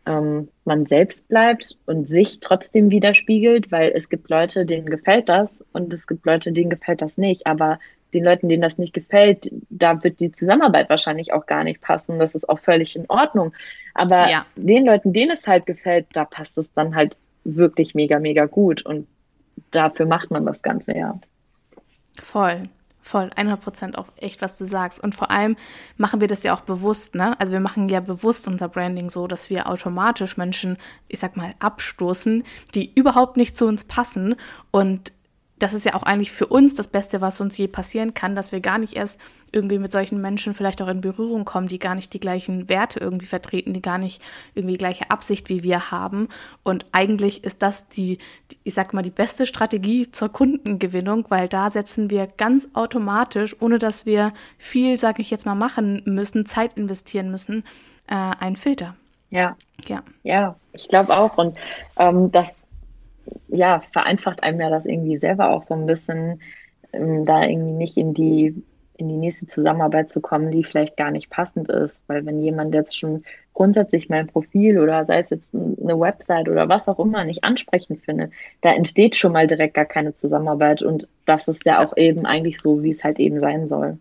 ähm, 0.06 0.48
man 0.64 0.86
selbst 0.86 1.28
bleibt 1.28 1.76
und 1.86 2.08
sich 2.08 2.40
trotzdem 2.40 2.90
widerspiegelt, 2.90 3.70
weil 3.72 3.92
es 3.94 4.08
gibt 4.08 4.30
Leute, 4.30 4.64
denen 4.64 4.88
gefällt 4.88 5.28
das 5.28 5.64
und 5.72 5.92
es 5.92 6.06
gibt 6.06 6.24
Leute, 6.26 6.52
denen 6.52 6.70
gefällt 6.70 7.02
das 7.02 7.18
nicht. 7.18 7.46
Aber 7.46 7.78
den 8.14 8.24
Leuten, 8.24 8.48
denen 8.48 8.62
das 8.62 8.78
nicht 8.78 8.94
gefällt, 8.94 9.50
da 9.68 10.02
wird 10.02 10.20
die 10.20 10.32
Zusammenarbeit 10.32 10.88
wahrscheinlich 10.88 11.32
auch 11.32 11.46
gar 11.46 11.64
nicht 11.64 11.80
passen. 11.80 12.18
Das 12.18 12.34
ist 12.34 12.48
auch 12.48 12.60
völlig 12.60 12.96
in 12.96 13.04
Ordnung. 13.08 13.52
Aber 13.94 14.28
ja. 14.30 14.46
den 14.54 14.86
Leuten, 14.86 15.12
denen 15.12 15.32
es 15.32 15.46
halt 15.46 15.66
gefällt, 15.66 16.06
da 16.12 16.24
passt 16.24 16.56
es 16.56 16.72
dann 16.72 16.94
halt 16.94 17.16
wirklich 17.44 17.94
mega, 17.94 18.18
mega 18.18 18.46
gut. 18.46 18.86
Und 18.86 19.06
dafür 19.70 20.06
macht 20.06 20.30
man 20.30 20.46
das 20.46 20.62
Ganze 20.62 20.96
ja. 20.96 21.18
Voll. 22.18 22.62
Voll, 23.06 23.30
100 23.36 23.60
Prozent 23.60 23.98
auch 23.98 24.08
echt, 24.16 24.42
was 24.42 24.58
du 24.58 24.64
sagst. 24.64 24.98
Und 24.98 25.14
vor 25.14 25.30
allem 25.30 25.54
machen 25.96 26.20
wir 26.20 26.26
das 26.26 26.42
ja 26.42 26.52
auch 26.52 26.62
bewusst, 26.62 27.14
ne? 27.14 27.38
Also 27.38 27.52
wir 27.52 27.60
machen 27.60 27.88
ja 27.88 28.00
bewusst 28.00 28.48
unser 28.48 28.68
Branding 28.68 29.10
so, 29.10 29.28
dass 29.28 29.48
wir 29.48 29.68
automatisch 29.68 30.36
Menschen, 30.36 30.76
ich 31.06 31.20
sag 31.20 31.36
mal, 31.36 31.54
abstoßen, 31.60 32.42
die 32.74 32.92
überhaupt 32.96 33.36
nicht 33.36 33.56
zu 33.56 33.66
uns 33.66 33.84
passen 33.84 34.34
und 34.72 35.12
das 35.58 35.72
ist 35.72 35.86
ja 35.86 35.94
auch 35.94 36.02
eigentlich 36.02 36.32
für 36.32 36.46
uns 36.46 36.74
das 36.74 36.88
Beste, 36.88 37.20
was 37.20 37.40
uns 37.40 37.56
je 37.56 37.66
passieren 37.66 38.12
kann, 38.12 38.34
dass 38.34 38.52
wir 38.52 38.60
gar 38.60 38.78
nicht 38.78 38.94
erst 38.94 39.18
irgendwie 39.52 39.78
mit 39.78 39.90
solchen 39.90 40.20
Menschen 40.20 40.52
vielleicht 40.52 40.82
auch 40.82 40.88
in 40.88 41.00
Berührung 41.00 41.46
kommen, 41.46 41.68
die 41.68 41.78
gar 41.78 41.94
nicht 41.94 42.12
die 42.12 42.20
gleichen 42.20 42.68
Werte 42.68 43.00
irgendwie 43.00 43.26
vertreten, 43.26 43.72
die 43.72 43.80
gar 43.80 43.96
nicht 43.96 44.22
irgendwie 44.54 44.74
die 44.74 44.78
gleiche 44.78 45.10
Absicht 45.10 45.48
wie 45.48 45.62
wir 45.62 45.90
haben. 45.90 46.28
Und 46.62 46.84
eigentlich 46.92 47.42
ist 47.44 47.62
das 47.62 47.88
die, 47.88 48.18
die 48.50 48.58
ich 48.64 48.74
sag 48.74 48.92
mal, 48.92 49.02
die 49.02 49.10
beste 49.10 49.46
Strategie 49.46 50.10
zur 50.10 50.28
Kundengewinnung, 50.28 51.24
weil 51.30 51.48
da 51.48 51.70
setzen 51.70 52.10
wir 52.10 52.26
ganz 52.26 52.68
automatisch, 52.74 53.56
ohne 53.60 53.78
dass 53.78 54.04
wir 54.04 54.32
viel, 54.58 54.98
sage 54.98 55.22
ich 55.22 55.30
jetzt 55.30 55.46
mal, 55.46 55.54
machen 55.54 56.02
müssen, 56.04 56.44
Zeit 56.44 56.74
investieren 56.74 57.30
müssen, 57.30 57.64
äh, 58.08 58.14
einen 58.14 58.56
Filter. 58.56 58.94
Ja. 59.30 59.56
Ja. 59.86 60.02
Ja, 60.22 60.56
ich 60.72 60.88
glaube 60.88 61.16
auch. 61.16 61.36
Und 61.38 61.56
ähm, 61.96 62.30
das 62.30 62.65
ja, 63.48 63.80
vereinfacht 63.92 64.42
einem 64.42 64.60
ja 64.60 64.70
das 64.70 64.86
irgendwie 64.86 65.18
selber 65.18 65.50
auch 65.50 65.62
so 65.62 65.74
ein 65.74 65.86
bisschen, 65.86 66.40
ähm, 66.92 67.24
da 67.24 67.44
irgendwie 67.44 67.72
nicht 67.72 67.96
in 67.96 68.14
die, 68.14 68.62
in 68.96 69.08
die 69.08 69.16
nächste 69.16 69.46
Zusammenarbeit 69.46 70.10
zu 70.10 70.20
kommen, 70.20 70.50
die 70.50 70.64
vielleicht 70.64 70.96
gar 70.96 71.10
nicht 71.10 71.30
passend 71.30 71.68
ist. 71.68 72.02
Weil 72.06 72.24
wenn 72.26 72.42
jemand 72.42 72.74
jetzt 72.74 72.98
schon 72.98 73.24
grundsätzlich 73.52 74.08
mein 74.08 74.26
Profil 74.26 74.78
oder 74.78 75.04
sei 75.04 75.20
es 75.20 75.30
jetzt 75.30 75.54
eine 75.54 75.98
Website 75.98 76.48
oder 76.48 76.68
was 76.68 76.88
auch 76.88 76.98
immer 76.98 77.24
nicht 77.24 77.44
ansprechend 77.44 78.04
findet, 78.04 78.32
da 78.62 78.72
entsteht 78.72 79.16
schon 79.16 79.32
mal 79.32 79.46
direkt 79.46 79.74
gar 79.74 79.84
keine 79.84 80.14
Zusammenarbeit. 80.14 80.82
Und 80.82 81.08
das 81.24 81.48
ist 81.48 81.64
ja 81.66 81.84
auch 81.84 81.96
eben 81.96 82.26
eigentlich 82.26 82.60
so, 82.60 82.82
wie 82.82 82.92
es 82.92 83.04
halt 83.04 83.18
eben 83.18 83.40
sein 83.40 83.68
soll. 83.68 83.98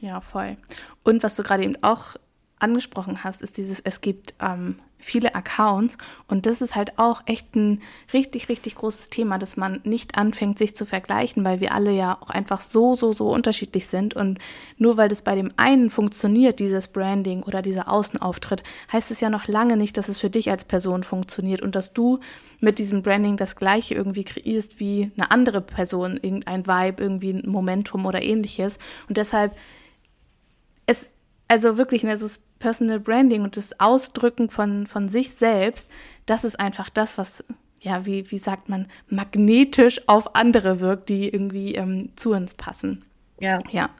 Ja, 0.00 0.20
voll. 0.20 0.56
Und 1.04 1.22
was 1.22 1.36
du 1.36 1.42
gerade 1.42 1.62
eben 1.62 1.76
auch 1.82 2.16
angesprochen 2.62 3.24
hast, 3.24 3.42
ist 3.42 3.56
dieses, 3.56 3.80
es 3.80 4.00
gibt 4.00 4.34
ähm, 4.40 4.76
viele 5.02 5.34
Accounts. 5.34 5.98
Und 6.28 6.46
das 6.46 6.62
ist 6.62 6.74
halt 6.74 6.98
auch 6.98 7.22
echt 7.26 7.54
ein 7.54 7.80
richtig, 8.12 8.48
richtig 8.48 8.76
großes 8.76 9.10
Thema, 9.10 9.38
dass 9.38 9.56
man 9.56 9.80
nicht 9.84 10.16
anfängt, 10.16 10.58
sich 10.58 10.74
zu 10.74 10.86
vergleichen, 10.86 11.44
weil 11.44 11.60
wir 11.60 11.72
alle 11.72 11.92
ja 11.92 12.16
auch 12.20 12.30
einfach 12.30 12.60
so, 12.62 12.94
so, 12.94 13.12
so 13.12 13.30
unterschiedlich 13.30 13.86
sind. 13.86 14.14
Und 14.14 14.38
nur 14.78 14.96
weil 14.96 15.08
das 15.08 15.22
bei 15.22 15.34
dem 15.34 15.50
einen 15.56 15.90
funktioniert, 15.90 16.60
dieses 16.60 16.88
Branding 16.88 17.42
oder 17.42 17.62
dieser 17.62 17.90
Außenauftritt, 17.90 18.62
heißt 18.92 19.10
es 19.10 19.20
ja 19.20 19.28
noch 19.28 19.48
lange 19.48 19.76
nicht, 19.76 19.96
dass 19.98 20.08
es 20.08 20.20
für 20.20 20.30
dich 20.30 20.50
als 20.50 20.64
Person 20.64 21.02
funktioniert 21.02 21.60
und 21.60 21.74
dass 21.74 21.92
du 21.92 22.20
mit 22.60 22.78
diesem 22.78 23.02
Branding 23.02 23.36
das 23.36 23.56
gleiche 23.56 23.94
irgendwie 23.94 24.24
kreierst 24.24 24.80
wie 24.80 25.10
eine 25.16 25.30
andere 25.30 25.60
Person, 25.60 26.18
irgendein 26.22 26.66
Vibe, 26.66 27.02
irgendwie 27.02 27.30
ein 27.32 27.48
Momentum 27.48 28.06
oder 28.06 28.22
ähnliches. 28.22 28.78
Und 29.08 29.16
deshalb 29.16 29.56
es 30.86 31.14
also 31.48 31.76
wirklich, 31.76 32.06
also 32.06 32.26
das 32.26 32.40
Personal 32.62 33.00
Branding 33.00 33.42
und 33.42 33.56
das 33.56 33.80
Ausdrücken 33.80 34.48
von, 34.48 34.86
von 34.86 35.08
sich 35.08 35.30
selbst, 35.34 35.90
das 36.26 36.44
ist 36.44 36.60
einfach 36.60 36.88
das, 36.88 37.18
was, 37.18 37.44
ja, 37.80 38.06
wie, 38.06 38.30
wie 38.30 38.38
sagt 38.38 38.68
man, 38.68 38.86
magnetisch 39.08 40.00
auf 40.06 40.36
andere 40.36 40.78
wirkt, 40.78 41.08
die 41.08 41.28
irgendwie 41.28 41.74
ähm, 41.74 42.10
zu 42.14 42.30
uns 42.30 42.54
passen. 42.54 43.04
Ja. 43.40 43.58
Ja. 43.72 43.90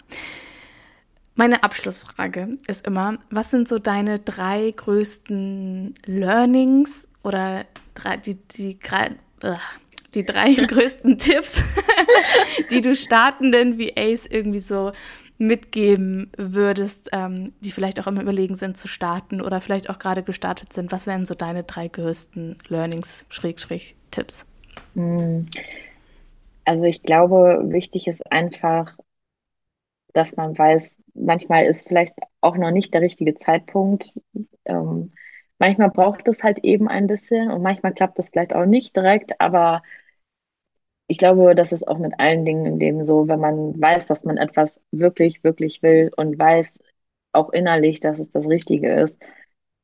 Meine 1.34 1.64
Abschlussfrage 1.64 2.56
ist 2.68 2.86
immer, 2.86 3.18
was 3.30 3.50
sind 3.50 3.66
so 3.66 3.80
deine 3.80 4.20
drei 4.20 4.70
größten 4.70 5.96
Learnings 6.06 7.08
oder 7.24 7.64
drei, 7.94 8.16
die, 8.18 8.36
die, 8.36 8.78
die 10.14 10.24
drei 10.24 10.54
größten 10.68 11.18
Tipps, 11.18 11.64
die 12.70 12.80
du 12.80 12.94
startenden 12.94 13.80
VAs 13.80 14.26
irgendwie 14.26 14.60
so 14.60 14.92
mitgeben 15.42 16.30
würdest, 16.36 17.10
ähm, 17.12 17.52
die 17.60 17.72
vielleicht 17.72 18.00
auch 18.00 18.06
immer 18.06 18.22
überlegen 18.22 18.54
sind 18.54 18.76
zu 18.76 18.88
starten 18.88 19.40
oder 19.40 19.60
vielleicht 19.60 19.90
auch 19.90 19.98
gerade 19.98 20.22
gestartet 20.22 20.72
sind? 20.72 20.92
Was 20.92 21.06
wären 21.06 21.26
so 21.26 21.34
deine 21.34 21.64
drei 21.64 21.88
größten 21.88 22.56
Learnings, 22.68 23.26
Schräg, 23.28 23.58
Tipps? 24.10 24.46
Hm. 24.94 25.46
Also 26.64 26.84
ich 26.84 27.02
glaube, 27.02 27.60
wichtig 27.66 28.06
ist 28.06 28.30
einfach, 28.30 28.96
dass 30.12 30.36
man 30.36 30.56
weiß, 30.56 30.94
manchmal 31.14 31.64
ist 31.64 31.88
vielleicht 31.88 32.14
auch 32.40 32.56
noch 32.56 32.70
nicht 32.70 32.94
der 32.94 33.00
richtige 33.00 33.34
Zeitpunkt. 33.34 34.12
Ähm, 34.64 35.12
manchmal 35.58 35.90
braucht 35.90 36.28
es 36.28 36.42
halt 36.42 36.58
eben 36.62 36.88
ein 36.88 37.08
bisschen 37.08 37.50
und 37.50 37.62
manchmal 37.62 37.94
klappt 37.94 38.18
es 38.18 38.30
vielleicht 38.30 38.54
auch 38.54 38.66
nicht 38.66 38.94
direkt, 38.94 39.40
aber 39.40 39.82
ich 41.12 41.18
glaube, 41.18 41.54
das 41.54 41.72
ist 41.72 41.86
auch 41.86 41.98
mit 41.98 42.18
allen 42.18 42.46
Dingen 42.46 42.64
im 42.64 42.78
Leben 42.78 43.04
so, 43.04 43.28
wenn 43.28 43.38
man 43.38 43.78
weiß, 43.78 44.06
dass 44.06 44.24
man 44.24 44.38
etwas 44.38 44.80
wirklich, 44.92 45.44
wirklich 45.44 45.82
will 45.82 46.10
und 46.16 46.38
weiß 46.38 46.72
auch 47.32 47.50
innerlich, 47.50 48.00
dass 48.00 48.18
es 48.18 48.30
das 48.32 48.48
Richtige 48.48 48.94
ist, 48.94 49.18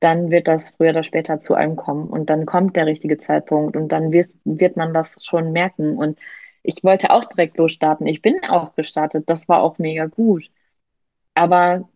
dann 0.00 0.30
wird 0.30 0.48
das 0.48 0.70
früher 0.70 0.90
oder 0.90 1.04
später 1.04 1.38
zu 1.38 1.52
einem 1.54 1.76
kommen 1.76 2.08
und 2.08 2.30
dann 2.30 2.46
kommt 2.46 2.76
der 2.76 2.86
richtige 2.86 3.18
Zeitpunkt 3.18 3.76
und 3.76 3.90
dann 3.90 4.10
wird, 4.10 4.30
wird 4.44 4.76
man 4.78 4.94
das 4.94 5.22
schon 5.22 5.52
merken. 5.52 5.98
Und 5.98 6.18
ich 6.62 6.82
wollte 6.82 7.10
auch 7.10 7.24
direkt 7.26 7.58
losstarten. 7.58 8.06
Ich 8.06 8.22
bin 8.22 8.42
auch 8.48 8.74
gestartet. 8.74 9.28
Das 9.28 9.50
war 9.50 9.62
auch 9.62 9.76
mega 9.78 10.06
gut. 10.06 10.50
Aber 11.34 11.88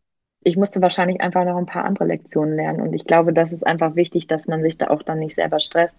ich 0.45 0.57
musste 0.57 0.83
wahrscheinlich 0.83 1.21
einfach 1.23 1.45
noch 1.47 1.57
ein 1.57 1.67
paar 1.67 1.85
andere 1.85 2.05
Lektionen 2.07 2.55
lernen. 2.55 2.81
Und 2.83 2.93
ich 2.95 3.07
glaube, 3.07 3.33
das 3.33 3.53
ist 3.53 3.67
einfach 3.67 3.97
wichtig, 3.97 4.27
dass 4.27 4.47
man 4.49 4.63
sich 4.63 4.79
da 4.79 4.89
auch 4.91 5.03
dann 5.03 5.21
nicht 5.21 5.37
selber 5.37 5.61
stresst. 5.61 5.97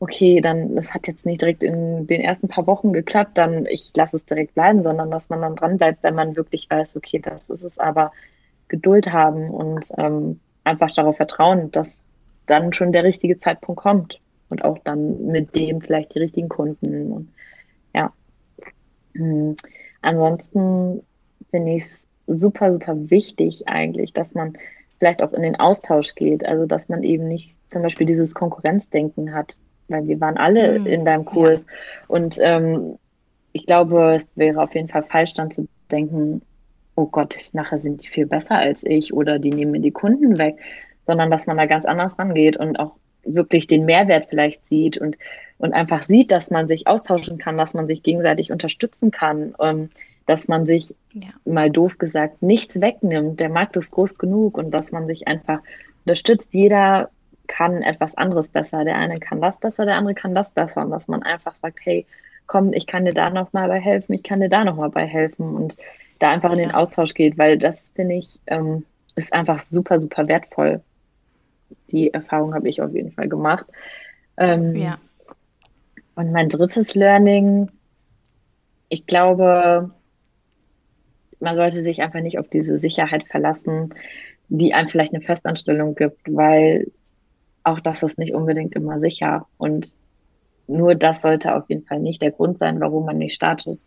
Okay, 0.00 0.40
dann, 0.40 0.74
das 0.74 0.92
hat 0.94 1.06
jetzt 1.06 1.26
nicht 1.26 1.40
direkt 1.40 1.62
in 1.62 2.06
den 2.06 2.20
ersten 2.20 2.48
paar 2.48 2.66
Wochen 2.66 2.92
geklappt, 2.92 3.38
dann 3.38 3.66
ich 3.66 3.92
lasse 3.94 4.16
es 4.16 4.24
direkt 4.24 4.54
bleiben, 4.54 4.82
sondern 4.82 5.10
dass 5.10 5.28
man 5.28 5.40
dann 5.40 5.56
dran 5.56 5.78
bleibt, 5.78 6.02
wenn 6.02 6.14
man 6.14 6.36
wirklich 6.36 6.68
weiß, 6.68 6.96
okay, 6.96 7.20
das 7.20 7.48
ist 7.48 7.62
es, 7.62 7.78
aber 7.78 8.12
Geduld 8.68 9.12
haben 9.12 9.50
und 9.50 9.86
ähm, 9.98 10.40
einfach 10.64 10.92
darauf 10.94 11.16
vertrauen, 11.16 11.70
dass 11.70 11.94
dann 12.46 12.72
schon 12.72 12.92
der 12.92 13.04
richtige 13.04 13.38
Zeitpunkt 13.38 13.80
kommt 13.80 14.20
und 14.48 14.64
auch 14.64 14.78
dann 14.78 15.26
mit 15.26 15.54
dem 15.54 15.80
vielleicht 15.80 16.14
die 16.14 16.20
richtigen 16.20 16.48
Kunden. 16.48 17.12
Und, 17.12 17.32
ja. 17.94 18.12
Mhm. 19.14 19.54
Ansonsten 20.00 21.02
finde 21.50 21.72
ich 21.76 21.84
es 21.84 22.02
super, 22.26 22.72
super 22.72 23.10
wichtig 23.10 23.68
eigentlich, 23.68 24.12
dass 24.12 24.34
man 24.34 24.54
vielleicht 24.98 25.22
auch 25.22 25.32
in 25.32 25.42
den 25.42 25.56
Austausch 25.56 26.14
geht. 26.14 26.44
Also, 26.44 26.66
dass 26.66 26.88
man 26.88 27.02
eben 27.02 27.28
nicht 27.28 27.54
zum 27.70 27.82
Beispiel 27.82 28.06
dieses 28.06 28.34
Konkurrenzdenken 28.34 29.34
hat, 29.34 29.56
weil 29.92 30.08
wir 30.08 30.20
waren 30.20 30.36
alle 30.36 30.80
mhm. 30.80 30.86
in 30.86 31.04
deinem 31.04 31.24
Kurs. 31.24 31.64
Ja. 31.64 32.04
Und 32.08 32.36
ähm, 32.40 32.98
ich 33.52 33.66
glaube, 33.66 34.14
es 34.16 34.28
wäre 34.34 34.62
auf 34.62 34.74
jeden 34.74 34.88
Fall 34.88 35.04
falsch, 35.04 35.34
dann 35.34 35.50
zu 35.50 35.68
denken, 35.90 36.42
oh 36.94 37.06
Gott, 37.06 37.50
nachher 37.52 37.78
sind 37.78 38.02
die 38.02 38.08
viel 38.08 38.26
besser 38.26 38.58
als 38.58 38.82
ich 38.82 39.12
oder 39.12 39.38
die 39.38 39.50
nehmen 39.50 39.72
mir 39.72 39.80
die 39.80 39.92
Kunden 39.92 40.38
weg, 40.38 40.56
sondern 41.06 41.30
dass 41.30 41.46
man 41.46 41.56
da 41.56 41.66
ganz 41.66 41.84
anders 41.84 42.18
rangeht 42.18 42.56
und 42.56 42.78
auch 42.78 42.96
wirklich 43.24 43.66
den 43.66 43.84
Mehrwert 43.84 44.26
vielleicht 44.28 44.66
sieht 44.68 44.98
und, 44.98 45.16
und 45.58 45.72
einfach 45.72 46.02
sieht, 46.02 46.32
dass 46.32 46.50
man 46.50 46.66
sich 46.66 46.86
austauschen 46.86 47.38
kann, 47.38 47.56
dass 47.56 47.74
man 47.74 47.86
sich 47.86 48.02
gegenseitig 48.02 48.50
unterstützen 48.50 49.10
kann, 49.10 49.54
ähm, 49.60 49.90
dass 50.26 50.48
man 50.48 50.66
sich, 50.66 50.94
ja. 51.14 51.28
mal 51.44 51.70
doof 51.70 51.98
gesagt, 51.98 52.42
nichts 52.42 52.80
wegnimmt. 52.80 53.40
Der 53.40 53.48
Markt 53.48 53.76
ist 53.76 53.90
groß 53.90 54.18
genug 54.18 54.58
und 54.58 54.70
dass 54.70 54.92
man 54.92 55.06
sich 55.06 55.26
einfach 55.28 55.60
unterstützt. 56.04 56.52
Jeder 56.52 57.10
kann 57.48 57.82
etwas 57.82 58.16
anderes 58.16 58.48
besser. 58.48 58.84
Der 58.84 58.96
eine 58.96 59.18
kann 59.20 59.40
das 59.40 59.58
besser, 59.58 59.84
der 59.84 59.96
andere 59.96 60.14
kann 60.14 60.34
das 60.34 60.52
besser. 60.52 60.82
Und 60.82 60.90
dass 60.90 61.08
man 61.08 61.22
einfach 61.22 61.54
sagt, 61.60 61.80
hey, 61.82 62.06
komm, 62.46 62.72
ich 62.72 62.86
kann 62.86 63.04
dir 63.04 63.14
da 63.14 63.30
nochmal 63.30 63.68
bei 63.68 63.80
helfen, 63.80 64.14
ich 64.14 64.22
kann 64.22 64.40
dir 64.40 64.48
da 64.48 64.64
nochmal 64.64 64.90
bei 64.90 65.06
helfen 65.06 65.56
und 65.56 65.76
da 66.18 66.30
einfach 66.30 66.52
in 66.52 66.58
den 66.58 66.70
Austausch 66.70 67.14
geht, 67.14 67.38
weil 67.38 67.58
das 67.58 67.90
finde 67.94 68.16
ich, 68.16 68.38
ähm, 68.46 68.84
ist 69.16 69.32
einfach 69.32 69.60
super, 69.60 69.98
super 69.98 70.28
wertvoll. 70.28 70.80
Die 71.90 72.12
Erfahrung 72.12 72.54
habe 72.54 72.68
ich 72.68 72.80
auf 72.80 72.92
jeden 72.94 73.12
Fall 73.12 73.28
gemacht. 73.28 73.66
Ähm, 74.36 74.76
ja. 74.76 74.98
Und 76.14 76.32
mein 76.32 76.48
drittes 76.48 76.94
Learning, 76.94 77.70
ich 78.88 79.06
glaube, 79.06 79.90
man 81.40 81.56
sollte 81.56 81.82
sich 81.82 82.02
einfach 82.02 82.20
nicht 82.20 82.38
auf 82.38 82.48
diese 82.48 82.78
Sicherheit 82.78 83.24
verlassen, 83.24 83.94
die 84.48 84.74
einem 84.74 84.88
vielleicht 84.88 85.14
eine 85.14 85.22
Festanstellung 85.22 85.94
gibt, 85.94 86.20
weil 86.26 86.86
auch 87.64 87.80
das 87.80 88.02
ist 88.02 88.18
nicht 88.18 88.34
unbedingt 88.34 88.74
immer 88.74 89.00
sicher. 89.00 89.46
Und 89.58 89.90
nur 90.66 90.94
das 90.94 91.22
sollte 91.22 91.54
auf 91.54 91.68
jeden 91.68 91.84
Fall 91.84 92.00
nicht 92.00 92.22
der 92.22 92.30
Grund 92.30 92.58
sein, 92.58 92.80
warum 92.80 93.04
man 93.04 93.18
nicht 93.18 93.34
startet, 93.34 93.80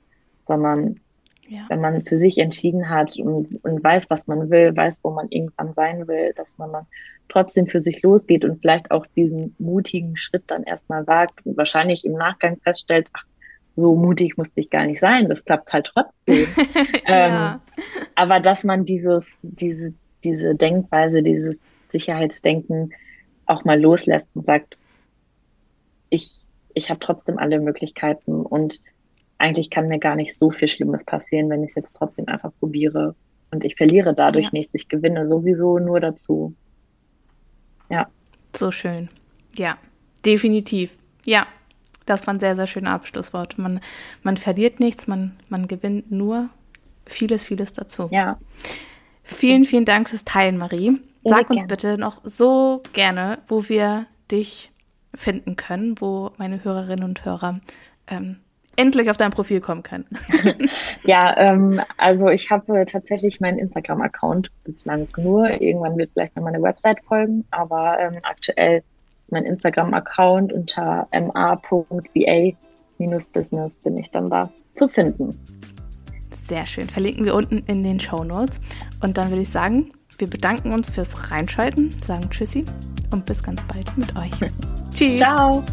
sondern 0.47 0.99
ja. 1.47 1.61
wenn 1.69 1.82
man 1.82 2.03
für 2.03 2.17
sich 2.17 2.38
entschieden 2.38 2.89
hat 2.89 3.17
und, 3.17 3.63
und 3.63 3.84
weiß, 3.84 4.09
was 4.09 4.28
man 4.28 4.49
will, 4.49 4.76
weiß, 4.76 4.99
wo 5.03 5.11
man 5.11 5.28
irgendwann 5.30 5.73
sein 5.73 6.07
will, 6.07 6.34
dass 6.36 6.57
man 6.57 6.71
dann 6.71 6.86
trotzdem 7.30 7.67
für 7.67 7.80
sich 7.80 8.01
losgeht 8.01 8.45
und 8.45 8.61
vielleicht 8.61 8.91
auch 8.91 9.05
diesen 9.15 9.55
mutigen 9.57 10.15
Schritt 10.17 10.43
dann 10.47 10.63
erstmal 10.63 11.07
wagt 11.07 11.45
und 11.45 11.57
wahrscheinlich 11.57 12.05
im 12.05 12.13
Nachgang 12.13 12.57
feststellt, 12.57 13.07
ach, 13.13 13.26
so 13.76 13.95
mutig 13.95 14.38
musste 14.38 14.59
ich 14.61 14.69
gar 14.69 14.86
nicht 14.86 14.99
sein, 14.99 15.28
das 15.28 15.43
klappt 15.43 15.73
halt 15.73 15.91
trotzdem. 15.93 16.47
ja. 17.07 17.53
ähm, 17.53 17.59
aber 18.15 18.39
dass 18.39 18.63
man 18.63 18.86
dieses, 18.86 19.26
diese, 19.41 19.93
diese 20.23 20.55
Denkweise, 20.55 21.21
dieses 21.21 21.57
Sicherheitsdenken 21.91 22.93
auch 23.45 23.65
mal 23.65 23.79
loslässt 23.79 24.27
und 24.33 24.45
sagt, 24.45 24.81
ich, 26.09 26.41
ich 26.73 26.89
habe 26.89 26.99
trotzdem 26.99 27.37
alle 27.37 27.59
Möglichkeiten 27.59 28.41
und 28.41 28.81
eigentlich 29.37 29.69
kann 29.69 29.87
mir 29.87 29.99
gar 29.99 30.15
nicht 30.15 30.39
so 30.39 30.49
viel 30.49 30.67
Schlimmes 30.67 31.03
passieren, 31.03 31.49
wenn 31.49 31.63
ich 31.63 31.71
es 31.71 31.75
jetzt 31.75 31.95
trotzdem 31.95 32.27
einfach 32.27 32.51
probiere. 32.59 33.15
Und 33.51 33.63
ich 33.63 33.75
verliere 33.75 34.13
dadurch 34.13 34.45
ja. 34.45 34.51
nichts. 34.53 34.73
Ich 34.73 34.87
gewinne 34.87 35.27
sowieso 35.27 35.79
nur 35.79 35.99
dazu. 35.99 36.53
Ja. 37.89 38.07
So 38.55 38.71
schön. 38.71 39.09
Ja, 39.55 39.77
definitiv. 40.25 40.97
Ja, 41.25 41.47
das 42.05 42.27
waren 42.27 42.39
sehr, 42.39 42.55
sehr 42.55 42.67
schöne 42.67 42.89
Abschlussworte. 42.89 43.61
Man, 43.61 43.79
man 44.23 44.37
verliert 44.37 44.79
nichts, 44.79 45.07
man, 45.07 45.35
man 45.49 45.67
gewinnt 45.67 46.11
nur 46.11 46.49
vieles, 47.05 47.43
vieles 47.43 47.73
dazu. 47.73 48.07
Ja. 48.11 48.39
Vielen, 49.26 49.65
vielen 49.65 49.86
Dank 49.86 50.07
fürs 50.09 50.23
Teilen, 50.23 50.57
Marie. 50.57 51.01
Sag 51.23 51.49
uns 51.49 51.65
bitte 51.65 51.97
noch 51.97 52.21
so 52.23 52.84
gerne, 52.93 53.39
wo 53.47 53.67
wir 53.67 54.05
dich 54.32 54.71
finden 55.15 55.55
können, 55.55 55.99
wo 55.99 56.30
meine 56.38 56.63
Hörerinnen 56.63 57.03
und 57.03 57.26
Hörer 57.26 57.59
ähm, 58.07 58.38
endlich 58.76 59.09
auf 59.09 59.17
dein 59.17 59.32
Profil 59.32 59.59
kommen 59.61 59.82
können. 59.82 60.05
ja, 61.03 61.36
ähm, 61.38 61.82
also 61.97 62.30
ich 62.30 62.51
habe 62.51 62.86
tatsächlich 62.86 63.41
meinen 63.41 63.57
Instagram-Account 63.57 64.51
bislang 64.63 65.07
nur. 65.17 65.49
Irgendwann 65.59 65.97
wird 65.97 66.11
vielleicht 66.13 66.36
noch 66.36 66.43
meine 66.43 66.61
Website 66.61 67.03
folgen, 67.07 67.43
aber 67.49 67.97
ähm, 67.99 68.19
aktuell 68.21 68.84
mein 69.30 69.45
Instagram-Account 69.45 70.53
unter 70.53 71.07
ma.va-business 71.11 72.59
bin 73.80 73.97
ich 73.97 74.11
dann 74.11 74.30
da 74.30 74.51
zu 74.76 74.88
finden. 74.88 75.39
Sehr 76.47 76.65
schön. 76.65 76.87
Verlinken 76.87 77.25
wir 77.25 77.33
unten 77.33 77.59
in 77.65 77.83
den 77.83 77.99
Show 77.99 78.23
Notes. 78.23 78.61
Und 79.01 79.17
dann 79.17 79.29
würde 79.29 79.41
ich 79.41 79.49
sagen, 79.49 79.91
wir 80.17 80.29
bedanken 80.29 80.71
uns 80.71 80.89
fürs 80.89 81.31
Reinschalten, 81.31 81.95
sagen 82.01 82.29
Tschüssi 82.29 82.65
und 83.11 83.25
bis 83.25 83.41
ganz 83.41 83.63
bald 83.65 83.97
mit 83.97 84.15
euch. 84.15 84.31
Tschüss. 84.93 85.19
Ciao. 85.19 85.63